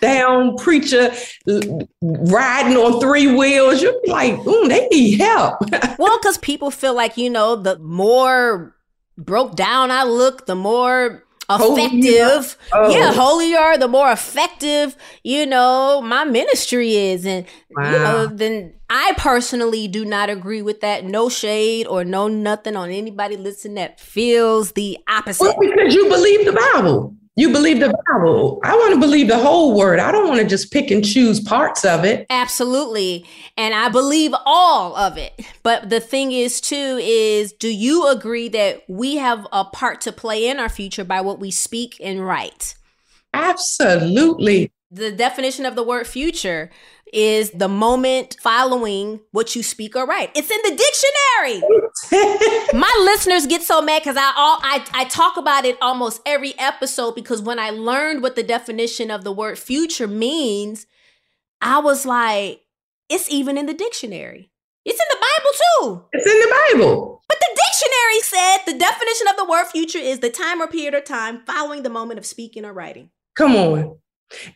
down 0.00 0.56
preacher 0.56 1.12
riding 2.02 2.76
on 2.76 3.00
three 3.00 3.34
wheels. 3.34 3.82
You're 3.82 3.94
like, 4.06 4.34
ooh, 4.46 4.68
they 4.68 4.86
need 4.88 5.20
help. 5.20 5.58
well, 5.98 6.18
because 6.18 6.38
people 6.38 6.70
feel 6.70 6.94
like, 6.94 7.16
you 7.16 7.30
know, 7.30 7.56
the 7.56 7.78
more 7.78 8.74
broke 9.18 9.56
down 9.56 9.90
I 9.90 10.04
look, 10.04 10.46
the 10.46 10.54
more 10.54 11.24
effective. 11.50 12.56
Oh. 12.72 12.90
Yeah, 12.90 13.12
holier, 13.12 13.76
the 13.76 13.88
more 13.88 14.10
effective, 14.10 14.96
you 15.22 15.46
know, 15.46 16.00
my 16.02 16.24
ministry 16.24 16.94
is. 16.96 17.26
And, 17.26 17.46
wow. 17.70 17.90
you 17.90 17.98
know, 17.98 18.26
then 18.26 18.74
I 18.88 19.14
personally 19.16 19.88
do 19.88 20.04
not 20.04 20.30
agree 20.30 20.62
with 20.62 20.80
that. 20.80 21.04
No 21.04 21.28
shade 21.28 21.86
or 21.86 22.04
no 22.04 22.28
nothing 22.28 22.76
on 22.76 22.90
anybody 22.90 23.36
listening 23.36 23.74
that 23.76 24.00
feels 24.00 24.72
the 24.72 24.98
opposite. 25.08 25.42
Well, 25.42 25.56
because 25.60 25.94
you 25.94 26.08
believe 26.08 26.44
the 26.44 26.52
Bible. 26.52 27.16
You 27.34 27.50
believe 27.50 27.80
the 27.80 27.94
Bible. 28.06 28.60
I 28.62 28.74
want 28.74 28.92
to 28.92 29.00
believe 29.00 29.28
the 29.28 29.38
whole 29.38 29.74
word. 29.74 29.98
I 29.98 30.12
don't 30.12 30.28
want 30.28 30.40
to 30.40 30.46
just 30.46 30.70
pick 30.70 30.90
and 30.90 31.02
choose 31.02 31.40
parts 31.40 31.82
of 31.82 32.04
it. 32.04 32.26
Absolutely. 32.28 33.24
And 33.56 33.74
I 33.74 33.88
believe 33.88 34.34
all 34.44 34.94
of 34.94 35.16
it. 35.16 35.32
But 35.62 35.88
the 35.88 36.00
thing 36.00 36.32
is, 36.32 36.60
too, 36.60 36.98
is 37.00 37.52
do 37.54 37.68
you 37.68 38.06
agree 38.08 38.50
that 38.50 38.82
we 38.86 39.16
have 39.16 39.46
a 39.50 39.64
part 39.64 40.02
to 40.02 40.12
play 40.12 40.46
in 40.46 40.58
our 40.58 40.68
future 40.68 41.04
by 41.04 41.22
what 41.22 41.40
we 41.40 41.50
speak 41.50 41.96
and 42.02 42.24
write? 42.24 42.74
Absolutely. 43.32 44.70
The 44.90 45.10
definition 45.10 45.64
of 45.64 45.74
the 45.74 45.82
word 45.82 46.06
future 46.06 46.70
is 47.12 47.50
the 47.50 47.68
moment 47.68 48.36
following 48.40 49.20
what 49.32 49.54
you 49.54 49.62
speak 49.62 49.94
or 49.94 50.06
write. 50.06 50.30
It's 50.34 50.50
in 50.50 50.60
the 50.64 51.62
dictionary. 52.10 52.72
My 52.80 52.92
listeners 53.04 53.46
get 53.46 53.62
so 53.62 53.82
mad 53.82 54.02
because 54.02 54.16
I 54.16 54.32
all 54.36 54.58
I, 54.62 54.84
I 54.94 55.04
talk 55.04 55.36
about 55.36 55.64
it 55.64 55.76
almost 55.82 56.20
every 56.24 56.58
episode 56.58 57.14
because 57.14 57.42
when 57.42 57.58
I 57.58 57.70
learned 57.70 58.22
what 58.22 58.36
the 58.36 58.42
definition 58.42 59.10
of 59.10 59.24
the 59.24 59.32
word 59.32 59.58
future 59.58 60.08
means, 60.08 60.86
I 61.60 61.78
was 61.78 62.06
like, 62.06 62.62
it's 63.08 63.30
even 63.30 63.58
in 63.58 63.66
the 63.66 63.74
dictionary. 63.74 64.50
It's 64.84 65.00
in 65.00 65.06
the 65.10 65.16
Bible 65.16 65.52
too. 65.62 66.08
It's 66.12 66.26
in 66.26 66.40
the 66.40 66.62
Bible. 66.72 67.22
But 67.28 67.38
the 67.38 67.60
dictionary 67.62 68.20
said 68.22 68.58
the 68.66 68.78
definition 68.78 69.28
of 69.28 69.36
the 69.36 69.44
word 69.44 69.66
future 69.66 69.98
is 69.98 70.18
the 70.18 70.30
time 70.30 70.60
or 70.60 70.66
period 70.66 70.94
of 70.94 71.04
time 71.04 71.42
following 71.46 71.82
the 71.82 71.90
moment 71.90 72.18
of 72.18 72.26
speaking 72.26 72.64
or 72.64 72.72
writing. 72.72 73.10
Come 73.36 73.54
on. 73.54 73.98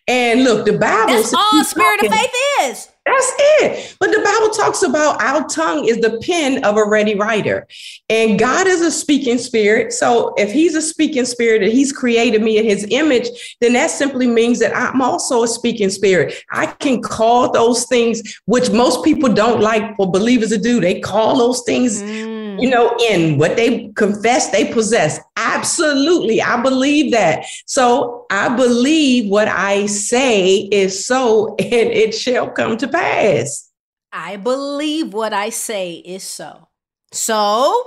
And 0.09 0.45
look, 0.45 0.67
the 0.67 0.79
Bible. 0.79 1.15
That's 1.15 1.35
all 1.35 1.65
spirit 1.65 1.99
talking, 1.99 2.13
of 2.13 2.19
faith 2.19 2.33
is. 2.63 2.93
That's 3.07 3.33
it. 3.39 3.97
But 4.01 4.11
the 4.11 4.21
Bible 4.21 4.51
talks 4.51 4.83
about 4.83 5.23
our 5.23 5.47
tongue 5.47 5.85
is 5.85 5.99
the 5.99 6.21
pen 6.23 6.65
of 6.65 6.77
a 6.77 6.85
ready 6.85 7.15
writer. 7.15 7.67
And 8.09 8.37
God 8.37 8.67
is 8.67 8.81
a 8.81 8.91
speaking 8.91 9.39
spirit. 9.39 9.93
So 9.93 10.35
if 10.37 10.51
he's 10.51 10.75
a 10.75 10.83
speaking 10.83 11.25
spirit 11.25 11.63
and 11.63 11.71
he's 11.71 11.93
created 11.93 12.43
me 12.43 12.59
in 12.59 12.65
his 12.65 12.85
image, 12.91 13.29
then 13.61 13.75
that 13.75 13.91
simply 13.91 14.27
means 14.27 14.59
that 14.59 14.77
I'm 14.77 15.01
also 15.01 15.45
a 15.45 15.49
speaking 15.49 15.91
spirit. 15.91 16.35
I 16.51 16.67
can 16.67 17.01
call 17.01 17.53
those 17.53 17.87
things, 17.87 18.41
which 18.47 18.71
most 18.71 19.05
people 19.05 19.33
don't 19.33 19.61
like 19.61 19.97
for 19.97 20.11
believers 20.11 20.49
to 20.49 20.59
do. 20.59 20.81
They 20.81 21.01
call 21.01 21.39
those 21.39 21.63
things. 21.65 22.03
Mm 22.03 22.36
you 22.61 22.71
know, 22.71 22.97
in 23.11 23.39
what 23.39 23.57
they 23.57 23.89
confess 23.97 24.51
they 24.51 24.73
possess. 24.73 25.21
Absolutely. 25.37 26.41
I 26.41 26.61
believe 26.63 27.13
that. 27.13 27.45
So 27.67 28.27
I 28.31 28.55
believe 28.55 29.31
what 29.31 29.49
I 29.49 29.87
say 29.87 30.69
is 30.71 31.07
so, 31.07 31.55
and 31.59 31.91
it 31.91 32.15
shall 32.15 32.51
come 32.51 32.77
to 32.79 32.89
pass. 32.89 33.71
I 34.13 34.37
believe 34.37 35.13
what 35.13 35.33
I 35.33 35.51
say 35.51 35.95
is 35.95 36.23
so. 36.23 36.69
So, 37.13 37.87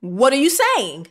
what 0.00 0.32
are 0.32 0.36
you 0.36 0.50
saying? 0.50 1.06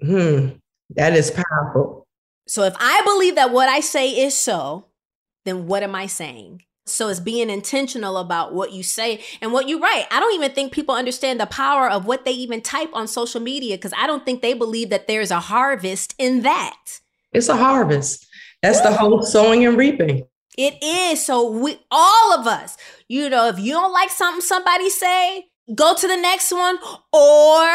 Hmm, 0.00 0.48
that 0.90 1.14
is 1.14 1.30
powerful. 1.30 2.06
So, 2.46 2.62
if 2.62 2.74
I 2.78 3.02
believe 3.04 3.34
that 3.34 3.50
what 3.50 3.68
I 3.68 3.80
say 3.80 4.10
is 4.10 4.36
so, 4.36 4.86
then 5.44 5.66
what 5.66 5.82
am 5.82 5.94
I 5.94 6.06
saying? 6.06 6.62
So 6.90 7.08
it's 7.08 7.20
being 7.20 7.50
intentional 7.50 8.16
about 8.16 8.54
what 8.54 8.72
you 8.72 8.82
say 8.82 9.24
and 9.40 9.52
what 9.52 9.68
you 9.68 9.80
write. 9.80 10.06
I 10.10 10.20
don't 10.20 10.34
even 10.34 10.52
think 10.52 10.72
people 10.72 10.94
understand 10.94 11.40
the 11.40 11.46
power 11.46 11.90
of 11.90 12.06
what 12.06 12.24
they 12.24 12.32
even 12.32 12.60
type 12.60 12.90
on 12.92 13.08
social 13.08 13.40
media 13.40 13.76
because 13.76 13.92
I 13.96 14.06
don't 14.06 14.24
think 14.24 14.42
they 14.42 14.54
believe 14.54 14.90
that 14.90 15.06
there's 15.06 15.30
a 15.30 15.40
harvest 15.40 16.14
in 16.18 16.42
that. 16.42 17.00
It's 17.32 17.48
a 17.48 17.56
harvest. 17.56 18.26
That's 18.62 18.80
the 18.80 18.92
whole 18.92 19.22
sowing 19.22 19.64
and 19.64 19.76
reaping. 19.76 20.24
It 20.56 20.82
is. 20.82 21.24
So 21.24 21.50
we 21.50 21.78
all 21.90 22.38
of 22.38 22.46
us, 22.46 22.76
you 23.08 23.30
know, 23.30 23.46
if 23.48 23.60
you 23.60 23.72
don't 23.72 23.92
like 23.92 24.10
something 24.10 24.40
somebody 24.40 24.90
say, 24.90 25.47
go 25.74 25.94
to 25.94 26.08
the 26.08 26.16
next 26.16 26.50
one 26.52 26.78
or 27.12 27.68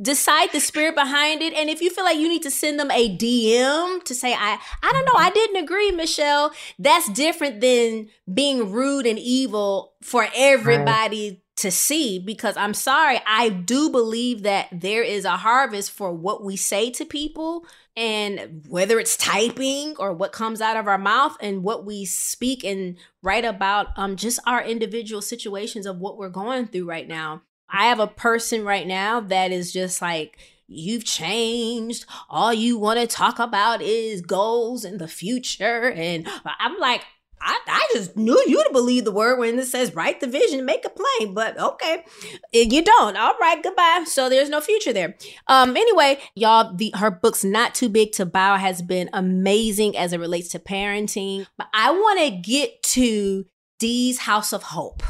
decide 0.00 0.50
the 0.52 0.60
spirit 0.60 0.94
behind 0.94 1.42
it. 1.42 1.52
And 1.54 1.68
if 1.68 1.80
you 1.80 1.90
feel 1.90 2.04
like 2.04 2.18
you 2.18 2.28
need 2.28 2.42
to 2.42 2.50
send 2.50 2.78
them 2.78 2.90
a 2.90 3.16
dm 3.16 4.02
to 4.04 4.14
say 4.14 4.32
i 4.32 4.58
i 4.82 4.92
don't 4.92 5.04
know 5.04 5.14
i 5.16 5.30
didn't 5.30 5.62
agree 5.62 5.90
michelle 5.90 6.52
that's 6.78 7.08
different 7.10 7.60
than 7.60 8.08
being 8.32 8.72
rude 8.72 9.06
and 9.06 9.18
evil 9.18 9.92
for 10.02 10.26
everybody 10.34 11.41
to 11.56 11.70
see 11.70 12.18
because 12.18 12.56
i'm 12.56 12.74
sorry 12.74 13.20
i 13.26 13.48
do 13.48 13.90
believe 13.90 14.42
that 14.42 14.68
there 14.72 15.02
is 15.02 15.24
a 15.24 15.36
harvest 15.36 15.90
for 15.90 16.12
what 16.12 16.42
we 16.42 16.56
say 16.56 16.90
to 16.90 17.04
people 17.04 17.64
and 17.96 18.64
whether 18.68 18.98
it's 18.98 19.16
typing 19.16 19.94
or 19.98 20.12
what 20.12 20.32
comes 20.32 20.60
out 20.60 20.76
of 20.76 20.88
our 20.88 20.98
mouth 20.98 21.36
and 21.40 21.62
what 21.62 21.84
we 21.84 22.04
speak 22.04 22.64
and 22.64 22.96
write 23.22 23.44
about 23.44 23.88
um 23.96 24.16
just 24.16 24.40
our 24.46 24.62
individual 24.62 25.20
situations 25.20 25.86
of 25.86 25.98
what 25.98 26.16
we're 26.16 26.28
going 26.28 26.66
through 26.66 26.88
right 26.88 27.08
now. 27.08 27.42
I 27.68 27.86
have 27.86 28.00
a 28.00 28.06
person 28.06 28.64
right 28.64 28.86
now 28.86 29.20
that 29.20 29.50
is 29.50 29.72
just 29.72 30.00
like 30.02 30.38
you've 30.68 31.04
changed. 31.04 32.06
All 32.30 32.52
you 32.52 32.78
want 32.78 32.98
to 33.00 33.06
talk 33.06 33.38
about 33.38 33.82
is 33.82 34.22
goals 34.22 34.84
in 34.84 34.98
the 34.98 35.08
future 35.08 35.90
and 35.90 36.26
i'm 36.58 36.78
like 36.78 37.02
I, 37.42 37.58
I 37.66 37.88
just 37.92 38.16
knew 38.16 38.40
you 38.46 38.62
to 38.64 38.70
believe 38.72 39.04
the 39.04 39.12
word 39.12 39.38
when 39.38 39.58
it 39.58 39.66
says 39.66 39.94
write 39.94 40.20
the 40.20 40.26
vision, 40.26 40.64
make 40.64 40.84
a 40.84 40.90
plain. 40.90 41.34
But 41.34 41.58
okay, 41.58 42.04
you 42.52 42.82
don't. 42.82 43.16
All 43.16 43.34
right, 43.40 43.62
goodbye. 43.62 44.04
So 44.06 44.28
there's 44.28 44.50
no 44.50 44.60
future 44.60 44.92
there. 44.92 45.16
Um. 45.48 45.76
Anyway, 45.76 46.18
y'all, 46.34 46.74
the 46.74 46.92
her 46.96 47.10
book's 47.10 47.44
not 47.44 47.74
too 47.74 47.88
big 47.88 48.12
to 48.12 48.26
bow 48.26 48.56
has 48.56 48.82
been 48.82 49.10
amazing 49.12 49.96
as 49.96 50.12
it 50.12 50.20
relates 50.20 50.48
to 50.50 50.58
parenting. 50.58 51.46
But 51.58 51.68
I 51.74 51.90
want 51.90 52.20
to 52.20 52.30
get 52.30 52.82
to 52.82 53.46
Dee's 53.78 54.20
House 54.20 54.52
of 54.52 54.62
Hope, 54.62 55.02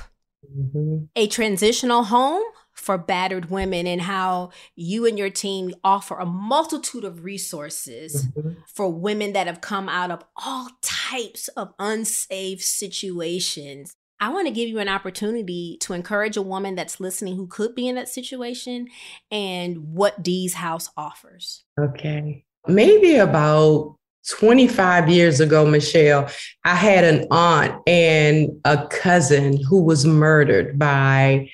mm-hmm. 0.57 1.05
a 1.15 1.27
transitional 1.27 2.05
home 2.05 2.43
for 2.83 2.99
battered 2.99 3.49
women 3.49 3.87
and 3.87 4.03
how 4.03 4.51
you 4.75 5.07
and 5.07 5.17
your 5.17 5.31
team 5.31 5.73
offer 5.85 6.19
a 6.19 6.27
multitude 6.27 7.05
of 7.05 7.23
resources 7.23 8.27
mm-hmm. 8.27 8.55
for 8.67 8.93
women 8.93 9.33
that 9.35 9.47
have 9.47 9.61
come 9.61 9.89
out 9.89 10.11
of 10.11 10.25
all 10.45 10.69
types 10.83 11.47
of 11.49 11.73
unsafe 11.79 12.61
situations. 12.61 13.95
I 14.19 14.31
want 14.31 14.49
to 14.49 14.53
give 14.53 14.69
you 14.69 14.81
an 14.81 14.89
opportunity 14.89 15.77
to 15.83 15.93
encourage 15.93 16.37
a 16.37 16.43
woman 16.43 16.75
that's 16.75 16.99
listening 16.99 17.37
who 17.37 17.47
could 17.47 17.77
be 17.77 17.87
in 17.87 17.95
that 17.95 18.09
situation 18.09 18.89
and 19.31 19.95
what 19.95 20.21
Dee's 20.21 20.55
House 20.55 20.91
offers. 20.97 21.65
Okay. 21.79 22.45
Maybe 22.67 23.15
about 23.15 23.97
25 24.29 25.09
years 25.09 25.39
ago, 25.39 25.67
Michelle, 25.67 26.29
I 26.65 26.75
had 26.75 27.05
an 27.05 27.27
aunt 27.31 27.81
and 27.87 28.61
a 28.65 28.87
cousin 28.89 29.63
who 29.63 29.83
was 29.83 30.05
murdered 30.05 30.79
by 30.81 31.49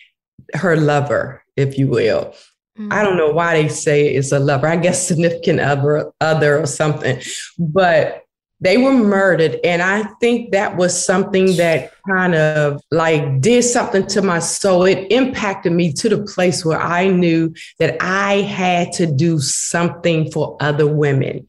her 0.54 0.76
lover, 0.76 1.42
if 1.56 1.78
you 1.78 1.88
will. 1.88 2.34
Mm-hmm. 2.78 2.92
I 2.92 3.02
don't 3.02 3.16
know 3.16 3.30
why 3.30 3.60
they 3.60 3.68
say 3.68 4.14
it's 4.14 4.32
a 4.32 4.38
lover. 4.38 4.66
I 4.66 4.76
guess 4.76 5.06
significant 5.08 5.60
other, 5.60 6.12
other 6.20 6.60
or 6.60 6.66
something. 6.66 7.20
But 7.58 8.24
they 8.60 8.76
were 8.76 8.92
murdered, 8.92 9.60
and 9.62 9.82
I 9.82 10.02
think 10.20 10.50
that 10.50 10.76
was 10.76 11.06
something 11.06 11.56
that 11.58 11.92
kind 12.08 12.34
of 12.34 12.82
like 12.90 13.40
did 13.40 13.62
something 13.62 14.04
to 14.08 14.22
my 14.22 14.40
soul. 14.40 14.84
It 14.84 15.12
impacted 15.12 15.72
me 15.72 15.92
to 15.92 16.08
the 16.08 16.24
place 16.24 16.64
where 16.64 16.80
I 16.80 17.06
knew 17.06 17.54
that 17.78 17.96
I 18.00 18.40
had 18.40 18.92
to 18.94 19.06
do 19.06 19.38
something 19.38 20.32
for 20.32 20.56
other 20.60 20.88
women. 20.88 21.46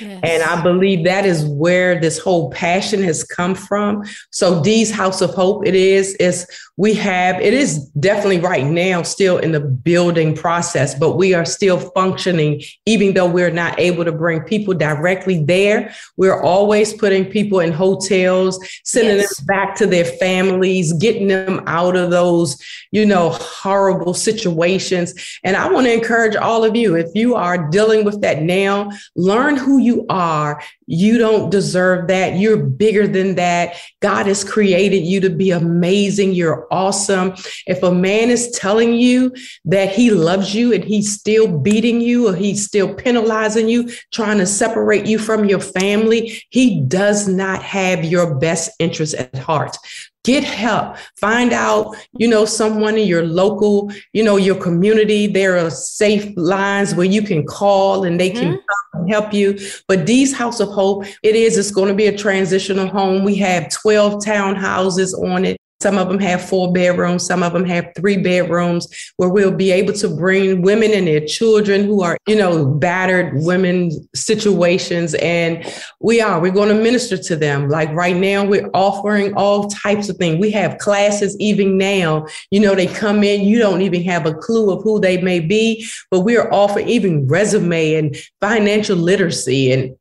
Yes. 0.00 0.20
And 0.24 0.42
I 0.42 0.60
believe 0.62 1.04
that 1.04 1.24
is 1.24 1.44
where 1.44 2.00
this 2.00 2.18
whole 2.18 2.50
passion 2.50 3.02
has 3.04 3.22
come 3.22 3.54
from. 3.54 4.02
So 4.30 4.62
Dee's 4.62 4.90
House 4.90 5.20
of 5.20 5.30
Hope, 5.30 5.66
it 5.66 5.74
is, 5.74 6.14
is 6.16 6.46
we 6.78 6.94
have, 6.94 7.40
it 7.40 7.52
is 7.52 7.86
definitely 8.00 8.38
right 8.38 8.64
now 8.64 9.02
still 9.02 9.36
in 9.36 9.50
the 9.50 9.60
building 9.60 10.34
process, 10.34 10.94
but 10.94 11.16
we 11.16 11.34
are 11.34 11.44
still 11.44 11.78
functioning, 11.90 12.62
even 12.86 13.14
though 13.14 13.28
we're 13.28 13.50
not 13.50 13.78
able 13.80 14.04
to 14.04 14.12
bring 14.12 14.40
people 14.42 14.72
directly 14.74 15.42
there. 15.42 15.92
We're 16.16 16.40
always 16.40 16.94
putting 16.94 17.24
people 17.24 17.58
in 17.58 17.72
hotels, 17.72 18.64
sending 18.84 19.16
yes. 19.16 19.36
them 19.38 19.46
back 19.46 19.74
to 19.78 19.86
their 19.86 20.04
families, 20.04 20.92
getting 20.94 21.26
them 21.26 21.64
out 21.66 21.96
of 21.96 22.12
those, 22.12 22.56
you 22.92 23.04
know, 23.04 23.30
horrible 23.30 24.14
situations. 24.14 25.14
And 25.42 25.56
I 25.56 25.68
want 25.68 25.88
to 25.88 25.92
encourage 25.92 26.36
all 26.36 26.64
of 26.64 26.76
you, 26.76 26.94
if 26.94 27.08
you 27.12 27.34
are 27.34 27.68
dealing 27.70 28.04
with 28.04 28.20
that 28.20 28.42
now, 28.42 28.92
learn 29.16 29.56
who 29.56 29.78
you 29.78 30.06
are. 30.08 30.62
You 30.86 31.18
don't 31.18 31.50
deserve 31.50 32.06
that. 32.08 32.36
You're 32.36 32.56
bigger 32.56 33.08
than 33.08 33.34
that. 33.34 33.74
God 34.00 34.26
has 34.26 34.42
created 34.44 35.04
you 35.04 35.20
to 35.20 35.28
be 35.28 35.50
amazing. 35.50 36.32
You're 36.34 36.67
awesome. 36.70 37.34
If 37.66 37.82
a 37.82 37.92
man 37.92 38.30
is 38.30 38.50
telling 38.50 38.94
you 38.94 39.34
that 39.64 39.92
he 39.92 40.10
loves 40.10 40.54
you 40.54 40.72
and 40.72 40.84
he's 40.84 41.12
still 41.12 41.58
beating 41.58 42.00
you 42.00 42.28
or 42.28 42.34
he's 42.34 42.64
still 42.64 42.94
penalizing 42.94 43.68
you, 43.68 43.90
trying 44.12 44.38
to 44.38 44.46
separate 44.46 45.06
you 45.06 45.18
from 45.18 45.44
your 45.44 45.60
family, 45.60 46.42
he 46.50 46.80
does 46.82 47.28
not 47.28 47.62
have 47.62 48.04
your 48.04 48.34
best 48.36 48.70
interest 48.78 49.14
at 49.14 49.36
heart. 49.38 49.76
Get 50.24 50.44
help. 50.44 50.96
Find 51.18 51.52
out 51.52 51.96
you 52.12 52.28
know 52.28 52.44
someone 52.44 52.98
in 52.98 53.06
your 53.06 53.24
local 53.24 53.90
you 54.12 54.22
know 54.22 54.36
your 54.36 54.56
community. 54.56 55.26
There 55.26 55.56
are 55.56 55.70
safe 55.70 56.30
lines 56.36 56.94
where 56.94 57.06
you 57.06 57.22
can 57.22 57.46
call 57.46 58.04
and 58.04 58.20
they 58.20 58.30
can 58.30 58.58
mm-hmm. 58.58 59.08
help 59.08 59.32
you. 59.32 59.58
But 59.86 60.04
Dee's 60.04 60.34
House 60.34 60.60
of 60.60 60.68
Hope 60.68 61.06
it 61.22 61.34
is 61.34 61.56
it's 61.56 61.70
going 61.70 61.88
to 61.88 61.94
be 61.94 62.08
a 62.08 62.16
transitional 62.16 62.88
home. 62.88 63.24
We 63.24 63.36
have 63.36 63.70
12 63.70 64.22
townhouses 64.24 65.14
on 65.14 65.46
it 65.46 65.56
some 65.80 65.96
of 65.96 66.08
them 66.08 66.18
have 66.18 66.42
four 66.42 66.72
bedrooms, 66.72 67.24
some 67.24 67.42
of 67.42 67.52
them 67.52 67.64
have 67.64 67.92
three 67.96 68.16
bedrooms, 68.16 68.88
where 69.16 69.28
we'll 69.28 69.52
be 69.52 69.70
able 69.70 69.92
to 69.92 70.08
bring 70.08 70.62
women 70.62 70.92
and 70.92 71.06
their 71.06 71.24
children 71.24 71.84
who 71.84 72.02
are, 72.02 72.18
you 72.26 72.34
know, 72.34 72.64
battered 72.64 73.32
women 73.34 73.90
situations. 74.14 75.14
And 75.14 75.64
we 76.00 76.20
are, 76.20 76.40
we're 76.40 76.50
going 76.50 76.76
to 76.76 76.82
minister 76.82 77.16
to 77.16 77.36
them. 77.36 77.68
Like 77.68 77.90
right 77.90 78.16
now, 78.16 78.44
we're 78.44 78.70
offering 78.74 79.34
all 79.34 79.68
types 79.68 80.08
of 80.08 80.16
things. 80.16 80.40
We 80.40 80.50
have 80.50 80.78
classes 80.78 81.36
even 81.38 81.78
now. 81.78 82.26
You 82.50 82.60
know, 82.60 82.74
they 82.74 82.88
come 82.88 83.22
in, 83.22 83.42
you 83.42 83.58
don't 83.58 83.82
even 83.82 84.02
have 84.02 84.26
a 84.26 84.34
clue 84.34 84.72
of 84.72 84.82
who 84.82 85.00
they 85.00 85.22
may 85.22 85.38
be, 85.38 85.86
but 86.10 86.20
we're 86.20 86.50
offering 86.50 86.88
even 86.88 87.26
resume 87.28 87.94
and 87.94 88.16
financial 88.40 88.96
literacy 88.96 89.72
and 89.72 89.96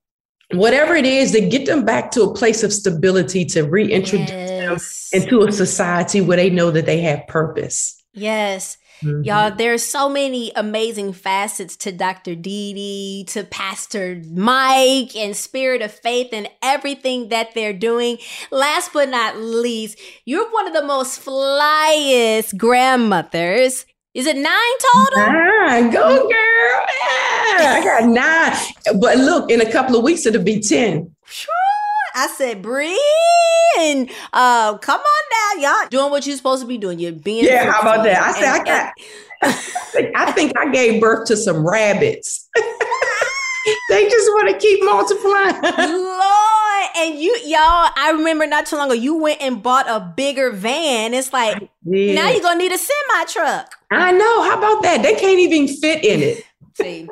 whatever 0.52 0.96
it 0.96 1.06
is 1.06 1.32
to 1.32 1.42
get 1.42 1.66
them 1.66 1.84
back 1.84 2.12
to 2.12 2.24
a 2.24 2.34
place 2.34 2.64
of 2.64 2.72
stability 2.72 3.46
to 3.46 3.64
reintroduce 3.64 4.30
yes. 4.30 5.10
them 5.12 5.22
into 5.22 5.46
a 5.46 5.52
society 5.52 6.22
where 6.22 6.38
they 6.38 6.50
know 6.50 6.72
that 6.72 6.86
they 6.86 7.02
have 7.02 7.28
purpose. 7.28 8.02
Yes. 8.14 8.78
Mm-hmm. 9.02 9.24
Y'all, 9.24 9.52
there's 9.52 9.84
so 9.84 10.10
many 10.10 10.52
amazing 10.56 11.14
facets 11.14 11.76
to 11.78 11.92
Dr. 11.92 12.34
Dee 12.34 13.26
to 13.30 13.44
Pastor 13.44 14.22
Mike 14.32 15.16
and 15.16 15.36
Spirit 15.36 15.84
of 15.84 15.92
Faith 15.92 16.30
and 16.32 16.50
everything 16.64 17.30
that 17.30 17.54
they're 17.54 17.74
doing. 17.74 18.18
Last 18.50 18.94
but 18.94 19.10
not 19.10 19.38
least, 19.38 20.00
you're 20.26 20.50
one 20.52 20.66
of 20.66 20.74
the 20.74 20.84
most 20.84 21.24
flyest 21.24 22.58
grandmothers 22.58 23.86
is 24.18 24.26
it 24.26 24.36
nine 24.36 24.78
total? 24.94 25.32
Nine. 25.32 25.92
Go, 25.92 26.28
girl. 26.28 26.30
Yeah, 26.30 27.76
I 27.78 27.82
got 27.84 28.10
nine. 28.10 29.00
But 29.00 29.18
look, 29.18 29.52
in 29.52 29.62
a 29.62 29.72
couple 29.72 29.96
of 29.96 30.04
weeks, 30.04 30.26
it'll 30.26 30.42
be 30.42 30.60
10. 30.60 31.16
I 32.16 32.26
said, 32.36 32.64
Bree, 32.64 33.00
and 33.78 34.10
uh, 34.34 34.80
come 34.80 35.00
on 35.00 35.62
now, 35.62 35.82
y'all 35.82 35.90
doing 35.90 36.10
what 36.10 36.26
you're 36.26 36.36
supposed 36.36 36.64
to 36.64 36.68
be 36.68 36.80
doing. 36.80 36.98
You're 36.98 37.12
being 37.12 37.46
yeah. 37.46 37.72
How 37.72 37.82
about 37.82 38.04
that? 38.06 38.20
I 38.20 38.32
said 38.32 38.50
I 38.50 38.64
got. 38.64 38.94
I 40.16 40.32
think 40.32 40.58
I 40.58 40.72
gave 40.72 41.00
birth 41.00 41.28
to 41.28 41.38
some 41.38 41.64
rabbits. 41.64 42.50
they 43.90 44.10
just 44.10 44.32
want 44.32 44.50
to 44.50 44.58
keep 44.58 44.84
multiplying. 44.84 45.62
Lord, 45.94 46.57
and 46.96 47.20
you, 47.20 47.38
y'all, 47.46 47.90
I 47.96 48.14
remember 48.16 48.48
not 48.48 48.66
too 48.66 48.76
long 48.76 48.92
ago, 48.92 48.94
you 48.94 49.18
went 49.18 49.42
and 49.42 49.62
bought 49.62 49.90
a 49.90 50.14
bigger 50.16 50.52
van. 50.52 51.14
It's 51.14 51.34
like 51.34 51.70
now 51.84 52.30
you're 52.30 52.42
gonna 52.42 52.60
need 52.60 52.72
a 52.72 52.78
semi 52.78 53.26
truck. 53.26 53.76
I 53.92 54.12
know. 54.12 54.44
How 54.44 54.58
about 54.58 54.84
that? 54.84 55.02
They 55.04 55.16
can't 55.16 55.40
even 55.40 55.68
fit 55.68 56.04
in 56.04 56.22
it. 56.22 56.44
See. 56.76 57.08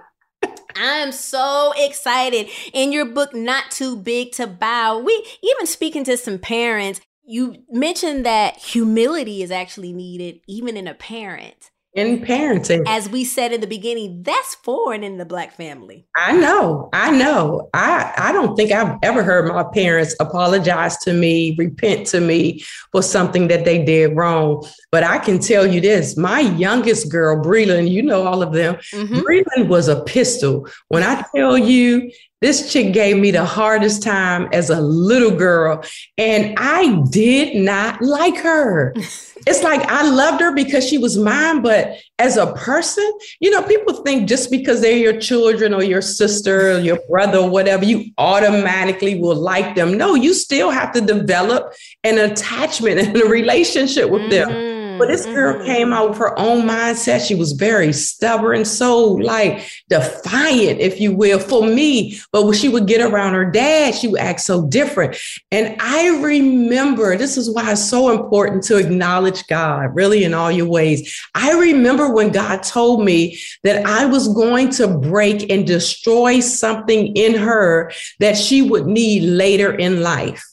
I'm 0.77 1.11
so 1.13 1.73
excited. 1.77 2.49
In 2.73 2.91
your 2.91 3.05
book, 3.05 3.33
Not 3.33 3.71
Too 3.71 3.95
Big 3.95 4.33
to 4.33 4.45
Bow, 4.45 4.99
we 4.99 5.25
even 5.41 5.67
speaking 5.67 6.03
to 6.03 6.17
some 6.17 6.37
parents, 6.37 6.99
you 7.23 7.63
mentioned 7.71 8.25
that 8.25 8.57
humility 8.57 9.41
is 9.41 9.51
actually 9.51 9.93
needed 9.93 10.41
even 10.47 10.75
in 10.75 10.87
a 10.87 10.93
parent 10.93 11.71
in 11.95 12.19
parenting. 12.19 12.83
As 12.85 13.09
we 13.09 13.23
said 13.23 13.53
in 13.53 13.61
the 13.61 13.67
beginning, 13.67 14.21
that's 14.23 14.55
foreign 14.55 15.03
in 15.03 15.17
the 15.17 15.25
black 15.25 15.55
family. 15.55 16.05
I 16.15 16.33
know. 16.33 16.89
I 16.91 17.11
know. 17.11 17.69
I, 17.73 18.13
I 18.17 18.31
don't 18.33 18.55
think 18.55 18.71
I've 18.71 18.97
ever 19.01 19.23
heard 19.23 19.47
my 19.47 19.63
parents 19.63 20.13
apologize 20.19 20.97
to 20.99 21.13
me, 21.13 21.55
repent 21.57 22.07
to 22.07 22.19
me 22.19 22.63
for 22.91 23.01
something 23.01 23.47
that 23.47 23.63
they 23.63 23.83
did 23.83 24.15
wrong. 24.15 24.67
But 24.91 25.03
I 25.03 25.17
can 25.19 25.39
tell 25.39 25.65
you 25.65 25.79
this 25.79 26.17
my 26.17 26.41
youngest 26.41 27.09
girl, 27.09 27.41
Breland, 27.43 27.89
you 27.89 28.03
know 28.03 28.27
all 28.27 28.43
of 28.43 28.53
them, 28.53 28.75
mm-hmm. 28.75 29.15
Breland 29.15 29.69
was 29.69 29.87
a 29.87 30.03
pistol. 30.03 30.67
When 30.89 31.01
I 31.01 31.23
tell 31.33 31.57
you 31.57 32.11
this 32.45 32.71
chick 32.71 32.93
gave 32.93 33.17
me 33.17 33.31
the 33.31 33.43
hardest 33.43 34.03
time 34.03 34.47
as 34.51 34.69
a 34.69 34.79
little 34.79 35.35
girl, 35.35 35.83
and 36.15 36.53
I 36.59 37.01
did 37.09 37.55
not 37.55 38.03
like 38.03 38.37
her. 38.37 38.93
it's 39.47 39.63
like 39.63 39.81
I 39.89 40.07
loved 40.07 40.41
her 40.41 40.53
because 40.53 40.87
she 40.87 40.99
was 40.99 41.17
mine, 41.17 41.63
but 41.63 41.97
as 42.19 42.37
a 42.37 42.53
person, 42.53 43.11
you 43.39 43.49
know, 43.49 43.63
people 43.63 44.03
think 44.03 44.29
just 44.29 44.51
because 44.51 44.81
they're 44.81 44.95
your 44.95 45.19
children 45.19 45.73
or 45.73 45.81
your 45.81 46.03
sister 46.03 46.73
or 46.73 46.79
your 46.79 46.99
brother 47.09 47.39
or 47.39 47.49
whatever, 47.49 47.83
you 47.83 48.11
automatically 48.19 49.19
will 49.19 49.35
like 49.35 49.73
them. 49.73 49.97
No, 49.97 50.13
you 50.13 50.35
still 50.35 50.69
have 50.69 50.93
to 50.93 51.01
develop 51.01 51.73
an 52.03 52.19
attachment 52.19 52.99
and 52.99 53.17
a 53.17 53.25
relationship 53.25 54.07
with 54.11 54.21
mm-hmm. 54.21 54.51
them. 54.51 54.74
But 54.97 55.07
this 55.07 55.25
girl 55.25 55.55
mm-hmm. 55.55 55.65
came 55.65 55.93
out 55.93 56.09
with 56.09 56.17
her 56.19 56.37
own 56.37 56.67
mindset. 56.67 57.25
She 57.25 57.35
was 57.35 57.53
very 57.53 57.93
stubborn, 57.93 58.65
so 58.65 59.05
like 59.05 59.67
defiant, 59.89 60.79
if 60.79 60.99
you 60.99 61.15
will, 61.15 61.39
for 61.39 61.65
me. 61.65 62.19
But 62.31 62.45
when 62.45 62.53
she 62.53 62.69
would 62.69 62.87
get 62.87 63.01
around 63.01 63.33
her 63.33 63.49
dad, 63.49 63.95
she 63.95 64.07
would 64.07 64.19
act 64.19 64.41
so 64.41 64.67
different. 64.67 65.17
And 65.51 65.75
I 65.79 66.19
remember 66.21 67.17
this 67.17 67.37
is 67.37 67.49
why 67.49 67.71
it's 67.71 67.89
so 67.89 68.09
important 68.09 68.63
to 68.65 68.77
acknowledge 68.77 69.45
God 69.47 69.95
really 69.95 70.23
in 70.23 70.33
all 70.33 70.51
your 70.51 70.67
ways. 70.67 71.21
I 71.33 71.53
remember 71.53 72.13
when 72.13 72.31
God 72.31 72.63
told 72.63 73.03
me 73.03 73.39
that 73.63 73.85
I 73.85 74.05
was 74.05 74.27
going 74.33 74.69
to 74.71 74.87
break 74.87 75.51
and 75.51 75.65
destroy 75.65 76.39
something 76.39 77.15
in 77.15 77.35
her 77.35 77.91
that 78.19 78.37
she 78.37 78.61
would 78.61 78.87
need 78.87 79.23
later 79.23 79.73
in 79.73 80.01
life. 80.01 80.43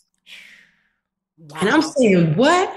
Wow. 1.38 1.58
And 1.60 1.70
I'm 1.70 1.82
saying, 1.82 2.36
what? 2.36 2.74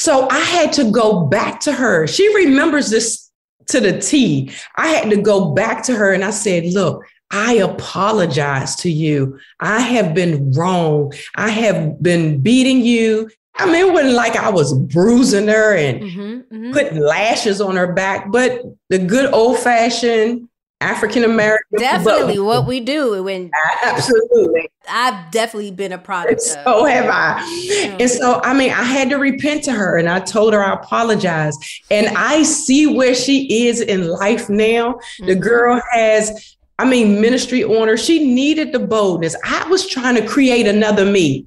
So 0.00 0.26
I 0.30 0.40
had 0.40 0.72
to 0.74 0.90
go 0.90 1.26
back 1.26 1.60
to 1.60 1.72
her. 1.72 2.06
She 2.06 2.34
remembers 2.34 2.88
this 2.88 3.30
to 3.66 3.80
the 3.80 4.00
T. 4.00 4.50
I 4.78 4.88
had 4.88 5.10
to 5.10 5.20
go 5.20 5.50
back 5.50 5.82
to 5.84 5.94
her 5.94 6.14
and 6.14 6.24
I 6.24 6.30
said, 6.30 6.72
look, 6.72 7.04
I 7.30 7.56
apologize 7.56 8.76
to 8.76 8.90
you. 8.90 9.38
I 9.60 9.80
have 9.80 10.14
been 10.14 10.52
wrong. 10.52 11.12
I 11.36 11.50
have 11.50 12.02
been 12.02 12.40
beating 12.40 12.80
you. 12.80 13.28
I 13.56 13.66
mean, 13.66 13.88
it 13.88 13.92
wasn't 13.92 14.14
like 14.14 14.36
I 14.36 14.48
was 14.48 14.72
bruising 14.72 15.48
her 15.48 15.76
and 15.76 16.00
mm-hmm, 16.00 16.20
mm-hmm. 16.54 16.72
putting 16.72 16.98
lashes 16.98 17.60
on 17.60 17.76
her 17.76 17.92
back, 17.92 18.32
but 18.32 18.62
the 18.88 19.00
good 19.00 19.30
old 19.34 19.58
fashioned 19.58 20.48
African 20.80 21.24
American. 21.24 21.78
Definitely 21.78 22.38
what 22.38 22.66
we 22.66 22.80
do 22.80 23.22
when 23.22 23.50
absolutely. 23.82 24.70
I've 24.88 25.30
definitely 25.30 25.72
been 25.72 25.92
a 25.92 25.98
product. 25.98 26.40
So 26.40 26.86
of. 26.86 26.90
have 26.90 27.06
I. 27.08 27.96
And 28.00 28.10
so 28.10 28.40
I 28.42 28.54
mean 28.54 28.70
I 28.70 28.82
had 28.82 29.10
to 29.10 29.16
repent 29.16 29.62
to 29.64 29.72
her 29.72 29.98
and 29.98 30.08
I 30.08 30.20
told 30.20 30.54
her 30.54 30.64
I 30.64 30.74
apologize. 30.74 31.56
And 31.90 32.08
I 32.16 32.42
see 32.44 32.86
where 32.86 33.14
she 33.14 33.66
is 33.66 33.80
in 33.80 34.08
life 34.08 34.48
now. 34.48 34.92
Mm-hmm. 34.92 35.26
The 35.26 35.34
girl 35.34 35.80
has 35.92 36.56
I 36.78 36.88
mean 36.88 37.20
ministry 37.20 37.62
on 37.62 37.88
her. 37.88 37.98
She 37.98 38.32
needed 38.32 38.72
the 38.72 38.80
boldness. 38.80 39.36
I 39.44 39.68
was 39.68 39.86
trying 39.86 40.14
to 40.14 40.26
create 40.26 40.66
another 40.66 41.04
me. 41.04 41.46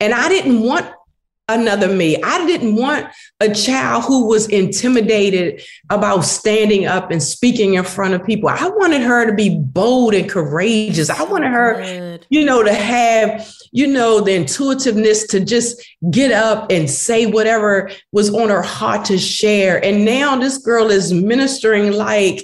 And 0.00 0.14
I 0.14 0.28
didn't 0.28 0.62
want 0.62 0.90
another 1.48 1.88
me. 1.88 2.16
I 2.22 2.46
didn't 2.46 2.76
want 2.76 3.06
a 3.40 3.52
child 3.52 4.04
who 4.04 4.26
was 4.26 4.48
intimidated 4.48 5.62
about 5.90 6.22
standing 6.22 6.86
up 6.86 7.10
and 7.10 7.22
speaking 7.22 7.74
in 7.74 7.84
front 7.84 8.14
of 8.14 8.24
people. 8.24 8.48
I 8.48 8.68
wanted 8.68 9.02
her 9.02 9.26
to 9.26 9.34
be 9.34 9.58
bold 9.58 10.14
and 10.14 10.28
courageous. 10.28 11.10
I 11.10 11.22
wanted 11.24 11.50
her, 11.50 11.82
Good. 11.82 12.26
you 12.30 12.46
know, 12.46 12.62
to 12.62 12.72
have, 12.72 13.52
you 13.72 13.86
know, 13.86 14.20
the 14.20 14.34
intuitiveness 14.34 15.26
to 15.28 15.44
just 15.44 15.84
get 16.10 16.32
up 16.32 16.70
and 16.70 16.88
say 16.88 17.26
whatever 17.26 17.90
was 18.12 18.32
on 18.32 18.48
her 18.48 18.62
heart 18.62 19.04
to 19.06 19.18
share. 19.18 19.84
And 19.84 20.04
now 20.04 20.36
this 20.36 20.58
girl 20.58 20.90
is 20.90 21.12
ministering 21.12 21.92
like 21.92 22.42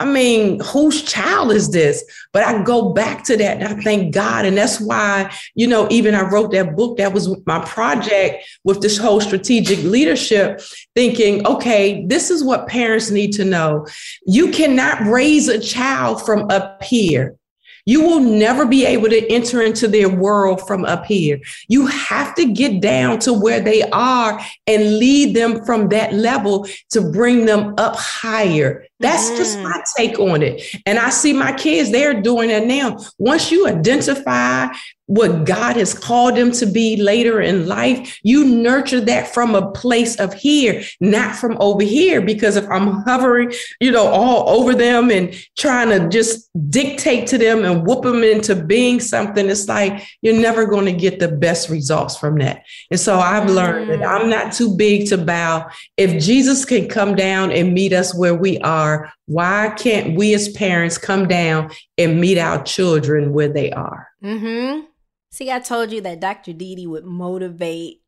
I 0.00 0.06
mean, 0.06 0.58
whose 0.60 1.02
child 1.02 1.52
is 1.52 1.70
this? 1.70 2.02
But 2.32 2.42
I 2.42 2.62
go 2.62 2.94
back 2.94 3.22
to 3.24 3.36
that 3.36 3.58
and 3.60 3.68
I 3.68 3.82
thank 3.82 4.14
God. 4.14 4.46
And 4.46 4.56
that's 4.56 4.80
why, 4.80 5.30
you 5.54 5.66
know, 5.66 5.86
even 5.90 6.14
I 6.14 6.22
wrote 6.22 6.52
that 6.52 6.74
book. 6.74 6.96
That 6.96 7.12
was 7.12 7.36
my 7.46 7.62
project 7.66 8.44
with 8.64 8.80
this 8.80 8.96
whole 8.96 9.20
strategic 9.20 9.82
leadership, 9.84 10.62
thinking, 10.94 11.46
okay, 11.46 12.06
this 12.06 12.30
is 12.30 12.42
what 12.42 12.66
parents 12.66 13.10
need 13.10 13.32
to 13.34 13.44
know. 13.44 13.86
You 14.24 14.50
cannot 14.52 15.02
raise 15.02 15.48
a 15.48 15.60
child 15.60 16.24
from 16.24 16.50
up 16.50 16.82
here. 16.82 17.36
You 17.84 18.02
will 18.02 18.20
never 18.20 18.66
be 18.66 18.86
able 18.86 19.08
to 19.08 19.30
enter 19.30 19.62
into 19.62 19.88
their 19.88 20.08
world 20.08 20.66
from 20.66 20.84
up 20.84 21.04
here. 21.06 21.40
You 21.68 21.86
have 21.86 22.34
to 22.36 22.52
get 22.52 22.80
down 22.80 23.18
to 23.20 23.32
where 23.32 23.60
they 23.60 23.82
are 23.90 24.40
and 24.66 24.98
lead 24.98 25.34
them 25.34 25.64
from 25.64 25.88
that 25.88 26.14
level 26.14 26.66
to 26.90 27.10
bring 27.10 27.46
them 27.46 27.74
up 27.78 27.96
higher. 27.96 28.86
That's 29.00 29.30
mm. 29.30 29.36
just 29.36 29.58
my 29.60 29.82
take 29.96 30.18
on 30.18 30.42
it. 30.42 30.62
And 30.86 30.98
I 30.98 31.10
see 31.10 31.32
my 31.32 31.52
kids, 31.52 31.90
they're 31.90 32.20
doing 32.20 32.50
it 32.50 32.66
now. 32.66 32.98
Once 33.18 33.50
you 33.50 33.66
identify 33.66 34.68
what 35.10 35.44
God 35.44 35.74
has 35.74 35.92
called 35.92 36.36
them 36.36 36.52
to 36.52 36.66
be 36.66 36.96
later 36.96 37.40
in 37.40 37.66
life, 37.66 38.20
you 38.22 38.44
nurture 38.44 39.00
that 39.00 39.34
from 39.34 39.56
a 39.56 39.72
place 39.72 40.14
of 40.20 40.32
here, 40.32 40.84
not 41.00 41.34
from 41.34 41.56
over 41.58 41.82
here. 41.82 42.20
Because 42.20 42.54
if 42.54 42.68
I'm 42.70 43.02
hovering, 43.02 43.52
you 43.80 43.90
know, 43.90 44.06
all 44.06 44.48
over 44.48 44.72
them 44.72 45.10
and 45.10 45.34
trying 45.58 45.88
to 45.88 46.08
just 46.08 46.48
dictate 46.70 47.26
to 47.28 47.38
them 47.38 47.64
and 47.64 47.84
whoop 47.84 48.04
them 48.04 48.22
into 48.22 48.54
being 48.54 49.00
something, 49.00 49.50
it's 49.50 49.66
like 49.66 50.06
you're 50.22 50.40
never 50.40 50.64
going 50.64 50.84
to 50.84 50.92
get 50.92 51.18
the 51.18 51.26
best 51.26 51.70
results 51.70 52.16
from 52.16 52.38
that. 52.38 52.64
And 52.92 53.00
so 53.00 53.18
I've 53.18 53.50
learned 53.50 53.90
that 53.90 54.04
I'm 54.04 54.30
not 54.30 54.52
too 54.52 54.76
big 54.76 55.08
to 55.08 55.18
bow. 55.18 55.68
If 55.96 56.22
Jesus 56.22 56.64
can 56.64 56.86
come 56.86 57.16
down 57.16 57.50
and 57.50 57.74
meet 57.74 57.92
us 57.92 58.16
where 58.16 58.36
we 58.36 58.58
are, 58.58 58.89
why 59.26 59.74
can't 59.76 60.16
we 60.16 60.34
as 60.34 60.48
parents 60.50 60.98
come 60.98 61.28
down 61.28 61.70
and 61.98 62.20
meet 62.20 62.38
our 62.38 62.62
children 62.62 63.32
where 63.32 63.48
they 63.48 63.70
are? 63.72 64.08
Mm-hmm. 64.22 64.86
See, 65.32 65.50
I 65.50 65.60
told 65.60 65.92
you 65.92 66.00
that 66.02 66.20
Dr. 66.20 66.52
Dee 66.52 66.86
would 66.86 67.04
motivate 67.04 68.02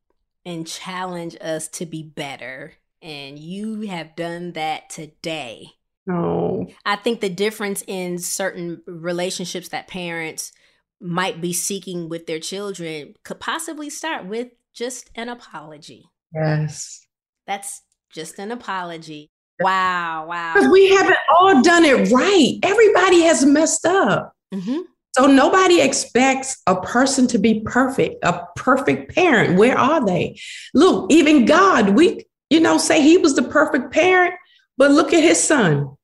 and 0.44 0.66
challenge 0.66 1.36
us 1.40 1.68
to 1.68 1.86
be 1.86 2.02
better. 2.02 2.74
And 3.00 3.38
you 3.38 3.82
have 3.82 4.16
done 4.16 4.52
that 4.52 4.90
today. 4.90 5.68
Oh. 6.10 6.66
I 6.84 6.96
think 6.96 7.20
the 7.20 7.28
difference 7.28 7.82
in 7.86 8.18
certain 8.18 8.82
relationships 8.86 9.68
that 9.68 9.88
parents 9.88 10.52
might 11.00 11.40
be 11.40 11.52
seeking 11.52 12.08
with 12.08 12.26
their 12.26 12.38
children 12.38 13.14
could 13.24 13.40
possibly 13.40 13.90
start 13.90 14.26
with 14.26 14.48
just 14.72 15.10
an 15.14 15.28
apology. 15.28 16.04
Yes. 16.32 17.06
That's 17.46 17.82
just 18.10 18.38
an 18.38 18.52
apology. 18.52 19.31
Wow, 19.62 20.26
wow. 20.26 20.54
Because 20.54 20.70
we 20.70 20.90
haven't 20.90 21.16
all 21.30 21.62
done 21.62 21.84
it 21.84 22.10
right. 22.10 22.58
Everybody 22.62 23.22
has 23.22 23.44
messed 23.44 23.86
up. 23.86 24.34
Mm-hmm. 24.54 24.80
So 25.14 25.26
nobody 25.26 25.80
expects 25.80 26.62
a 26.66 26.80
person 26.80 27.26
to 27.28 27.38
be 27.38 27.60
perfect, 27.60 28.24
a 28.24 28.46
perfect 28.56 29.14
parent. 29.14 29.58
Where 29.58 29.76
are 29.76 30.04
they? 30.04 30.40
Look, 30.72 31.12
even 31.12 31.44
God, 31.44 31.90
we, 31.90 32.24
you 32.48 32.60
know, 32.60 32.78
say 32.78 33.02
he 33.02 33.18
was 33.18 33.36
the 33.36 33.42
perfect 33.42 33.92
parent, 33.92 34.34
but 34.78 34.90
look 34.90 35.12
at 35.12 35.22
his 35.22 35.42
son. 35.42 35.96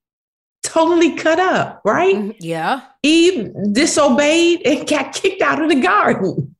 Totally 0.62 1.14
cut 1.14 1.38
up, 1.38 1.80
right? 1.84 2.16
Mm-hmm. 2.16 2.30
Yeah. 2.40 2.82
Eve 3.02 3.50
disobeyed 3.72 4.66
and 4.66 4.86
got 4.86 5.14
kicked 5.14 5.40
out 5.40 5.62
of 5.62 5.70
the 5.70 5.80
garden. 5.80 6.54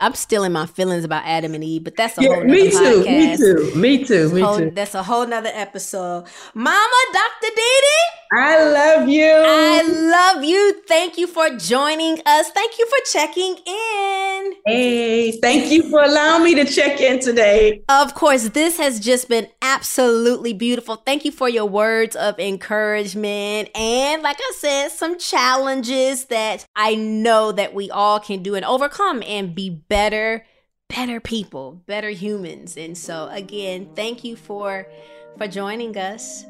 I'm 0.00 0.14
still 0.14 0.44
in 0.44 0.52
my 0.52 0.66
feelings 0.66 1.04
about 1.04 1.24
Adam 1.24 1.54
and 1.54 1.64
Eve, 1.64 1.84
but 1.84 1.96
that's 1.96 2.16
a 2.18 2.22
yeah, 2.22 2.34
whole 2.34 2.44
me 2.44 2.70
too, 2.70 2.76
podcast. 2.76 3.06
Me 3.06 3.36
too. 3.36 3.74
Me 3.74 4.04
too. 4.04 4.28
Me 4.34 4.40
whole, 4.40 4.58
too. 4.58 4.70
That's 4.70 4.94
a 4.94 5.02
whole 5.02 5.26
nother 5.26 5.50
episode. 5.52 6.26
Mama, 6.54 7.04
Dr. 7.12 7.54
Dee 7.54 7.80
I 8.36 8.64
love 8.64 9.08
you. 9.08 9.24
I 9.24 9.82
love 9.82 10.42
you. 10.42 10.82
Thank 10.88 11.18
you 11.18 11.28
for 11.28 11.50
joining 11.50 12.20
us. 12.26 12.50
Thank 12.50 12.78
you 12.78 12.86
for 12.88 13.12
checking 13.12 13.56
in. 13.64 14.54
Hey, 14.66 15.32
thank 15.40 15.70
you 15.70 15.88
for 15.88 16.02
allowing 16.02 16.42
me 16.42 16.54
to 16.56 16.64
check 16.64 17.00
in 17.00 17.20
today. 17.20 17.82
Of 17.88 18.14
course, 18.14 18.48
this 18.48 18.76
has 18.78 18.98
just 18.98 19.28
been 19.28 19.46
absolutely 19.62 20.52
beautiful. 20.52 20.96
Thank 20.96 21.24
you 21.24 21.30
for 21.30 21.48
your 21.48 21.66
words 21.66 22.16
of 22.16 22.38
encouragement. 22.40 23.68
And 23.76 24.22
like 24.22 24.38
I 24.40 24.52
said, 24.58 24.88
some 24.88 25.16
challenges 25.16 26.24
that 26.26 26.66
I 26.74 26.96
know 26.96 27.52
that 27.52 27.72
we 27.72 27.88
all 27.90 28.18
can 28.18 28.42
do 28.42 28.56
and 28.56 28.64
overcome 28.64 29.22
and 29.24 29.54
be 29.54 29.63
better 29.70 30.44
better 30.88 31.20
people, 31.20 31.82
better 31.86 32.10
humans. 32.10 32.76
And 32.76 32.96
so 32.96 33.28
again, 33.30 33.88
thank 33.94 34.24
you 34.24 34.36
for 34.36 34.86
for 35.36 35.48
joining 35.48 35.96
us. 35.96 36.44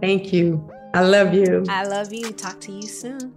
Thank 0.00 0.32
you. 0.32 0.70
I 0.94 1.02
love 1.02 1.34
you. 1.34 1.64
I 1.68 1.84
love 1.84 2.12
you. 2.12 2.30
Talk 2.32 2.60
to 2.62 2.72
you 2.72 2.82
soon. 2.82 3.34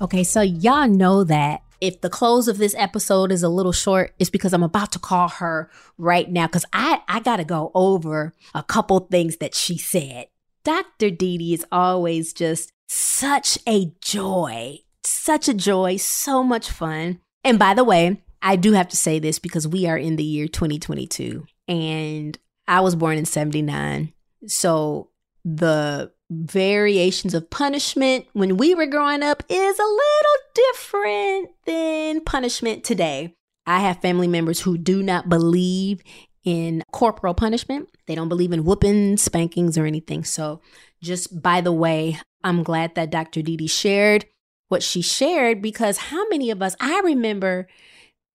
Okay, 0.00 0.22
so 0.22 0.40
y'all 0.40 0.88
know 0.88 1.24
that 1.24 1.62
if 1.80 2.00
the 2.00 2.10
close 2.10 2.48
of 2.48 2.58
this 2.58 2.74
episode 2.76 3.32
is 3.32 3.42
a 3.42 3.48
little 3.48 3.72
short, 3.72 4.14
it's 4.18 4.30
because 4.30 4.52
I'm 4.52 4.62
about 4.62 4.92
to 4.92 4.98
call 4.98 5.28
her 5.28 5.70
right 5.96 6.30
now 6.30 6.46
because 6.46 6.64
I, 6.72 7.02
I 7.08 7.20
got 7.20 7.36
to 7.36 7.44
go 7.44 7.70
over 7.74 8.34
a 8.54 8.62
couple 8.62 9.00
things 9.00 9.38
that 9.38 9.54
she 9.54 9.76
said. 9.76 10.26
Dr. 10.64 11.10
Dee 11.10 11.54
is 11.54 11.64
always 11.70 12.32
just 12.32 12.70
such 12.88 13.58
a 13.66 13.92
joy, 14.00 14.78
such 15.04 15.48
a 15.48 15.54
joy, 15.54 15.96
so 15.96 16.42
much 16.42 16.70
fun. 16.70 17.20
And 17.44 17.58
by 17.58 17.74
the 17.74 17.84
way, 17.84 18.22
I 18.42 18.56
do 18.56 18.72
have 18.72 18.88
to 18.88 18.96
say 18.96 19.18
this 19.18 19.38
because 19.38 19.66
we 19.66 19.86
are 19.86 19.98
in 19.98 20.16
the 20.16 20.24
year 20.24 20.48
2022 20.48 21.46
and 21.66 22.38
I 22.66 22.80
was 22.80 22.94
born 22.94 23.18
in 23.18 23.24
79. 23.24 24.12
So 24.46 25.10
the 25.44 26.12
variations 26.30 27.34
of 27.34 27.50
punishment 27.50 28.26
when 28.34 28.56
we 28.56 28.74
were 28.74 28.86
growing 28.86 29.22
up 29.22 29.42
is 29.48 29.78
a 29.78 29.82
little 29.82 30.38
different 30.54 31.50
than 31.64 32.20
punishment 32.20 32.84
today. 32.84 33.34
I 33.66 33.80
have 33.80 34.00
family 34.00 34.28
members 34.28 34.60
who 34.60 34.78
do 34.78 35.02
not 35.02 35.28
believe 35.28 36.02
in 36.44 36.82
corporal 36.92 37.34
punishment. 37.34 37.88
They 38.08 38.16
don't 38.16 38.28
believe 38.28 38.52
in 38.52 38.64
whoopings, 38.64 39.22
spankings, 39.22 39.78
or 39.78 39.86
anything. 39.86 40.24
So, 40.24 40.60
just 41.00 41.40
by 41.40 41.60
the 41.60 41.72
way, 41.72 42.18
I'm 42.42 42.64
glad 42.64 42.96
that 42.96 43.10
Dr. 43.10 43.42
Dee 43.42 43.68
shared 43.68 44.26
what 44.66 44.82
she 44.82 45.00
shared 45.00 45.62
because 45.62 45.98
how 45.98 46.28
many 46.28 46.50
of 46.50 46.60
us, 46.60 46.74
I 46.80 47.00
remember 47.00 47.68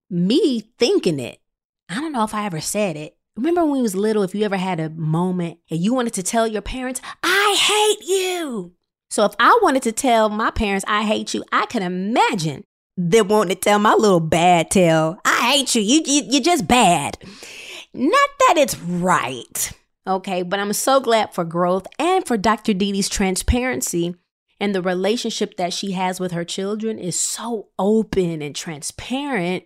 me 0.09 0.61
thinking 0.79 1.19
it. 1.19 1.41
I 1.89 1.95
don't 1.95 2.13
know 2.13 2.23
if 2.23 2.33
I 2.33 2.45
ever 2.45 2.61
said 2.61 2.95
it, 2.95 3.17
Remember 3.35 3.63
when 3.63 3.73
we 3.73 3.81
was 3.81 3.95
little, 3.95 4.21
if 4.21 4.35
you 4.35 4.45
ever 4.45 4.57
had 4.57 4.79
a 4.79 4.91
moment 4.91 5.57
and 5.71 5.79
you 5.79 5.93
wanted 5.93 6.13
to 6.13 6.23
tell 6.23 6.45
your 6.45 6.61
parents, 6.61 7.01
I 7.23 7.57
hate 7.59 8.07
you. 8.07 8.73
So 9.09 9.25
if 9.25 9.33
I 9.39 9.57
wanted 9.63 9.81
to 9.83 9.91
tell 9.91 10.29
my 10.29 10.51
parents, 10.51 10.85
I 10.87 11.03
hate 11.03 11.33
you, 11.33 11.43
I 11.51 11.65
can 11.65 11.81
imagine 11.81 12.63
them 12.95 13.27
wanting 13.27 13.55
to 13.55 13.59
tell 13.59 13.79
my 13.79 13.95
little 13.95 14.19
bad 14.19 14.69
tail, 14.69 15.17
I 15.25 15.51
hate 15.51 15.73
you. 15.73 15.81
You, 15.81 16.03
you 16.05 16.23
you're 16.29 16.43
just 16.43 16.67
bad. 16.67 17.17
Not 17.93 18.29
that 18.47 18.55
it's 18.57 18.77
right. 18.79 19.71
Okay, 20.05 20.41
but 20.43 20.59
I'm 20.59 20.73
so 20.73 20.99
glad 20.99 21.33
for 21.33 21.45
growth 21.45 21.87
and 21.97 22.25
for 22.25 22.37
Dr. 22.37 22.73
Dee's 22.73 23.07
transparency 23.07 24.15
And 24.59 24.73
the 24.73 24.81
relationship 24.81 25.57
that 25.57 25.73
she 25.73 25.91
has 25.91 26.21
with 26.21 26.31
her 26.31 26.45
children 26.45 26.97
is 26.97 27.19
so 27.19 27.67
open 27.77 28.41
and 28.41 28.55
transparent 28.55 29.65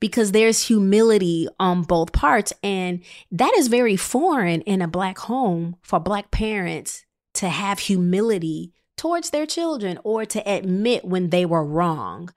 because 0.00 0.32
there's 0.32 0.66
humility 0.66 1.46
on 1.60 1.82
both 1.82 2.12
parts. 2.12 2.52
And 2.62 3.04
that 3.30 3.54
is 3.56 3.68
very 3.68 3.96
foreign 3.96 4.62
in 4.62 4.82
a 4.82 4.88
Black 4.88 5.18
home 5.18 5.76
for 5.82 6.00
Black 6.00 6.32
parents 6.32 7.04
to 7.34 7.48
have 7.48 7.78
humility 7.78 8.72
towards 8.96 9.30
their 9.30 9.46
children 9.46 10.00
or 10.02 10.24
to 10.24 10.40
admit 10.40 11.04
when 11.04 11.30
they 11.30 11.46
were 11.46 11.64
wrong. 11.64 12.30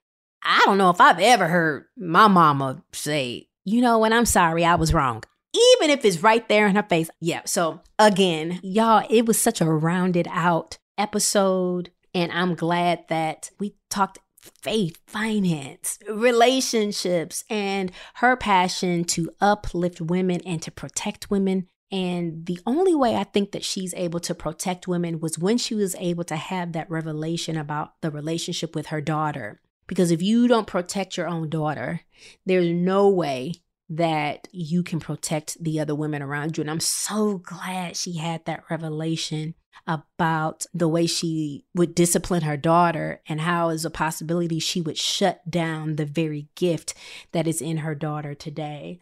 I 0.44 0.62
don't 0.66 0.78
know 0.78 0.92
if 0.92 1.02
I've 1.02 1.20
ever 1.20 1.48
heard 1.48 1.86
my 1.98 2.28
mama 2.28 2.84
say, 2.94 3.48
you 3.66 3.82
know 3.82 3.98
what, 3.98 4.14
I'm 4.14 4.26
sorry, 4.26 4.66
I 4.66 4.76
was 4.76 4.94
wrong. 4.94 5.24
Even 5.54 5.90
if 5.90 6.06
it's 6.06 6.24
right 6.24 6.48
there 6.48 6.68
in 6.68 6.76
her 6.76 6.84
face. 6.84 7.10
Yeah. 7.20 7.42
So 7.46 7.82
again, 8.00 8.60
y'all, 8.64 9.06
it 9.10 9.26
was 9.26 9.40
such 9.40 9.60
a 9.60 9.70
rounded 9.70 10.28
out 10.32 10.78
episode. 10.98 11.92
And 12.14 12.32
I'm 12.32 12.56
glad 12.56 13.06
that 13.10 13.52
we 13.60 13.76
talked 13.90 14.20
faith, 14.42 14.98
finance, 15.08 16.00
relationships, 16.10 17.44
and 17.50 17.92
her 18.16 18.36
passion 18.36 19.04
to 19.06 19.32
uplift 19.40 20.02
women 20.02 20.42
and 20.46 20.62
to 20.62 20.72
protect 20.72 21.30
women. 21.30 21.68
And 21.92 22.46
the 22.46 22.60
only 22.66 22.96
way 22.96 23.16
I 23.16 23.26
think 23.26 23.52
that 23.52 23.66
she's 23.66 23.94
able 23.96 24.22
to 24.22 24.34
protect 24.34 24.88
women 24.88 25.20
was 25.20 25.38
when 25.38 25.58
she 25.58 25.76
was 25.76 25.96
able 26.00 26.24
to 26.26 26.38
have 26.38 26.72
that 26.72 26.90
revelation 26.90 27.58
about 27.58 27.94
the 28.02 28.10
relationship 28.10 28.76
with 28.76 28.88
her 28.88 29.02
daughter. 29.02 29.60
Because 29.92 30.10
if 30.10 30.22
you 30.22 30.48
don't 30.48 30.68
protect 30.68 31.18
your 31.18 31.28
own 31.28 31.50
daughter, 31.50 32.00
there's 32.46 32.70
no 32.70 33.10
way 33.10 33.56
that 33.90 34.48
you 34.54 34.84
can 34.84 35.02
protect 35.02 35.62
the 35.62 35.82
other 35.82 35.94
women 35.94 36.22
around 36.22 36.56
you. 36.56 36.62
And 36.62 36.72
I'm 36.72 36.80
so 36.80 37.40
glad 37.40 37.98
she 37.98 38.16
had 38.16 38.46
that 38.46 38.64
revelation 38.70 39.54
about 39.86 40.66
the 40.74 40.88
way 40.88 41.08
she 41.08 41.66
would 41.76 41.94
discipline 41.94 42.44
her 42.44 42.56
daughter 42.56 43.22
and 43.28 43.42
how 43.42 43.68
is 43.68 43.84
a 43.84 43.90
possibility 43.90 44.60
she 44.60 44.80
would 44.80 44.98
shut 44.98 45.42
down 45.52 45.98
the 45.98 46.06
very 46.06 46.48
gift 46.56 46.94
that 47.34 47.46
is 47.46 47.62
in 47.62 47.80
her 47.80 47.94
daughter 47.94 48.34
today. 48.34 48.98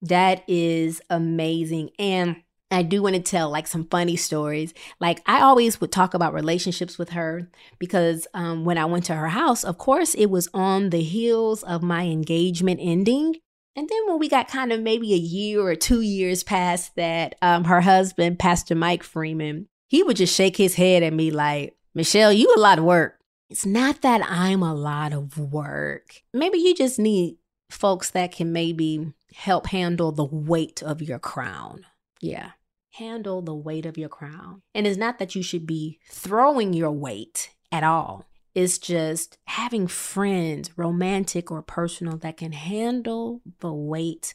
That 0.00 0.44
is 0.48 1.02
amazing. 1.10 1.90
And 1.98 2.36
I 2.72 2.82
do 2.82 3.02
want 3.02 3.14
to 3.14 3.22
tell 3.22 3.50
like 3.50 3.66
some 3.66 3.86
funny 3.86 4.16
stories. 4.16 4.72
Like 5.00 5.22
I 5.26 5.42
always 5.42 5.80
would 5.80 5.92
talk 5.92 6.14
about 6.14 6.34
relationships 6.34 6.98
with 6.98 7.10
her 7.10 7.48
because 7.78 8.26
um, 8.34 8.64
when 8.64 8.78
I 8.78 8.86
went 8.86 9.04
to 9.06 9.14
her 9.14 9.28
house, 9.28 9.64
of 9.64 9.78
course, 9.78 10.14
it 10.14 10.26
was 10.26 10.48
on 10.54 10.90
the 10.90 11.02
heels 11.02 11.62
of 11.62 11.82
my 11.82 12.04
engagement 12.04 12.80
ending. 12.82 13.36
And 13.74 13.88
then 13.88 14.06
when 14.06 14.18
we 14.18 14.28
got 14.28 14.48
kind 14.48 14.72
of 14.72 14.80
maybe 14.80 15.14
a 15.14 15.18
year 15.18 15.60
or 15.60 15.74
two 15.74 16.00
years 16.02 16.42
past 16.42 16.94
that, 16.96 17.36
um, 17.40 17.64
her 17.64 17.80
husband, 17.80 18.38
Pastor 18.38 18.74
Mike 18.74 19.02
Freeman, 19.02 19.68
he 19.88 20.02
would 20.02 20.16
just 20.16 20.34
shake 20.34 20.56
his 20.56 20.74
head 20.74 21.02
at 21.02 21.12
me 21.12 21.30
like, 21.30 21.76
Michelle, 21.94 22.32
you 22.32 22.52
a 22.56 22.60
lot 22.60 22.78
of 22.78 22.84
work. 22.84 23.18
It's 23.48 23.66
not 23.66 24.00
that 24.00 24.22
I'm 24.24 24.62
a 24.62 24.74
lot 24.74 25.12
of 25.12 25.38
work. 25.38 26.22
Maybe 26.32 26.58
you 26.58 26.74
just 26.74 26.98
need 26.98 27.36
folks 27.70 28.10
that 28.10 28.32
can 28.32 28.52
maybe 28.52 29.12
help 29.34 29.66
handle 29.66 30.12
the 30.12 30.24
weight 30.24 30.82
of 30.82 31.02
your 31.02 31.18
crown. 31.18 31.84
Yeah. 32.20 32.52
Handle 32.92 33.40
the 33.40 33.54
weight 33.54 33.86
of 33.86 33.96
your 33.96 34.10
crown. 34.10 34.62
And 34.74 34.86
it's 34.86 34.98
not 34.98 35.18
that 35.18 35.34
you 35.34 35.42
should 35.42 35.66
be 35.66 35.98
throwing 36.10 36.72
your 36.72 36.90
weight 36.90 37.50
at 37.70 37.82
all. 37.82 38.26
It's 38.54 38.76
just 38.76 39.38
having 39.46 39.86
friends, 39.86 40.76
romantic 40.76 41.50
or 41.50 41.62
personal, 41.62 42.18
that 42.18 42.36
can 42.36 42.52
handle 42.52 43.40
the 43.60 43.72
weight 43.72 44.34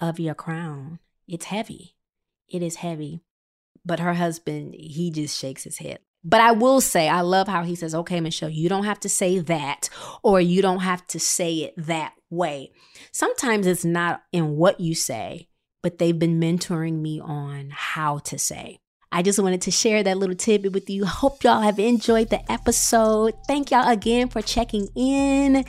of 0.00 0.20
your 0.20 0.34
crown. 0.34 1.00
It's 1.26 1.46
heavy. 1.46 1.96
It 2.48 2.62
is 2.62 2.76
heavy. 2.76 3.20
But 3.84 3.98
her 3.98 4.14
husband, 4.14 4.76
he 4.78 5.10
just 5.10 5.36
shakes 5.36 5.64
his 5.64 5.78
head. 5.78 5.98
But 6.22 6.40
I 6.40 6.52
will 6.52 6.80
say, 6.80 7.08
I 7.08 7.22
love 7.22 7.48
how 7.48 7.64
he 7.64 7.74
says, 7.74 7.96
okay, 7.96 8.20
Michelle, 8.20 8.48
you 8.48 8.68
don't 8.68 8.84
have 8.84 9.00
to 9.00 9.08
say 9.08 9.40
that, 9.40 9.90
or 10.22 10.40
you 10.40 10.62
don't 10.62 10.78
have 10.78 11.04
to 11.08 11.18
say 11.18 11.54
it 11.56 11.74
that 11.76 12.14
way. 12.30 12.70
Sometimes 13.10 13.66
it's 13.66 13.84
not 13.84 14.22
in 14.30 14.56
what 14.56 14.78
you 14.78 14.94
say, 14.94 15.48
but 15.82 15.98
they've 15.98 16.18
been 16.18 16.40
mentoring 16.40 17.00
me 17.00 17.20
on 17.20 17.70
how 17.70 18.18
to 18.18 18.38
say. 18.38 18.78
I 19.14 19.20
just 19.22 19.38
wanted 19.38 19.60
to 19.62 19.70
share 19.70 20.02
that 20.02 20.16
little 20.16 20.34
tidbit 20.34 20.72
with 20.72 20.88
you. 20.88 21.04
Hope 21.04 21.44
y'all 21.44 21.60
have 21.60 21.78
enjoyed 21.78 22.30
the 22.30 22.50
episode. 22.50 23.34
Thank 23.46 23.70
y'all 23.70 23.90
again 23.90 24.28
for 24.28 24.40
checking 24.40 24.88
in. 24.96 25.64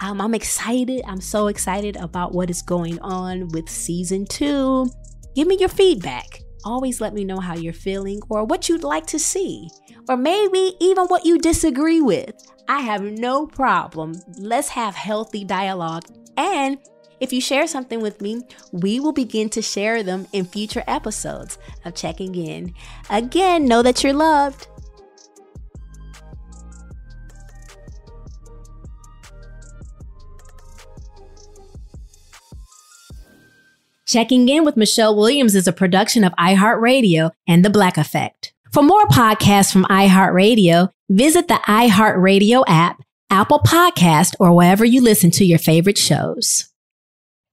Um, 0.00 0.20
I'm 0.20 0.34
excited. 0.34 1.02
I'm 1.06 1.20
so 1.20 1.46
excited 1.46 1.96
about 1.96 2.32
what 2.32 2.50
is 2.50 2.62
going 2.62 2.98
on 3.00 3.48
with 3.48 3.68
season 3.68 4.26
two. 4.26 4.90
Give 5.36 5.46
me 5.46 5.58
your 5.58 5.68
feedback 5.68 6.40
always 6.64 7.00
let 7.00 7.14
me 7.14 7.24
know 7.24 7.40
how 7.40 7.54
you're 7.54 7.72
feeling 7.72 8.20
or 8.28 8.44
what 8.44 8.68
you'd 8.68 8.84
like 8.84 9.06
to 9.06 9.18
see, 9.18 9.68
or 10.08 10.16
maybe 10.16 10.74
even 10.80 11.06
what 11.06 11.24
you 11.24 11.38
disagree 11.38 12.00
with. 12.00 12.34
I 12.68 12.80
have 12.80 13.02
no 13.02 13.46
problem. 13.46 14.14
Let's 14.36 14.68
have 14.68 14.94
healthy 14.94 15.44
dialogue. 15.44 16.04
And 16.36 16.78
if 17.20 17.32
you 17.32 17.40
share 17.40 17.66
something 17.66 18.00
with 18.00 18.20
me, 18.20 18.42
we 18.72 19.00
will 19.00 19.12
begin 19.12 19.48
to 19.50 19.62
share 19.62 20.02
them 20.02 20.26
in 20.32 20.44
future 20.44 20.84
episodes 20.86 21.58
of 21.84 21.94
Checking 21.94 22.34
In. 22.34 22.74
Again, 23.10 23.66
know 23.66 23.82
that 23.82 24.02
you're 24.04 24.12
loved. 24.12 24.68
Checking 34.06 34.48
In 34.48 34.64
with 34.64 34.78
Michelle 34.78 35.14
Williams 35.14 35.54
is 35.54 35.68
a 35.68 35.72
production 35.72 36.24
of 36.24 36.32
iHeartRadio 36.38 37.30
and 37.46 37.62
The 37.62 37.68
Black 37.68 37.98
Effect. 37.98 38.54
For 38.72 38.82
more 38.82 39.04
podcasts 39.06 39.70
from 39.70 39.84
iHeartRadio, 39.84 40.88
visit 41.10 41.48
the 41.48 41.60
iHeartRadio 41.66 42.64
app, 42.66 43.02
Apple 43.28 43.58
Podcast, 43.58 44.34
or 44.40 44.54
wherever 44.54 44.84
you 44.84 45.02
listen 45.02 45.30
to 45.32 45.44
your 45.44 45.58
favorite 45.58 45.98
shows. 45.98 46.70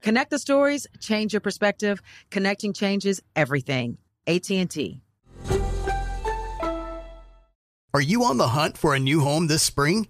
Connect 0.00 0.30
the 0.30 0.38
stories, 0.38 0.86
change 0.98 1.32
your 1.32 1.40
perspective. 1.40 2.00
Connecting 2.30 2.72
changes 2.72 3.20
everything. 3.36 3.98
AT&T. 4.26 5.00
Are 7.92 8.00
you 8.00 8.22
on 8.22 8.36
the 8.36 8.48
hunt 8.48 8.78
for 8.78 8.94
a 8.94 9.00
new 9.00 9.20
home 9.20 9.48
this 9.48 9.64
spring? 9.64 10.06